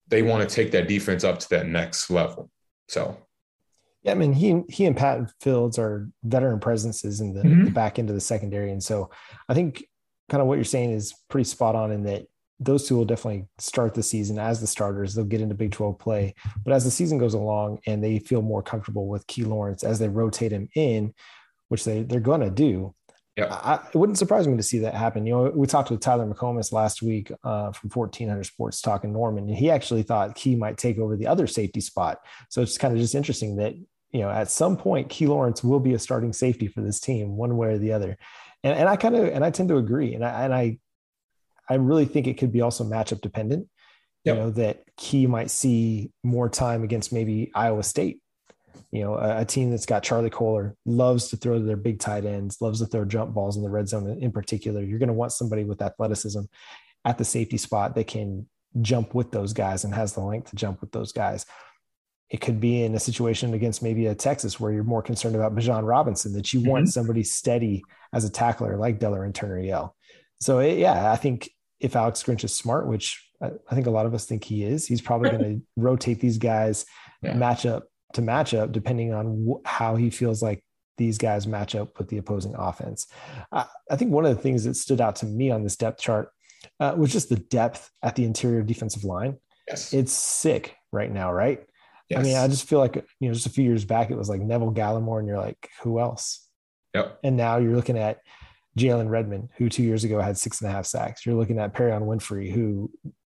they 0.08 0.20
want 0.22 0.46
to 0.46 0.54
take 0.54 0.72
that 0.72 0.88
defense 0.88 1.24
up 1.24 1.38
to 1.38 1.48
that 1.50 1.66
next 1.66 2.10
level. 2.10 2.50
So 2.88 3.16
yeah, 4.02 4.12
I 4.12 4.14
mean, 4.14 4.32
he 4.32 4.62
he 4.68 4.86
and 4.86 4.96
Pat 4.96 5.30
Fields 5.40 5.78
are 5.78 6.08
veteran 6.24 6.58
presences 6.58 7.20
in 7.20 7.34
the, 7.34 7.42
mm-hmm. 7.42 7.64
the, 7.66 7.70
back 7.70 7.98
end 7.98 8.08
of 8.08 8.14
the 8.14 8.20
secondary, 8.20 8.72
and 8.72 8.82
so 8.82 9.10
I 9.48 9.54
think 9.54 9.84
kind 10.30 10.40
of 10.40 10.46
what 10.46 10.54
you're 10.54 10.64
saying 10.64 10.92
is 10.92 11.14
pretty 11.28 11.44
spot 11.44 11.74
on 11.74 11.92
in 11.92 12.04
that 12.04 12.26
those 12.60 12.86
two 12.86 12.96
will 12.96 13.04
definitely 13.04 13.46
start 13.58 13.94
the 13.94 14.02
season 14.02 14.38
as 14.38 14.60
the 14.60 14.66
starters. 14.66 15.14
They'll 15.14 15.24
get 15.24 15.40
into 15.40 15.54
Big 15.54 15.72
12 15.72 15.98
play, 15.98 16.34
but 16.64 16.72
as 16.72 16.84
the 16.84 16.90
season 16.90 17.18
goes 17.18 17.34
along 17.34 17.80
and 17.86 18.02
they 18.02 18.18
feel 18.18 18.42
more 18.42 18.62
comfortable 18.62 19.06
with 19.06 19.26
Key 19.26 19.44
Lawrence 19.44 19.82
as 19.82 19.98
they 19.98 20.08
rotate 20.08 20.52
him 20.52 20.68
in, 20.74 21.12
which 21.68 21.84
they 21.84 22.02
they're 22.02 22.20
going 22.20 22.40
to 22.40 22.50
do. 22.50 22.94
Yeah, 23.36 23.46
I, 23.52 23.86
it 23.94 23.96
wouldn't 23.96 24.18
surprise 24.18 24.48
me 24.48 24.56
to 24.56 24.62
see 24.62 24.80
that 24.80 24.94
happen. 24.94 25.24
You 25.24 25.34
know, 25.34 25.52
we 25.54 25.66
talked 25.66 25.90
with 25.90 26.00
Tyler 26.00 26.26
McComas 26.26 26.72
last 26.72 27.00
week 27.00 27.30
uh, 27.44 27.72
from 27.72 27.90
1400 27.90 28.44
Sports 28.44 28.80
talking 28.80 29.12
Norman, 29.12 29.48
and 29.48 29.56
he 29.56 29.70
actually 29.70 30.02
thought 30.02 30.34
Key 30.34 30.56
might 30.56 30.76
take 30.76 30.98
over 30.98 31.16
the 31.16 31.28
other 31.28 31.46
safety 31.46 31.80
spot. 31.80 32.18
So 32.48 32.60
it's 32.60 32.76
kind 32.76 32.92
of 32.92 33.00
just 33.00 33.14
interesting 33.14 33.56
that 33.56 33.74
you 34.12 34.20
know, 34.20 34.30
at 34.30 34.50
some 34.50 34.76
point, 34.76 35.08
Key 35.08 35.26
Lawrence 35.26 35.62
will 35.62 35.80
be 35.80 35.94
a 35.94 35.98
starting 35.98 36.32
safety 36.32 36.66
for 36.66 36.80
this 36.80 37.00
team, 37.00 37.36
one 37.36 37.56
way 37.56 37.68
or 37.68 37.78
the 37.78 37.92
other. 37.92 38.18
And, 38.64 38.76
and 38.76 38.88
I 38.88 38.96
kind 38.96 39.16
of 39.16 39.28
and 39.28 39.44
I 39.44 39.50
tend 39.50 39.68
to 39.68 39.76
agree. 39.76 40.14
And 40.14 40.24
I 40.24 40.44
and 40.44 40.54
I 40.54 40.78
I 41.68 41.74
really 41.74 42.06
think 42.06 42.26
it 42.26 42.38
could 42.38 42.52
be 42.52 42.60
also 42.60 42.84
matchup 42.84 43.20
dependent. 43.20 43.68
Yep. 44.24 44.36
You 44.36 44.42
know, 44.42 44.50
that 44.50 44.82
Key 44.96 45.26
might 45.26 45.50
see 45.50 46.10
more 46.22 46.48
time 46.48 46.82
against 46.82 47.12
maybe 47.12 47.50
Iowa 47.54 47.82
State. 47.82 48.20
You 48.90 49.02
know, 49.02 49.14
a, 49.14 49.40
a, 49.40 49.44
team 49.44 49.70
that's 49.70 49.86
got 49.86 50.02
Charlie 50.02 50.30
Kolar, 50.30 50.76
loves 50.84 51.28
to 51.28 51.36
throw 51.36 51.58
to 51.58 51.64
their 51.64 51.76
big 51.76 52.00
tight 52.00 52.24
ends, 52.24 52.60
loves 52.60 52.80
to 52.80 52.86
throw 52.86 53.04
jump 53.04 53.34
balls 53.34 53.56
in 53.56 53.62
the 53.62 53.70
red 53.70 53.88
zone 53.88 54.18
in 54.20 54.32
particular. 54.32 54.82
You're 54.82 54.98
going 54.98 55.08
to 55.08 55.14
want 55.14 55.32
somebody 55.32 55.64
with 55.64 55.82
athleticism 55.82 56.42
at 57.04 57.18
the 57.18 57.24
safety 57.24 57.56
spot 57.56 57.94
that 57.94 58.06
can 58.06 58.46
jump 58.80 59.14
with 59.14 59.32
those 59.32 59.52
guys 59.52 59.84
and 59.84 59.94
has 59.94 60.12
the 60.12 60.20
length 60.20 60.50
to 60.50 60.56
jump 60.56 60.80
with 60.80 60.92
those 60.92 61.12
guys 61.12 61.46
it 62.30 62.40
could 62.40 62.60
be 62.60 62.84
in 62.84 62.94
a 62.94 63.00
situation 63.00 63.54
against 63.54 63.82
maybe 63.82 64.06
a 64.06 64.14
Texas 64.14 64.60
where 64.60 64.72
you're 64.72 64.84
more 64.84 65.02
concerned 65.02 65.34
about 65.34 65.54
Bijan 65.54 65.86
Robinson, 65.86 66.32
that 66.34 66.52
you 66.52 66.60
mm-hmm. 66.60 66.70
want 66.70 66.88
somebody 66.88 67.24
steady 67.24 67.82
as 68.12 68.24
a 68.24 68.30
tackler 68.30 68.76
like 68.76 69.00
Delarrin 69.00 69.34
Turner 69.34 69.58
Yell. 69.58 69.96
So 70.40 70.60
it, 70.60 70.78
yeah, 70.78 71.10
I 71.10 71.16
think 71.16 71.50
if 71.80 71.96
Alex 71.96 72.22
Grinch 72.22 72.44
is 72.44 72.54
smart, 72.54 72.86
which 72.86 73.28
I, 73.42 73.50
I 73.68 73.74
think 73.74 73.88
a 73.88 73.90
lot 73.90 74.06
of 74.06 74.14
us 74.14 74.26
think 74.26 74.44
he 74.44 74.62
is, 74.62 74.86
he's 74.86 75.00
probably 75.00 75.30
going 75.30 75.42
to 75.56 75.62
rotate 75.76 76.20
these 76.20 76.38
guys 76.38 76.86
yeah. 77.20 77.34
matchup 77.34 77.82
to 78.14 78.22
match 78.22 78.54
up 78.54 78.72
depending 78.72 79.12
on 79.12 79.46
wh- 79.46 79.68
how 79.68 79.96
he 79.96 80.10
feels 80.10 80.42
like 80.42 80.62
these 80.96 81.18
guys 81.18 81.46
match 81.46 81.74
up 81.74 81.98
with 81.98 82.08
the 82.08 82.18
opposing 82.18 82.54
offense. 82.56 83.06
I, 83.52 83.66
I 83.90 83.96
think 83.96 84.12
one 84.12 84.26
of 84.26 84.36
the 84.36 84.42
things 84.42 84.64
that 84.64 84.76
stood 84.76 85.00
out 85.00 85.16
to 85.16 85.26
me 85.26 85.50
on 85.50 85.62
this 85.62 85.76
depth 85.76 86.00
chart 86.00 86.30
uh, 86.78 86.94
was 86.96 87.12
just 87.12 87.28
the 87.28 87.36
depth 87.36 87.90
at 88.02 88.16
the 88.16 88.24
interior 88.24 88.62
defensive 88.62 89.04
line. 89.04 89.38
Yes. 89.66 89.92
It's 89.92 90.12
sick 90.12 90.76
right 90.92 91.10
now, 91.10 91.32
right? 91.32 91.64
Yes. 92.08 92.20
I 92.20 92.22
mean, 92.22 92.36
I 92.36 92.48
just 92.48 92.68
feel 92.68 92.80
like 92.80 92.96
you 92.96 93.28
know, 93.28 93.34
just 93.34 93.46
a 93.46 93.50
few 93.50 93.64
years 93.64 93.84
back, 93.84 94.10
it 94.10 94.18
was 94.18 94.28
like 94.28 94.40
Neville 94.40 94.72
Gallimore, 94.72 95.20
and 95.20 95.28
you're 95.28 95.38
like, 95.38 95.70
who 95.82 96.00
else? 96.00 96.46
Yep. 96.94 97.20
And 97.22 97.36
now 97.36 97.58
you're 97.58 97.76
looking 97.76 97.96
at 97.96 98.18
Jalen 98.76 99.08
Redmond, 99.08 99.50
who 99.56 99.68
two 99.68 99.84
years 99.84 100.02
ago 100.02 100.20
had 100.20 100.36
six 100.36 100.60
and 100.60 100.68
a 100.68 100.72
half 100.72 100.86
sacks. 100.86 101.24
You're 101.24 101.36
looking 101.36 101.58
at 101.60 101.72
Perrion 101.72 102.02
Winfrey, 102.02 102.50
who 102.52 102.90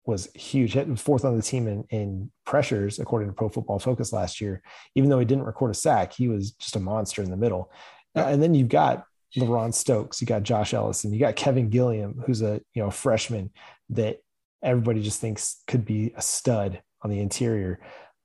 was 0.08 0.32
huge, 0.34 0.74
hit 0.74 0.98
fourth 0.98 1.26
on 1.26 1.36
the 1.36 1.42
team 1.42 1.68
in, 1.68 1.84
in 1.90 2.32
pressures, 2.46 2.98
according 2.98 3.28
to 3.28 3.34
Pro 3.34 3.50
Football 3.50 3.78
Focus 3.78 4.14
last 4.14 4.40
year. 4.40 4.62
Even 4.96 5.10
though 5.10 5.20
he 5.20 5.26
didn't 5.26 5.44
record 5.44 5.72
a 5.72 5.74
sack, 5.74 6.14
he 6.14 6.30
was 6.30 6.52
just 6.52 6.78
a 6.78 6.80
monster 6.80 7.22
in 7.22 7.30
the 7.30 7.38
middle. 7.38 7.70
Uh, 8.16 8.22
and 8.22 8.42
then 8.42 8.56
you've 8.56 8.70
got 8.70 9.06
LaRon 9.36 9.74
Stokes, 9.74 10.22
you 10.22 10.26
got 10.26 10.44
Josh 10.44 10.74
Ellison, 10.74 11.14
you 11.14 11.20
got 11.20 11.36
Kelvin 11.36 11.70
Gilliam, 11.70 12.24
who's 12.26 12.42
a 12.42 12.62
you 12.74 12.82
know 12.82 12.90
freshman 12.90 13.52
that 13.90 14.20
everybody 14.64 15.02
just 15.02 15.20
thinks 15.20 15.62
could 15.68 15.86
be 15.86 16.14
a 16.16 16.22
stud 16.22 16.82
on 17.02 17.12
the 17.12 17.20
interior. 17.20 17.82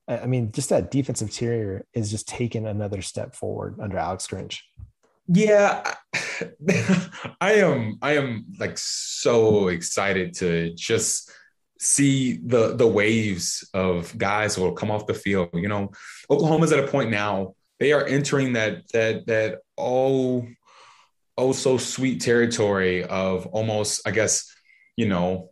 I 0.07 0.25
mean, 0.25 0.51
just 0.51 0.69
that 0.69 0.89
defensive 0.89 1.27
interior 1.27 1.85
is 1.93 2.09
just 2.09 2.27
taking 2.27 2.65
another 2.65 3.01
step 3.01 3.35
forward 3.35 3.77
under 3.81 3.97
Alex 3.97 4.27
Grinch. 4.27 4.59
Yeah, 5.27 5.95
I 7.39 7.53
am. 7.53 7.97
I 8.01 8.17
am 8.17 8.45
like 8.59 8.77
so 8.77 9.67
excited 9.67 10.33
to 10.35 10.73
just 10.73 11.31
see 11.83 12.37
the 12.37 12.75
the 12.75 12.87
waves 12.87 13.69
of 13.73 14.17
guys 14.17 14.55
who 14.55 14.63
will 14.63 14.73
come 14.73 14.89
off 14.89 15.05
the 15.05 15.13
field. 15.13 15.49
You 15.53 15.67
know, 15.67 15.91
Oklahoma's 16.29 16.71
at 16.71 16.83
a 16.83 16.87
point 16.87 17.11
now; 17.11 17.55
they 17.79 17.91
are 17.91 18.05
entering 18.05 18.53
that 18.53 18.89
that 18.93 19.27
that 19.27 19.59
oh 19.77 20.47
oh 21.37 21.51
so 21.51 21.77
sweet 21.77 22.21
territory 22.21 23.03
of 23.03 23.47
almost, 23.47 24.07
I 24.07 24.11
guess, 24.11 24.53
you 24.95 25.07
know, 25.07 25.51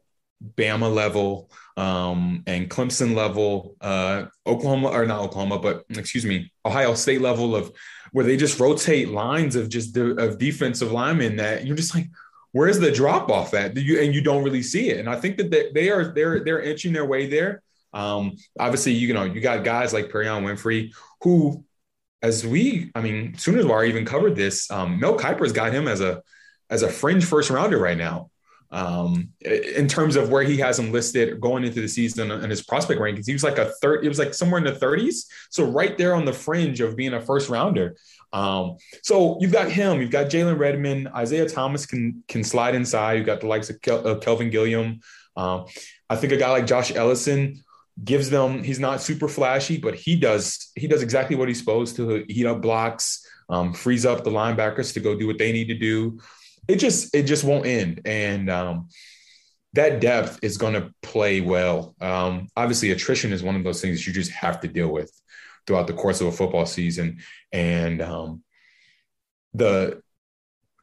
Bama 0.56 0.94
level 0.94 1.52
um, 1.78 2.44
and 2.48 2.70
Clemson 2.70 3.16
level, 3.16 3.76
uh, 3.82 4.26
Oklahoma 4.46 4.90
or 4.90 5.06
not 5.06 5.22
Oklahoma, 5.22 5.60
but 5.60 5.84
excuse 5.90 6.26
me, 6.26 6.52
Ohio 6.66 6.94
State 6.94 7.22
level 7.22 7.56
of 7.56 7.72
where 8.12 8.26
they 8.26 8.38
just 8.38 8.60
rotate 8.60 9.10
lines 9.10 9.56
of 9.56 9.70
just 9.70 9.94
de- 9.94 10.16
of 10.16 10.38
defensive 10.38 10.92
linemen 10.92 11.38
that 11.38 11.66
you're 11.66 11.76
just 11.76 11.96
like, 11.96 12.08
where's 12.52 12.80
the 12.80 12.92
drop 12.92 13.30
off 13.30 13.54
at? 13.54 13.76
You 13.76 14.02
and 14.02 14.14
you 14.14 14.22
don't 14.22 14.44
really 14.44 14.64
see 14.64 14.90
it. 14.90 15.00
And 15.00 15.10
I 15.10 15.16
think 15.20 15.38
that 15.38 15.52
they, 15.52 15.72
they 15.74 15.90
are 15.90 16.14
they're 16.14 16.44
they're 16.44 16.62
inching 16.62 16.94
their 16.94 17.06
way 17.06 17.28
there. 17.28 17.62
Um, 17.94 18.38
obviously, 18.60 18.94
you 18.94 19.14
know, 19.14 19.24
you 19.24 19.42
got 19.42 19.64
guys 19.64 19.94
like 19.94 20.10
Perrion 20.10 20.44
Winfrey 20.44 20.94
who, 21.22 21.64
as 22.22 22.46
we, 22.46 22.90
I 22.96 23.02
mean, 23.02 23.38
Sooners 23.38 23.66
Wire 23.66 23.86
even 23.86 24.06
covered 24.06 24.36
this. 24.36 24.72
Um, 24.72 25.00
Mel 25.00 25.18
Kiper's 25.18 25.52
got 25.52 25.74
him 25.74 25.88
as 25.88 26.02
a 26.02 26.22
as 26.70 26.84
a 26.84 26.90
fringe 26.90 27.26
first 27.26 27.50
rounder 27.50 27.78
right 27.78 27.98
now 27.98 28.32
um, 28.72 29.30
in 29.42 29.88
terms 29.88 30.16
of 30.16 30.30
where 30.30 30.44
he 30.44 30.58
has 30.58 30.80
him 30.80 30.92
listed 30.92 31.40
going 31.42 31.66
into 31.66 31.82
the 31.82 31.88
season 31.88 32.32
and 32.32 32.50
his 32.50 32.64
prospect 32.64 33.02
rankings. 33.02 33.26
He 33.26 33.34
was 33.34 33.44
like 33.44 33.58
a 33.58 33.72
third, 33.82 34.06
it 34.06 34.08
was 34.08 34.20
like 34.20 34.34
somewhere 34.34 34.60
in 34.60 34.64
the 34.64 34.80
30s. 34.80 35.26
So 35.50 35.66
right 35.66 35.98
there 35.98 36.16
on 36.16 36.26
the 36.26 36.34
fringe 36.34 36.80
of 36.80 36.96
being 36.96 37.14
a 37.14 37.22
first 37.22 37.50
rounder. 37.50 37.98
Um, 38.34 38.78
so 39.04 39.38
you've 39.42 39.52
got 39.52 39.72
him, 39.72 40.00
you've 40.00 40.12
got 40.12 40.28
Jalen 40.28 40.58
Redmond, 40.58 41.10
Isaiah 41.10 41.50
Thomas 41.50 41.86
can 41.86 42.24
can 42.28 42.44
slide 42.44 42.76
inside. 42.76 43.14
You've 43.14 43.26
got 43.26 43.42
the 43.42 43.48
likes 43.48 43.70
of 43.70 43.82
Kel, 43.82 44.08
uh, 44.08 44.16
Kelvin 44.16 44.50
Gilliam. 44.50 45.02
Um, 45.36 45.66
I 46.10 46.16
think 46.16 46.34
a 46.34 46.38
guy 46.38 46.50
like 46.50 46.66
Josh 46.66 46.94
Ellison 46.94 47.64
gives 48.04 48.30
them. 48.30 48.64
He's 48.64 48.80
not 48.80 49.02
super 49.02 49.28
flashy, 49.28 49.78
but 49.78 49.96
he 49.96 50.16
does 50.16 50.72
he 50.76 50.88
does 50.88 51.02
exactly 51.02 51.36
what 51.36 51.48
he's 51.48 51.60
supposed 51.60 51.96
to. 51.98 52.26
Heat 52.28 52.46
up 52.46 52.62
blocks, 52.62 53.26
um, 53.50 53.74
frees 53.74 54.06
up 54.06 54.24
the 54.24 54.32
linebackers 54.32 54.94
to 54.94 55.00
go 55.00 55.18
do 55.18 55.28
what 55.28 55.38
they 55.38 55.52
need 55.52 55.68
to 55.68 55.78
do. 55.78 56.20
It 56.68 56.78
just 56.78 57.14
it 57.14 57.24
just 57.24 57.44
won't 57.44 57.66
end, 57.66 58.02
and 58.06 58.50
um, 58.50 58.88
that 59.74 60.00
depth 60.00 60.40
is 60.42 60.58
going 60.58 60.74
to 60.74 60.94
play 61.02 61.42
well. 61.42 61.96
Um, 62.00 62.48
obviously, 62.56 62.92
attrition 62.92 63.34
is 63.34 63.44
one 63.44 63.56
of 63.56 63.64
those 63.64 63.82
things 63.82 64.08
you 64.08 64.14
just 64.14 64.32
have 64.32 64.62
to 64.62 64.68
deal 64.68 64.90
with 64.90 65.12
throughout 65.72 65.88
the 65.88 65.94
course 65.94 66.20
of 66.20 66.28
a 66.28 66.32
football 66.34 66.66
season, 66.66 67.20
and 67.54 68.02
um, 68.02 68.44
the 69.54 70.02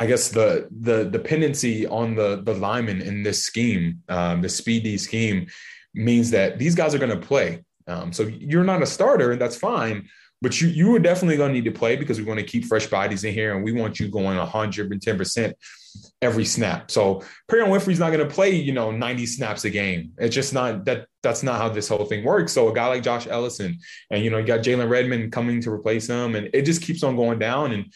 I 0.00 0.06
guess 0.06 0.30
the 0.30 0.66
the 0.70 1.04
dependency 1.04 1.86
on 1.86 2.14
the 2.14 2.40
the 2.42 2.54
lineman 2.54 3.02
in 3.02 3.22
this 3.22 3.42
scheme, 3.42 4.02
um, 4.08 4.40
the 4.40 4.48
speed 4.48 4.84
D 4.84 4.96
scheme, 4.96 5.46
means 5.94 6.30
that 6.30 6.58
these 6.58 6.74
guys 6.74 6.94
are 6.94 6.98
going 6.98 7.20
to 7.20 7.26
play. 7.26 7.64
Um, 7.86 8.14
so 8.14 8.22
you're 8.22 8.64
not 8.64 8.82
a 8.82 8.86
starter, 8.86 9.32
and 9.32 9.40
that's 9.40 9.56
fine. 9.56 10.08
But 10.40 10.60
you 10.60 10.68
you 10.68 10.94
are 10.94 11.00
definitely 11.00 11.36
going 11.36 11.50
to 11.50 11.54
need 11.54 11.64
to 11.64 11.78
play 11.78 11.96
because 11.96 12.18
we 12.18 12.24
want 12.24 12.38
to 12.38 12.46
keep 12.46 12.64
fresh 12.64 12.86
bodies 12.86 13.24
in 13.24 13.34
here, 13.34 13.54
and 13.54 13.64
we 13.64 13.72
want 13.72 13.98
you 13.98 14.08
going 14.08 14.36
110 14.36 15.18
percent 15.18 15.56
every 16.22 16.44
snap. 16.44 16.90
So 16.90 17.22
Perrion 17.50 17.68
Winfrey's 17.68 17.98
not 17.98 18.12
going 18.12 18.26
to 18.26 18.32
play, 18.32 18.54
you 18.54 18.72
know, 18.72 18.90
90 18.90 19.26
snaps 19.26 19.64
a 19.64 19.70
game. 19.70 20.12
It's 20.18 20.34
just 20.34 20.52
not 20.52 20.84
that. 20.84 21.06
That's 21.22 21.42
not 21.42 21.60
how 21.60 21.68
this 21.68 21.88
whole 21.88 22.04
thing 22.04 22.24
works. 22.24 22.52
So 22.52 22.68
a 22.68 22.74
guy 22.74 22.86
like 22.86 23.02
Josh 23.02 23.26
Ellison, 23.26 23.78
and 24.10 24.22
you 24.22 24.30
know, 24.30 24.38
you 24.38 24.46
got 24.46 24.60
Jalen 24.60 24.88
Redmond 24.88 25.32
coming 25.32 25.60
to 25.62 25.72
replace 25.72 26.06
him, 26.06 26.36
and 26.36 26.48
it 26.52 26.62
just 26.62 26.82
keeps 26.82 27.02
on 27.02 27.16
going 27.16 27.38
down. 27.38 27.72
And 27.72 27.92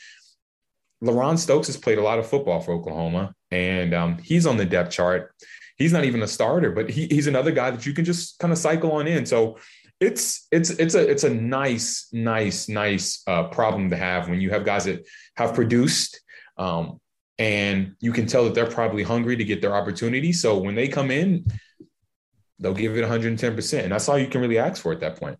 LaRon 1.03 1.39
Stokes 1.39 1.67
has 1.67 1.77
played 1.77 1.99
a 1.99 2.03
lot 2.03 2.19
of 2.19 2.27
football 2.27 2.61
for 2.61 2.73
Oklahoma, 2.73 3.35
and 3.51 3.95
um, 3.95 4.19
he's 4.19 4.47
on 4.47 4.57
the 4.57 4.65
depth 4.65 4.93
chart. 4.93 5.35
He's 5.77 5.93
not 5.93 6.05
even 6.05 6.23
a 6.23 6.29
starter, 6.29 6.71
but 6.71 6.91
he, 6.91 7.07
he's 7.07 7.27
another 7.27 7.51
guy 7.51 7.71
that 7.71 7.87
you 7.87 7.93
can 7.93 8.05
just 8.05 8.39
kind 8.39 8.53
of 8.53 8.59
cycle 8.59 8.93
on 8.93 9.07
in. 9.07 9.27
So 9.27 9.59
it's 10.03 10.49
it's 10.51 10.71
it's 10.71 10.95
a 10.95 11.11
it's 11.11 11.25
a 11.25 11.31
nice 11.31 12.09
nice 12.13 12.69
nice 12.69 13.23
uh, 13.27 13.45
problem 13.45 13.91
to 13.91 13.97
have 13.97 14.29
when 14.29 14.41
you 14.41 14.51
have 14.51 14.65
guys 14.65 14.85
that 14.85 15.07
have 15.37 15.55
produced 15.55 16.21
um, 16.59 17.01
and 17.39 17.97
you 18.01 18.13
can 18.13 18.27
tell 18.27 18.45
that 18.45 18.55
they're 18.55 18.71
probably 18.71 19.03
hungry 19.03 19.37
to 19.37 19.45
get 19.45 19.61
their 19.61 19.75
opportunity. 19.75 20.33
So 20.33 20.59
when 20.59 20.75
they 20.75 20.89
come 20.89 21.11
in, 21.11 21.45
they'll 22.59 22.75
give 22.75 22.97
it 22.97 23.05
110%. 23.05 23.83
And 23.83 23.93
that's 23.93 24.09
all 24.09 24.19
you 24.19 24.29
can 24.29 24.41
really 24.41 24.59
ask 24.59 24.83
for 24.83 24.93
at 24.93 25.01
that 25.01 25.19
point. 25.19 25.39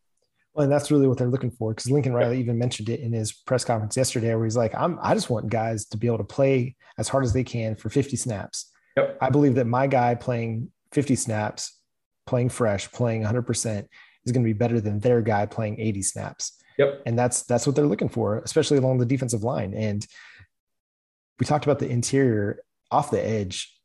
Well, 0.55 0.65
and 0.65 0.73
that's 0.73 0.91
really 0.91 1.07
what 1.07 1.17
they're 1.17 1.29
looking 1.29 1.51
for 1.51 1.73
because 1.73 1.91
Lincoln 1.91 2.13
Riley 2.13 2.41
even 2.41 2.59
mentioned 2.59 2.89
it 2.89 3.01
in 3.01 3.13
his 3.13 3.33
press 3.33 3.65
conference 3.65 3.97
yesterday, 3.97 4.35
where 4.35 4.45
he's 4.45 4.57
like, 4.57 4.75
"I'm 4.75 4.99
I 5.01 5.15
just 5.15 5.31
want 5.31 5.49
guys 5.49 5.87
to 5.87 5.97
be 5.97 6.09
able 6.09 6.19
to 6.19 6.25
play 6.25 6.77
as 6.99 7.09
hard 7.09 7.25
as 7.25 7.33
they 7.33 7.43
can 7.43 7.75
for 7.75 7.89
50 7.89 8.17
snaps." 8.17 8.71
Yep. 8.99 9.17
I 9.23 9.31
believe 9.31 9.55
that 9.55 9.67
my 9.67 9.87
guy 9.87 10.15
playing 10.15 10.71
50 10.93 11.17
snaps, 11.17 11.79
playing 12.27 12.51
fresh, 12.51 12.93
playing 12.93 13.21
100 13.21 13.43
percent 13.43 13.89
is 14.25 14.33
going 14.33 14.43
to 14.43 14.49
be 14.49 14.53
better 14.53 14.81
than 14.81 15.01
their 15.01 15.21
guy 15.23 15.47
playing 15.47 15.81
80 15.81 16.03
snaps. 16.03 16.59
Yep. 16.79 17.03
And 17.07 17.19
that's 17.19 17.43
that's 17.43 17.67
what 17.67 17.77
they're 17.77 17.87
looking 17.87 18.09
for, 18.09 18.39
especially 18.39 18.79
along 18.79 18.99
the 18.99 19.07
defensive 19.07 19.43
line. 19.43 19.75
And 19.75 20.07
we 21.39 21.47
talked 21.47 21.65
about 21.65 21.79
the 21.79 21.89
interior 21.89 22.61
off 22.91 23.11
the 23.11 23.25
edge, 23.25 23.79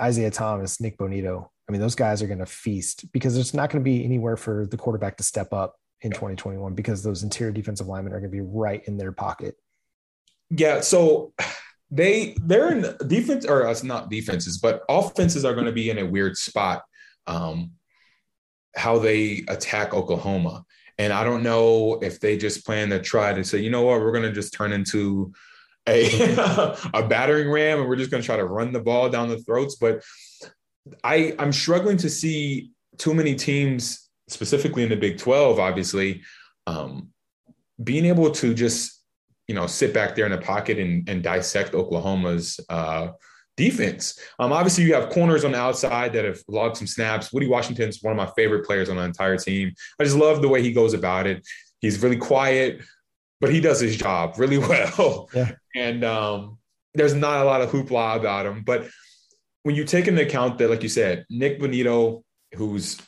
Isaiah 0.00 0.30
Thomas, 0.30 0.80
Nik 0.80 0.98
Bonitto. 0.98 1.48
I 1.68 1.72
mean, 1.72 1.80
those 1.80 1.94
guys 1.94 2.22
are 2.22 2.26
going 2.26 2.40
to 2.40 2.46
feast 2.46 3.10
because 3.12 3.34
there's 3.34 3.54
not 3.54 3.70
going 3.70 3.82
to 3.82 3.84
be 3.84 4.04
anywhere 4.04 4.36
for 4.36 4.66
the 4.66 4.76
quarterback 4.76 5.16
to 5.16 5.22
step 5.22 5.52
up 5.52 5.76
in 6.02 6.12
2021 6.12 6.74
because 6.74 7.02
those 7.02 7.22
interior 7.22 7.52
defensive 7.52 7.86
linemen 7.86 8.12
are 8.12 8.20
going 8.20 8.30
to 8.30 8.36
be 8.36 8.42
right 8.42 8.84
in 8.86 8.96
their 8.96 9.12
pocket. 9.12 9.56
Yeah. 10.50 10.80
So 10.80 11.32
they 11.90 12.36
they're 12.42 12.72
in 12.72 12.96
defense 13.06 13.46
or 13.46 13.66
it's 13.68 13.82
not 13.82 14.10
defenses, 14.10 14.58
but 14.58 14.82
offenses 14.88 15.44
are 15.44 15.54
going 15.54 15.66
to 15.66 15.72
be 15.72 15.90
in 15.90 15.98
a 15.98 16.06
weird 16.06 16.36
spot. 16.36 16.82
Um, 17.26 17.72
how 18.76 18.98
they 18.98 19.44
attack 19.48 19.94
Oklahoma. 19.94 20.64
And 20.98 21.12
I 21.12 21.24
don't 21.24 21.42
know 21.42 21.98
if 22.02 22.20
they 22.20 22.36
just 22.36 22.64
plan 22.64 22.90
to 22.90 23.00
try 23.00 23.32
to 23.32 23.44
say, 23.44 23.58
you 23.58 23.70
know 23.70 23.82
what, 23.82 24.00
we're 24.00 24.12
going 24.12 24.24
to 24.24 24.32
just 24.32 24.52
turn 24.52 24.72
into 24.72 25.32
a 25.86 26.76
a 26.94 27.06
battering 27.06 27.50
ram 27.50 27.80
and 27.80 27.88
we're 27.88 27.96
just 27.96 28.10
going 28.10 28.22
to 28.22 28.26
try 28.26 28.36
to 28.36 28.44
run 28.44 28.72
the 28.72 28.80
ball 28.80 29.08
down 29.08 29.28
the 29.28 29.38
throats 29.38 29.76
but 29.76 30.02
i 31.02 31.34
i'm 31.38 31.52
struggling 31.52 31.96
to 31.96 32.08
see 32.08 32.70
too 32.98 33.14
many 33.14 33.34
teams 33.34 34.08
specifically 34.28 34.82
in 34.82 34.88
the 34.88 34.96
big 34.96 35.18
12 35.18 35.58
obviously 35.58 36.22
um, 36.66 37.08
being 37.82 38.06
able 38.06 38.30
to 38.30 38.54
just 38.54 39.02
you 39.48 39.54
know 39.54 39.66
sit 39.66 39.92
back 39.92 40.14
there 40.14 40.24
in 40.24 40.32
the 40.32 40.38
pocket 40.38 40.78
and, 40.78 41.08
and 41.08 41.22
dissect 41.22 41.74
oklahoma's 41.74 42.58
uh, 42.68 43.08
defense 43.56 44.18
um, 44.40 44.52
obviously 44.52 44.82
you 44.84 44.94
have 44.94 45.10
corners 45.10 45.44
on 45.44 45.52
the 45.52 45.58
outside 45.58 46.12
that 46.12 46.24
have 46.24 46.42
logged 46.48 46.76
some 46.76 46.86
snaps 46.86 47.32
Woodi 47.32 47.48
Washington's 47.48 48.02
one 48.02 48.10
of 48.10 48.16
my 48.16 48.30
favorite 48.34 48.66
players 48.66 48.88
on 48.88 48.96
the 48.96 49.02
entire 49.02 49.36
team 49.36 49.72
i 50.00 50.04
just 50.04 50.16
love 50.16 50.42
the 50.42 50.48
way 50.48 50.60
he 50.60 50.72
goes 50.72 50.92
about 50.92 51.26
it 51.26 51.46
he's 51.80 52.02
really 52.02 52.16
quiet 52.16 52.80
but 53.44 53.52
he 53.52 53.60
does 53.60 53.78
his 53.78 53.98
job 53.98 54.36
really 54.38 54.56
well. 54.70 55.28
Yeah. 55.34 55.52
And 55.76 56.02
um, 56.02 56.56
there's 56.94 57.12
not 57.12 57.42
a 57.42 57.44
lot 57.44 57.60
of 57.60 57.70
hoopla 57.70 58.16
about 58.16 58.46
him. 58.46 58.62
But 58.64 58.88
when 59.64 59.74
you 59.74 59.84
take 59.84 60.08
into 60.08 60.22
account 60.22 60.56
that, 60.58 60.70
like 60.70 60.82
you 60.82 60.88
said, 60.88 61.26
Nik 61.28 61.60
Bonitto, 61.60 62.22
who's 62.54 62.98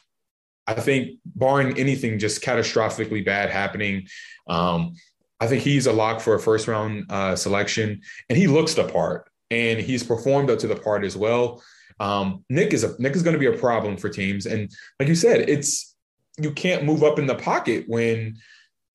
I 0.66 0.74
think 0.74 1.20
barring 1.24 1.78
anything 1.78 2.18
just 2.18 2.42
catastrophically 2.42 3.24
bad 3.24 3.48
happening, 3.48 4.08
um, 4.46 4.92
I 5.40 5.46
think 5.46 5.62
he's 5.62 5.86
a 5.86 5.92
lock 5.92 6.20
for 6.20 6.34
a 6.34 6.40
first 6.40 6.68
round 6.68 7.10
uh, 7.10 7.34
selection, 7.34 8.02
and 8.28 8.36
he 8.36 8.46
looks 8.46 8.74
the 8.74 8.84
part, 8.84 9.30
and 9.50 9.78
he's 9.78 10.02
performed 10.02 10.50
up 10.50 10.58
to 10.60 10.66
the 10.66 10.76
part 10.76 11.04
as 11.04 11.16
well. 11.16 11.62
Um, 11.98 12.44
Nik 12.50 12.72
is 12.72 12.84
a 12.84 12.94
Nik 13.00 13.14
is 13.14 13.22
going 13.22 13.34
to 13.34 13.40
be 13.40 13.46
a 13.46 13.58
problem 13.58 13.96
for 13.96 14.08
teams, 14.08 14.46
and 14.46 14.70
like 15.00 15.08
you 15.08 15.14
said, 15.14 15.48
it's 15.48 15.94
you 16.38 16.50
can't 16.50 16.84
move 16.84 17.02
up 17.02 17.18
in 17.18 17.26
the 17.26 17.34
pocket 17.34 17.84
when 17.86 18.36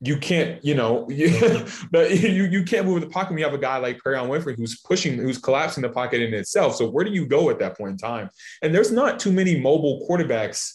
you 0.04 0.18
can't, 0.18 0.64
you 0.66 0.74
know, 0.74 1.08
you, 1.10 1.66
but 1.92 2.12
you 2.12 2.44
you 2.46 2.64
can't 2.64 2.86
move 2.86 2.98
in 2.98 3.04
the 3.04 3.10
pocket 3.10 3.30
when 3.30 3.40
you 3.40 3.46
have 3.46 3.54
a 3.54 3.60
guy 3.60 3.78
like 3.78 4.00
Perrion 4.00 4.28
Winfrey 4.28 4.56
who's 4.58 4.80
pushing, 4.82 5.18
who's 5.18 5.38
collapsing 5.38 5.84
the 5.84 5.90
pocket 5.90 6.22
in 6.22 6.34
itself. 6.34 6.76
So 6.76 6.90
where 6.90 7.06
do 7.06 7.12
you 7.12 7.26
go 7.26 7.50
at 7.50 7.60
that 7.60 7.78
point 7.78 7.92
in 7.92 7.98
time? 7.98 8.30
And 8.62 8.74
there's 8.74 8.92
not 8.92 9.20
too 9.20 9.32
many 9.32 9.60
mobile 9.60 10.06
quarterbacks 10.10 10.74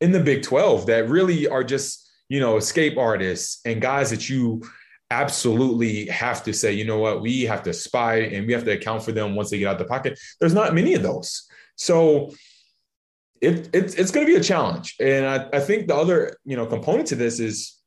in 0.00 0.12
the 0.12 0.20
Big 0.20 0.42
12 0.42 0.86
that 0.86 1.08
really 1.08 1.46
are 1.46 1.62
just, 1.62 2.10
you 2.28 2.40
know, 2.40 2.56
escape 2.56 2.96
artists 2.96 3.60
and 3.64 3.80
guys 3.80 4.10
that 4.10 4.28
you 4.28 4.62
absolutely 5.10 6.06
have 6.06 6.42
to 6.44 6.52
say, 6.52 6.72
you 6.72 6.84
know 6.84 6.98
what, 6.98 7.20
we 7.20 7.42
have 7.42 7.62
to 7.64 7.72
spy 7.72 8.16
and 8.16 8.46
we 8.46 8.52
have 8.52 8.64
to 8.64 8.72
account 8.72 9.02
for 9.02 9.12
them 9.12 9.34
once 9.34 9.50
they 9.50 9.58
get 9.58 9.68
out 9.68 9.78
the 9.78 9.84
pocket. 9.84 10.18
There's 10.40 10.54
not 10.54 10.74
many 10.74 10.94
of 10.94 11.02
those. 11.02 11.46
So 11.76 12.32
it, 13.40 13.74
it 13.74 13.98
it's 13.98 14.10
going 14.10 14.26
to 14.26 14.32
be 14.32 14.38
a 14.38 14.42
challenge. 14.42 14.96
And 15.00 15.26
I, 15.26 15.48
I 15.52 15.60
think 15.60 15.88
the 15.88 15.94
other, 15.94 16.36
you 16.44 16.56
know, 16.56 16.66
component 16.66 17.08
to 17.08 17.16
this 17.16 17.40
is 17.40 17.78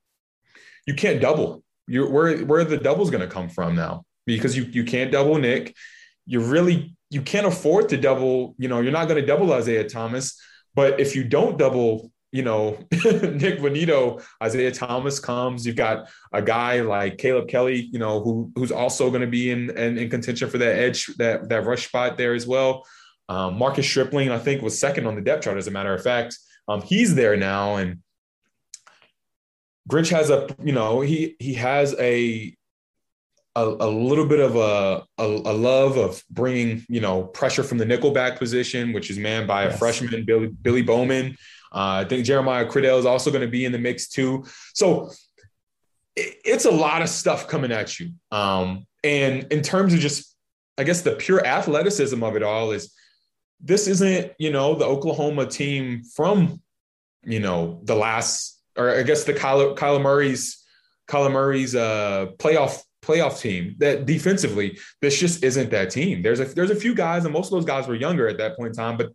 you 0.86 0.94
can't 0.94 1.20
double. 1.20 1.62
You 1.86 2.08
where 2.08 2.38
where 2.38 2.64
the 2.64 2.76
double's 2.76 3.10
going 3.10 3.26
to 3.26 3.32
come 3.32 3.48
from 3.48 3.74
now 3.74 4.04
because 4.26 4.56
you 4.56 4.64
you 4.64 4.84
can't 4.84 5.10
double 5.10 5.36
Nik. 5.38 5.74
You 6.26 6.40
really 6.40 6.96
you 7.10 7.22
can't 7.22 7.46
afford 7.46 7.88
to 7.90 7.96
double. 7.96 8.54
You 8.58 8.68
know 8.68 8.80
you're 8.80 8.92
not 8.92 9.08
going 9.08 9.20
to 9.20 9.26
double 9.26 9.52
Isaiah 9.52 9.88
Thomas, 9.88 10.40
but 10.74 11.00
if 11.00 11.16
you 11.16 11.24
don't 11.24 11.58
double 11.58 12.12
you 12.32 12.42
know, 12.42 12.78
Nik 12.92 13.60
Bonitto, 13.60 14.22
Isaiah 14.42 14.72
Thomas 14.72 15.18
comes. 15.18 15.66
You've 15.66 15.76
got 15.76 16.08
a 16.32 16.42
guy 16.42 16.80
like 16.80 17.18
Caleb 17.18 17.48
Kelly, 17.48 17.88
you 17.92 17.98
know, 17.98 18.20
who 18.20 18.52
who's 18.54 18.72
also 18.72 19.08
going 19.10 19.22
to 19.22 19.26
be 19.26 19.50
in, 19.50 19.70
in, 19.70 19.98
in 19.98 20.10
contention 20.10 20.50
for 20.50 20.58
that 20.58 20.76
edge, 20.76 21.06
that 21.16 21.48
that 21.48 21.64
rush 21.64 21.88
spot 21.88 22.18
there 22.18 22.34
as 22.34 22.46
well. 22.46 22.86
Um, 23.28 23.58
Marcus 23.58 23.86
Stripling, 23.86 24.30
I 24.30 24.38
think, 24.38 24.62
was 24.62 24.78
second 24.78 25.06
on 25.06 25.14
the 25.14 25.20
depth 25.20 25.44
chart. 25.44 25.58
As 25.58 25.66
a 25.66 25.70
matter 25.70 25.94
of 25.94 26.02
fact, 26.02 26.36
um, 26.66 26.82
he's 26.82 27.14
there 27.14 27.36
now, 27.36 27.76
and 27.76 28.00
Grinch 29.88 30.10
has 30.10 30.30
a, 30.30 30.48
you 30.62 30.72
know, 30.72 31.00
he 31.00 31.36
he 31.38 31.54
has 31.54 31.94
a 31.98 32.54
a, 33.56 33.64
a 33.64 33.90
little 33.90 34.26
bit 34.26 34.40
of 34.40 34.56
a, 34.56 35.04
a, 35.18 35.24
a 35.24 35.54
love 35.54 35.96
of 35.96 36.22
bringing, 36.30 36.84
you 36.88 37.00
know, 37.00 37.24
pressure 37.24 37.64
from 37.64 37.78
the 37.78 37.84
nickelback 37.84 38.38
position, 38.38 38.92
which 38.92 39.10
is 39.10 39.18
manned 39.18 39.48
by 39.48 39.64
yes. 39.64 39.74
a 39.74 39.78
freshman, 39.78 40.24
Billy 40.24 40.48
Billy 40.48 40.82
Bowman. 40.82 41.36
Uh, 41.72 42.02
I 42.02 42.04
think 42.04 42.24
Jeremiah 42.24 42.66
Criddell 42.66 42.98
is 42.98 43.06
also 43.06 43.30
going 43.30 43.42
to 43.42 43.48
be 43.48 43.64
in 43.64 43.72
the 43.72 43.78
mix 43.78 44.08
too. 44.08 44.44
So 44.74 45.10
it, 46.16 46.36
it's 46.44 46.64
a 46.64 46.70
lot 46.70 47.02
of 47.02 47.08
stuff 47.08 47.48
coming 47.48 47.72
at 47.72 47.98
you. 47.98 48.12
Um, 48.30 48.86
and 49.04 49.44
in 49.52 49.62
terms 49.62 49.94
of 49.94 50.00
just, 50.00 50.34
I 50.76 50.84
guess 50.84 51.02
the 51.02 51.12
pure 51.12 51.44
athleticism 51.44 52.22
of 52.22 52.36
it 52.36 52.42
all 52.42 52.70
is 52.72 52.94
this 53.60 53.86
isn't, 53.86 54.32
you 54.38 54.50
know, 54.50 54.74
the 54.74 54.84
Oklahoma 54.84 55.46
team 55.46 56.02
from, 56.14 56.60
you 57.24 57.40
know, 57.40 57.80
the 57.84 57.94
last 57.94 58.60
or 58.76 58.90
I 58.90 59.02
guess 59.02 59.24
the 59.24 59.34
Kyler, 59.34 59.76
Kyler 59.76 60.00
Murray's 60.00 60.64
Kyler 61.08 61.32
Murray's 61.32 61.74
uh, 61.74 62.26
playoff 62.38 62.80
playoff 63.02 63.40
team 63.40 63.74
that 63.78 64.06
defensively 64.06 64.78
this 65.00 65.18
just 65.18 65.42
isn't 65.42 65.70
that 65.70 65.90
team. 65.90 66.22
There's 66.22 66.40
a 66.40 66.44
there's 66.44 66.70
a 66.70 66.76
few 66.76 66.94
guys 66.94 67.24
and 67.24 67.32
most 67.32 67.46
of 67.46 67.52
those 67.52 67.64
guys 67.64 67.88
were 67.88 67.94
younger 67.94 68.28
at 68.28 68.38
that 68.38 68.56
point 68.56 68.68
in 68.68 68.74
time, 68.74 68.96
but 68.96 69.12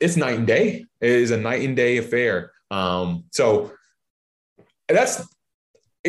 it's 0.00 0.16
night 0.16 0.38
and 0.38 0.46
day. 0.46 0.86
It 1.00 1.10
is 1.10 1.30
a 1.30 1.36
night 1.36 1.62
and 1.62 1.76
day 1.76 1.98
affair. 1.98 2.52
Um, 2.70 3.24
so 3.30 3.72
that's 4.88 5.22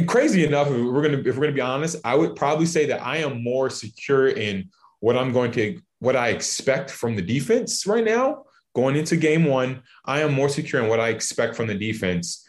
crazy 0.08 0.46
enough. 0.46 0.68
If 0.68 0.74
we're 0.74 1.02
gonna 1.02 1.18
if 1.18 1.36
we're 1.36 1.44
gonna 1.44 1.52
be 1.52 1.62
honest, 1.62 1.98
I 2.04 2.16
would 2.16 2.36
probably 2.36 2.66
say 2.66 2.86
that 2.88 3.02
I 3.02 3.18
am 3.18 3.44
more 3.44 3.70
secure 3.70 4.30
in 4.30 4.70
what 5.00 5.18
I'm 5.18 5.32
going 5.34 5.52
to 5.54 5.80
what 6.00 6.16
I 6.16 6.30
expect 6.30 6.90
from 6.90 7.16
the 7.16 7.22
defense 7.22 7.86
right 7.86 8.04
now 8.04 8.46
going 8.74 8.96
into 8.96 9.18
game 9.18 9.46
one, 9.46 9.84
I 10.06 10.22
am 10.22 10.34
more 10.34 10.50
secure 10.50 10.82
in 10.82 10.90
what 10.90 11.00
I 11.00 11.10
expect 11.10 11.56
from 11.56 11.68
the 11.68 11.76
defense 11.76 12.48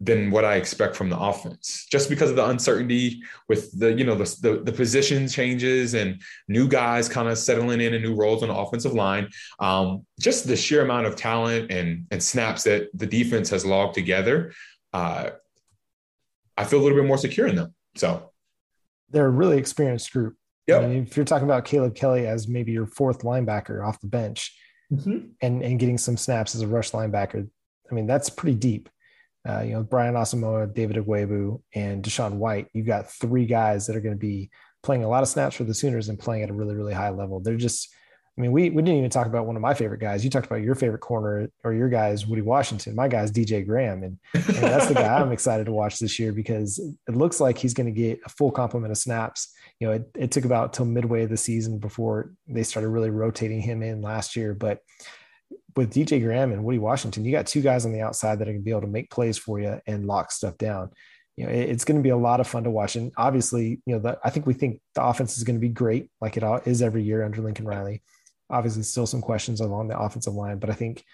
than 0.00 0.30
what 0.30 0.44
I 0.44 0.56
expect 0.56 0.94
from 0.94 1.10
the 1.10 1.18
offense, 1.18 1.86
just 1.90 2.08
because 2.08 2.30
of 2.30 2.36
the 2.36 2.48
uncertainty 2.48 3.20
with 3.48 3.76
the 3.78 3.92
you 3.92 4.04
know 4.04 4.14
the 4.14 4.36
the, 4.42 4.62
the 4.62 4.72
position 4.72 5.28
changes 5.28 5.94
and 5.94 6.22
new 6.46 6.68
guys 6.68 7.08
kind 7.08 7.28
of 7.28 7.36
settling 7.36 7.80
in 7.80 7.94
and 7.94 8.04
new 8.04 8.14
roles 8.14 8.42
on 8.42 8.48
the 8.48 8.54
offensive 8.54 8.92
line. 8.92 9.28
Um, 9.58 10.06
just 10.20 10.46
the 10.46 10.56
sheer 10.56 10.82
amount 10.82 11.06
of 11.06 11.16
talent 11.16 11.72
and 11.72 12.06
and 12.10 12.22
snaps 12.22 12.62
that 12.64 12.88
the 12.94 13.06
defense 13.06 13.50
has 13.50 13.66
logged 13.66 13.94
together, 13.94 14.52
uh, 14.92 15.30
I 16.56 16.64
feel 16.64 16.80
a 16.80 16.82
little 16.82 16.98
bit 16.98 17.06
more 17.06 17.18
secure 17.18 17.48
in 17.48 17.56
them. 17.56 17.74
So 17.96 18.30
they're 19.10 19.26
a 19.26 19.30
really 19.30 19.58
experienced 19.58 20.12
group. 20.12 20.36
Yep. 20.68 20.82
I 20.82 20.86
mean, 20.86 21.02
if 21.04 21.16
you're 21.16 21.24
talking 21.24 21.48
about 21.48 21.64
Caleb 21.64 21.94
Kelly 21.94 22.26
as 22.26 22.46
maybe 22.46 22.72
your 22.72 22.86
fourth 22.86 23.20
linebacker 23.20 23.84
off 23.86 24.00
the 24.00 24.06
bench 24.06 24.54
mm-hmm. 24.92 25.28
and, 25.40 25.62
and 25.62 25.78
getting 25.78 25.96
some 25.96 26.18
snaps 26.18 26.54
as 26.54 26.60
a 26.60 26.68
rush 26.68 26.90
linebacker, 26.90 27.48
I 27.90 27.94
mean, 27.94 28.06
that's 28.06 28.28
pretty 28.28 28.54
deep. 28.54 28.90
Uh, 29.46 29.60
you 29.60 29.72
know, 29.72 29.82
Brian 29.82 30.14
Asamoah, 30.14 30.72
David 30.74 30.96
Ugwoegbu, 30.96 31.60
and 31.74 32.02
DaShaun 32.02 32.34
White. 32.34 32.68
You've 32.72 32.86
got 32.86 33.10
three 33.10 33.46
guys 33.46 33.86
that 33.86 33.96
are 33.96 34.00
going 34.00 34.14
to 34.14 34.18
be 34.18 34.50
playing 34.82 35.04
a 35.04 35.08
lot 35.08 35.22
of 35.22 35.28
snaps 35.28 35.56
for 35.56 35.64
the 35.64 35.74
Sooners 35.74 36.08
and 36.08 36.18
playing 36.18 36.42
at 36.42 36.50
a 36.50 36.54
really, 36.54 36.74
really 36.74 36.94
high 36.94 37.10
level. 37.10 37.40
They're 37.40 37.56
just, 37.56 37.88
I 38.36 38.40
mean, 38.40 38.52
we, 38.52 38.70
we 38.70 38.82
didn't 38.82 38.98
even 38.98 39.10
talk 39.10 39.26
about 39.26 39.46
one 39.46 39.56
of 39.56 39.62
my 39.62 39.74
favorite 39.74 40.00
guys. 40.00 40.22
You 40.22 40.30
talked 40.30 40.46
about 40.46 40.62
your 40.62 40.74
favorite 40.74 41.00
corner 41.00 41.50
or 41.64 41.72
your 41.72 41.88
guys, 41.88 42.24
Woodi 42.24 42.42
Washington. 42.42 42.94
My 42.94 43.08
guy's 43.08 43.32
DJ 43.32 43.66
Graham. 43.66 44.04
And, 44.04 44.18
and 44.34 44.56
that's 44.56 44.86
the 44.86 44.94
guy 44.94 45.16
I'm 45.20 45.32
excited 45.32 45.66
to 45.66 45.72
watch 45.72 45.98
this 45.98 46.18
year 46.18 46.32
because 46.32 46.78
it 46.78 47.16
looks 47.16 47.40
like 47.40 47.58
he's 47.58 47.74
going 47.74 47.92
to 47.92 48.00
get 48.00 48.20
a 48.24 48.28
full 48.28 48.52
complement 48.52 48.92
of 48.92 48.98
snaps. 48.98 49.52
You 49.80 49.88
know, 49.88 49.92
it, 49.94 50.10
it 50.16 50.30
took 50.30 50.44
about 50.44 50.72
till 50.72 50.84
midway 50.84 51.24
of 51.24 51.30
the 51.30 51.36
season 51.36 51.78
before 51.78 52.32
they 52.46 52.62
started 52.62 52.88
really 52.88 53.10
rotating 53.10 53.60
him 53.60 53.82
in 53.82 54.02
last 54.02 54.36
year. 54.36 54.54
But 54.54 54.82
with 55.76 55.92
DJ 55.92 56.22
Graham 56.22 56.52
and 56.52 56.64
Woodi 56.64 56.78
Washington, 56.78 57.24
you 57.24 57.32
got 57.32 57.46
two 57.46 57.60
guys 57.60 57.86
on 57.86 57.92
the 57.92 58.00
outside 58.00 58.38
that 58.38 58.48
are 58.48 58.52
going 58.52 58.62
to 58.62 58.64
be 58.64 58.70
able 58.70 58.80
to 58.82 58.86
make 58.86 59.10
plays 59.10 59.38
for 59.38 59.60
you 59.60 59.80
and 59.86 60.06
lock 60.06 60.32
stuff 60.32 60.58
down. 60.58 60.90
You 61.36 61.46
know, 61.46 61.52
it, 61.52 61.70
it's 61.70 61.84
going 61.84 61.98
to 61.98 62.02
be 62.02 62.08
a 62.08 62.16
lot 62.16 62.40
of 62.40 62.48
fun 62.48 62.64
to 62.64 62.70
watch. 62.70 62.96
And 62.96 63.12
obviously, 63.16 63.80
you 63.86 63.94
know, 63.94 64.00
the, 64.00 64.18
I 64.24 64.30
think 64.30 64.46
we 64.46 64.54
think 64.54 64.80
the 64.94 65.04
offense 65.04 65.38
is 65.38 65.44
going 65.44 65.56
to 65.56 65.60
be 65.60 65.68
great, 65.68 66.10
like 66.20 66.36
it 66.36 66.44
is 66.66 66.82
every 66.82 67.02
year 67.02 67.24
under 67.24 67.40
Lincoln 67.42 67.66
Riley 67.66 68.02
obviously 68.50 68.82
still 68.82 69.06
some 69.06 69.20
questions 69.20 69.60
along 69.60 69.88
the 69.88 69.98
offensive 69.98 70.34
line, 70.34 70.58
but 70.58 70.70
I 70.70 70.74
think 70.74 71.04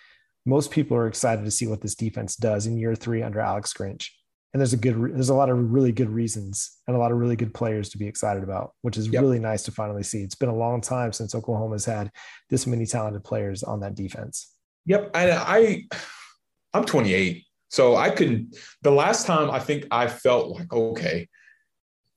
most 0.47 0.71
people 0.71 0.97
are 0.97 1.07
excited 1.07 1.45
to 1.45 1.51
see 1.51 1.67
what 1.67 1.81
this 1.81 1.95
defense 1.95 2.37
does 2.37 2.67
in 2.67 2.79
year 2.79 2.95
three 2.95 3.23
under 3.23 3.41
Alex 3.41 3.73
Grinch. 3.73 4.11
And 4.55 4.61
there's 4.61 4.73
a 4.73 4.77
good, 4.79 4.97
there's 5.15 5.31
a 5.31 5.35
lot 5.35 5.51
of 5.51 5.73
really 5.73 5.93
good 5.93 6.09
reasons 6.09 6.79
and 6.87 6.97
a 6.97 6.99
lot 6.99 7.11
of 7.11 7.19
really 7.19 7.35
good 7.35 7.53
players 7.53 7.89
to 7.91 7.99
be 7.99 8.07
excited 8.07 8.43
about, 8.43 8.73
which 8.83 8.97
is 8.97 9.09
yep. 9.09 9.21
really 9.21 9.41
nice 9.41 9.65
to 9.65 9.73
finally 9.73 10.05
see. 10.05 10.23
It's 10.23 10.37
been 10.37 10.49
a 10.49 10.55
long 10.55 10.81
time 10.81 11.13
since 11.13 11.35
Oklahoma's 11.35 11.85
had 11.85 12.11
this 12.51 12.67
many 12.67 12.87
talented 12.87 13.25
players 13.25 13.65
on 13.65 13.81
that 13.81 13.97
defense. 13.97 14.55
Yep, 14.87 15.11
and 15.15 15.33
I, 15.33 15.85
I'm 16.73 16.85
28, 16.85 17.45
so 17.69 17.97
I 17.97 18.11
can. 18.11 18.53
The 18.83 18.93
last 18.93 19.27
time 19.27 19.51
I 19.51 19.59
think 19.59 19.87
I 19.91 20.07
felt 20.07 20.51
like 20.51 20.73
okay, 20.73 21.29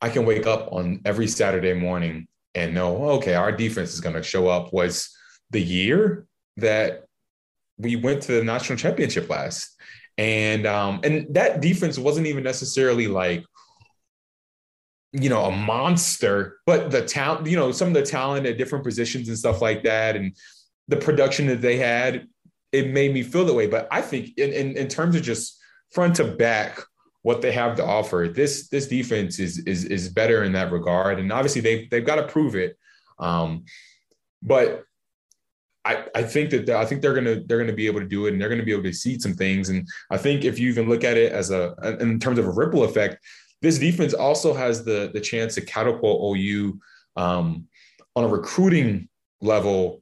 I 0.02 0.10
can 0.10 0.26
wake 0.26 0.45
up 0.45 0.71
on 0.71 1.02
every 1.06 1.28
Saturday 1.28 1.73
morning 1.73 2.28
and 2.54 2.73
know, 2.73 3.12
okay, 3.12 3.36
our 3.36 3.52
defense 3.52 3.93
is 3.93 4.02
going 4.02 4.15
to 4.15 4.23
show 4.23 4.47
up 4.47 4.73
was 4.73 5.15
the 5.52 5.62
year 5.62 6.26
that 6.58 7.06
we 7.78 7.95
went 7.95 8.23
to 8.23 8.34
the 8.34 8.43
national 8.43 8.78
championship 8.78 9.30
last. 9.30 9.76
And 10.17 10.65
um, 10.65 10.99
and 11.03 11.34
that 11.36 11.62
defense 11.62 11.97
wasn't 11.99 12.27
even 12.27 12.43
necessarily 12.43 13.08
like, 13.08 13.45
you 15.12 15.30
know, 15.30 15.45
a 15.45 15.51
monster, 15.51 16.58
but 16.65 16.89
the 16.89 17.03
talent, 17.03 17.47
you 17.47 17.56
know, 17.56 17.71
some 17.71 17.89
of 17.89 17.93
the 17.93 18.03
talent 18.03 18.45
at 18.47 18.58
different 18.58 18.84
positions 18.84 19.27
and 19.27 19.38
stuff 19.38 19.62
like 19.62 19.84
that, 19.84 20.15
and 20.15 20.36
the 20.88 20.97
production 20.97 21.47
that 21.47 21.62
they 21.62 21.77
had, 21.77 22.27
it 22.71 22.91
made 22.91 23.13
me 23.13 23.21
feel 23.21 23.45
that 23.45 23.53
way. 23.53 23.67
But 23.67 23.88
I 23.91 24.01
think 24.01 24.38
in, 24.38 24.51
in, 24.53 24.75
in 24.75 24.88
terms 24.88 25.15
of 25.15 25.21
just 25.21 25.60
front 25.91 26.15
to 26.15 26.23
back, 26.23 26.80
what 27.27 27.41
they 27.41 27.51
have 27.51 27.75
to 27.75 27.86
offer. 27.86 28.32
This 28.34 28.69
this 28.69 28.88
defense 28.88 29.38
is 29.38 29.60
is 29.60 29.84
is 29.84 30.08
better 30.08 30.45
in 30.45 30.53
that 30.53 30.71
regard, 30.71 31.19
and 31.19 31.30
obviously 31.30 31.60
they've 31.60 31.89
they've 31.89 32.06
got 32.06 32.15
to 32.15 32.27
prove 32.27 32.56
it. 32.56 32.77
Um, 33.19 33.65
but 34.41 34.86
I, 35.88 36.06
I 36.15 36.23
think 36.23 36.50
that 36.50 36.69
I 36.69 36.86
think 36.86 37.02
they're 37.02 37.13
gonna 37.13 37.41
they're 37.45 37.60
gonna 37.60 37.71
be 37.71 37.88
able 37.88 38.02
to 38.02 38.08
do 38.08 38.26
it, 38.26 38.34
and 38.34 38.41
they're 38.41 38.50
gonna 38.50 38.63
be 38.63 38.73
able 38.73 38.84
to 38.84 38.93
see 38.93 39.17
some 39.17 39.34
things. 39.34 39.69
And 39.69 39.88
I 40.12 40.17
think 40.17 40.43
if 40.43 40.60
you 40.60 40.69
even 40.69 40.89
look 40.89 41.06
at 41.06 41.15
it 41.15 41.32
as 41.32 41.50
a 41.50 41.73
in 42.02 42.19
terms 42.19 42.39
of 42.39 42.45
a 42.45 42.52
ripple 42.52 42.84
effect, 42.84 43.23
this 43.62 43.80
defense 43.80 44.13
also 44.13 44.54
has 44.54 44.84
the 44.84 45.12
the 45.13 45.21
chance 45.21 45.56
to 45.56 45.62
catapult 45.62 46.38
OU 46.38 46.80
um, 47.15 47.67
on 48.15 48.26
a 48.26 48.28
recruiting 48.28 49.08
level 49.39 50.02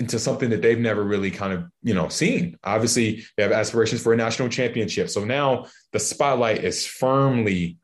into 0.00 0.18
something 0.18 0.50
that 0.50 0.62
they've 0.62 0.78
never 0.78 1.04
really 1.04 1.30
kind 1.30 1.52
of 1.52 1.64
you 1.82 1.92
know 1.92 2.08
seen 2.08 2.56
obviously 2.62 3.24
they 3.36 3.42
have 3.42 3.52
aspirations 3.52 4.00
for 4.00 4.12
a 4.12 4.16
national 4.16 4.48
championship 4.48 5.10
so 5.10 5.24
now 5.24 5.66
the 5.92 5.98
spotlight 5.98 6.62
is 6.62 6.86
firmly 6.86 7.76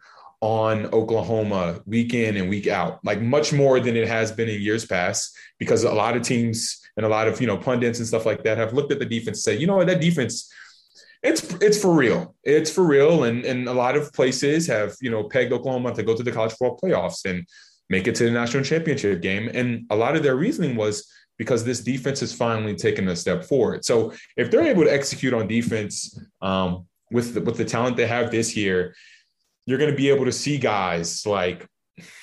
on 0.44 0.84
oklahoma 0.86 1.80
week 1.86 2.12
in 2.12 2.36
and 2.36 2.50
week 2.50 2.66
out 2.66 3.02
like 3.02 3.22
much 3.22 3.50
more 3.50 3.80
than 3.80 3.96
it 3.96 4.06
has 4.06 4.30
been 4.30 4.46
in 4.46 4.60
years 4.60 4.84
past 4.84 5.34
because 5.58 5.84
a 5.84 5.90
lot 5.92 6.14
of 6.14 6.22
teams 6.22 6.84
and 6.96 7.06
a 7.06 7.08
lot 7.08 7.28
of 7.28 7.40
you 7.40 7.46
know 7.46 7.56
pundits 7.56 7.98
and 7.98 8.06
stuff 8.06 8.26
like 8.26 8.44
that 8.44 8.58
have 8.58 8.72
looked 8.72 8.92
at 8.92 8.98
the 8.98 9.04
defense 9.04 9.38
and 9.38 9.54
say 9.54 9.56
you 9.56 9.66
know 9.66 9.76
what? 9.76 9.86
That 9.86 10.00
defense 10.00 10.52
it's 11.22 11.54
it's 11.54 11.80
for 11.80 11.94
real. 11.94 12.34
It's 12.44 12.70
for 12.70 12.84
real. 12.84 13.24
And 13.24 13.44
and 13.44 13.68
a 13.68 13.72
lot 13.72 13.96
of 13.96 14.12
places 14.12 14.66
have 14.66 14.94
you 15.00 15.10
know 15.10 15.24
pegged 15.24 15.52
oklahoma 15.52 15.94
to 15.94 16.02
go 16.02 16.14
to 16.14 16.22
the 16.22 16.32
college 16.32 16.52
football 16.52 16.78
playoffs 16.82 17.24
and 17.24 17.46
make 17.88 18.06
it 18.06 18.14
to 18.16 18.24
the 18.24 18.30
national 18.30 18.64
championship 18.64 19.22
game. 19.22 19.50
And 19.52 19.86
a 19.90 19.96
lot 19.96 20.16
of 20.16 20.22
their 20.22 20.36
reasoning 20.36 20.76
was 20.76 21.10
because 21.36 21.64
this 21.64 21.80
defense 21.80 22.20
has 22.20 22.32
finally 22.32 22.74
taken 22.76 23.08
a 23.08 23.16
step 23.16 23.44
forward. 23.44 23.84
So 23.84 24.12
if 24.36 24.50
they're 24.50 24.62
able 24.62 24.84
to 24.84 24.92
execute 24.92 25.34
on 25.34 25.48
defense 25.48 26.18
um, 26.40 26.86
with 27.10 27.34
the, 27.34 27.40
with 27.40 27.56
the 27.56 27.64
talent 27.64 27.96
they 27.96 28.06
have 28.06 28.30
this 28.30 28.56
year, 28.56 28.94
you're 29.66 29.78
going 29.78 29.90
to 29.90 29.96
be 29.96 30.10
able 30.10 30.24
to 30.24 30.32
see 30.32 30.58
guys 30.58 31.26
like, 31.26 31.66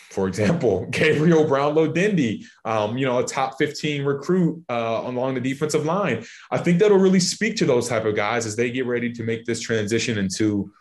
for 0.09 0.27
example, 0.27 0.85
Gabriel 0.91 1.45
Brownlow 1.45 1.91
Dindy, 1.91 2.45
um, 2.65 2.97
you 2.97 3.05
know, 3.05 3.19
a 3.19 3.25
top 3.25 3.57
15 3.57 4.03
recruit 4.03 4.63
uh, 4.69 5.01
along 5.05 5.35
the 5.35 5.41
defensive 5.41 5.85
line. 5.85 6.25
I 6.51 6.57
think 6.57 6.79
that'll 6.79 6.97
really 6.97 7.19
speak 7.19 7.55
to 7.57 7.65
those 7.65 7.87
type 7.89 8.05
of 8.05 8.15
guys 8.15 8.45
as 8.45 8.55
they 8.55 8.71
get 8.71 8.85
ready 8.85 9.11
to 9.13 9.23
make 9.23 9.45
this 9.45 9.59
transition 9.59 10.17
into 10.17 10.71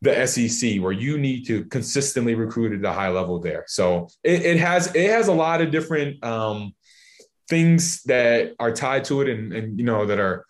the 0.00 0.26
SEC, 0.26 0.80
where 0.80 0.92
you 0.92 1.16
need 1.16 1.46
to 1.46 1.64
consistently 1.66 2.34
recruit 2.34 2.72
at 2.76 2.84
a 2.84 2.92
high 2.92 3.10
level 3.10 3.38
there. 3.38 3.64
So 3.68 4.08
it, 4.24 4.42
it 4.42 4.56
has 4.58 4.92
it 4.96 5.10
has 5.10 5.28
a 5.28 5.32
lot 5.32 5.60
of 5.60 5.70
different 5.70 6.22
um, 6.24 6.74
things 7.48 8.02
that 8.04 8.54
are 8.58 8.72
tied 8.72 9.04
to 9.04 9.20
it 9.20 9.28
and, 9.28 9.52
and 9.52 9.78
you 9.78 9.84
know 9.84 10.06
that 10.06 10.18
are 10.18 10.44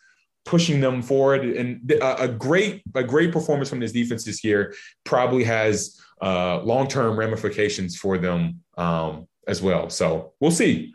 pushing 0.45 0.81
them 0.81 1.03
forward. 1.03 1.45
And 1.45 1.93
a, 2.03 2.29
great 2.29 2.83
a 2.95 3.05
great 3.05 3.33
performance 3.33 3.69
from 3.69 3.81
this 3.81 3.93
defense 3.93 4.25
this 4.25 4.43
year 4.43 4.75
probably 5.05 5.45
has 5.45 6.01
uh, 6.21 6.61
long-term 6.63 7.19
ramifications 7.19 7.97
for 7.97 8.19
them 8.19 8.61
um, 8.77 9.27
as 9.47 9.63
well. 9.63 9.91
So 9.91 10.33
we'll 10.41 10.51
see. 10.51 10.95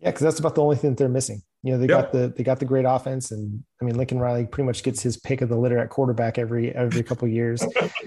Yeah 0.00 0.10
because 0.10 0.22
that's 0.22 0.40
about 0.40 0.56
the 0.56 0.62
only 0.62 0.76
thing 0.76 0.90
that 0.90 0.96
they're 0.96 1.08
missing 1.08 1.42
you 1.64 1.72
know, 1.72 1.78
they 1.78 1.86
yep. 1.86 2.04
got 2.04 2.12
the 2.12 2.28
they 2.36 2.42
got 2.42 2.58
the 2.58 2.64
great 2.64 2.84
offense, 2.84 3.30
and 3.30 3.62
I 3.80 3.84
mean 3.84 3.96
Lincoln 3.96 4.18
Riley 4.18 4.46
pretty 4.46 4.66
much 4.66 4.82
gets 4.82 5.00
his 5.00 5.16
pick 5.16 5.42
of 5.42 5.48
the 5.48 5.56
litter 5.56 5.78
at 5.78 5.90
quarterback 5.90 6.36
every 6.36 6.74
every 6.74 7.04
couple 7.04 7.28
years. 7.28 7.64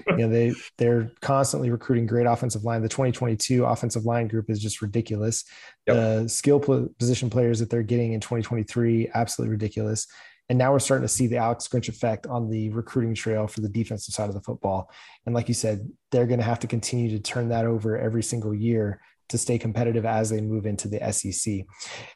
you 0.08 0.16
know, 0.16 0.28
they 0.28 0.52
they're 0.76 1.10
constantly 1.22 1.70
recruiting 1.70 2.06
great 2.06 2.26
offensive 2.26 2.64
line. 2.64 2.82
The 2.82 2.88
2022 2.88 3.64
offensive 3.64 4.04
line 4.04 4.28
group 4.28 4.50
is 4.50 4.60
just 4.60 4.82
ridiculous. 4.82 5.44
Yep. 5.86 5.96
The 5.96 6.28
skill 6.28 6.60
position 6.98 7.30
players 7.30 7.58
that 7.60 7.70
they're 7.70 7.82
getting 7.82 8.12
in 8.12 8.20
2023 8.20 9.10
absolutely 9.14 9.52
ridiculous. 9.52 10.06
And 10.48 10.58
now 10.58 10.70
we're 10.70 10.78
starting 10.78 11.04
to 11.04 11.12
see 11.12 11.26
the 11.26 11.38
Alex 11.38 11.66
Grinch 11.66 11.88
effect 11.88 12.26
on 12.26 12.50
the 12.50 12.68
recruiting 12.70 13.14
trail 13.14 13.46
for 13.48 13.62
the 13.62 13.68
defensive 13.68 14.14
side 14.14 14.28
of 14.28 14.34
the 14.34 14.40
football. 14.42 14.92
And 15.24 15.34
like 15.34 15.48
you 15.48 15.54
said, 15.54 15.90
they're 16.12 16.26
going 16.26 16.38
to 16.38 16.44
have 16.44 16.60
to 16.60 16.68
continue 16.68 17.10
to 17.10 17.18
turn 17.18 17.48
that 17.48 17.64
over 17.64 17.98
every 17.98 18.22
single 18.22 18.54
year 18.54 19.00
to 19.28 19.38
stay 19.38 19.58
competitive 19.58 20.04
as 20.04 20.30
they 20.30 20.40
move 20.40 20.66
into 20.66 20.88
the 20.88 21.12
SEC. 21.12 21.64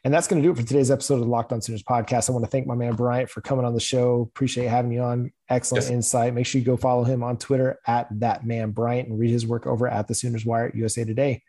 And 0.03 0.13
that's 0.13 0.27
going 0.27 0.41
to 0.41 0.47
do 0.47 0.51
it 0.51 0.57
for 0.57 0.65
today's 0.65 0.91
episode 0.91 1.15
of 1.15 1.21
the 1.21 1.27
Locked 1.27 1.51
On 1.51 1.61
Sooners 1.61 1.83
podcast. 1.83 2.29
I 2.29 2.33
want 2.33 2.45
to 2.45 2.51
thank 2.51 2.67
my 2.67 2.75
man 2.75 2.95
Bryant 2.95 3.29
for 3.29 3.41
coming 3.41 3.65
on 3.65 3.73
the 3.73 3.79
show. 3.79 4.21
Appreciate 4.21 4.67
having 4.67 4.91
you 4.91 5.01
on. 5.01 5.31
Excellent 5.49 5.83
yes. 5.85 5.91
insight. 5.91 6.33
Make 6.33 6.45
sure 6.45 6.59
you 6.59 6.65
go 6.65 6.77
follow 6.77 7.03
him 7.03 7.23
on 7.23 7.37
Twitter 7.37 7.79
at 7.85 8.07
that 8.19 8.45
man 8.45 8.71
Bryant 8.71 9.09
and 9.09 9.19
read 9.19 9.31
his 9.31 9.45
work 9.45 9.67
over 9.67 9.87
at 9.87 10.07
the 10.07 10.15
Sooners 10.15 10.45
Wire 10.45 10.67
at 10.67 10.75
USA 10.75 11.03
Today. 11.03 11.41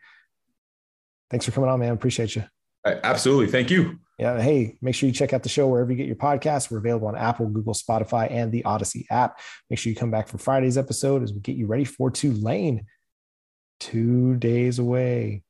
Thanks 1.29 1.45
for 1.45 1.51
coming 1.51 1.69
on, 1.69 1.79
man. 1.79 1.93
Appreciate 1.93 2.35
you. 2.35 2.43
Absolutely. 2.85 3.47
Thank 3.47 3.71
you. 3.71 3.99
Yeah. 4.19 4.39
Hey, 4.39 4.77
make 4.81 4.93
sure 4.93 5.07
you 5.07 5.13
check 5.13 5.33
out 5.33 5.41
the 5.41 5.49
show 5.49 5.67
wherever 5.67 5.89
you 5.89 5.97
get 5.97 6.05
your 6.05 6.15
podcasts. 6.15 6.69
We're 6.69 6.77
available 6.77 7.07
on 7.07 7.15
Apple, 7.15 7.47
Google, 7.47 7.73
Spotify, 7.73 8.29
and 8.29 8.51
the 8.51 8.63
Audacy 8.63 9.05
app. 9.09 9.39
Make 9.69 9.79
sure 9.79 9.89
you 9.89 9.95
come 9.95 10.11
back 10.11 10.27
for 10.27 10.37
Friday's 10.37 10.77
episode 10.77 11.23
as 11.23 11.33
we 11.33 11.39
get 11.39 11.55
you 11.55 11.65
ready 11.65 11.85
for 11.85 12.11
Tulane. 12.11 12.85
Two 13.79 14.35
days 14.35 14.79
away. 14.79 15.43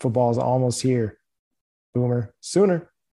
Football 0.00 0.30
is 0.30 0.38
almost 0.38 0.82
here. 0.82 1.18
Boomer, 1.94 2.34
sooner. 2.40 2.90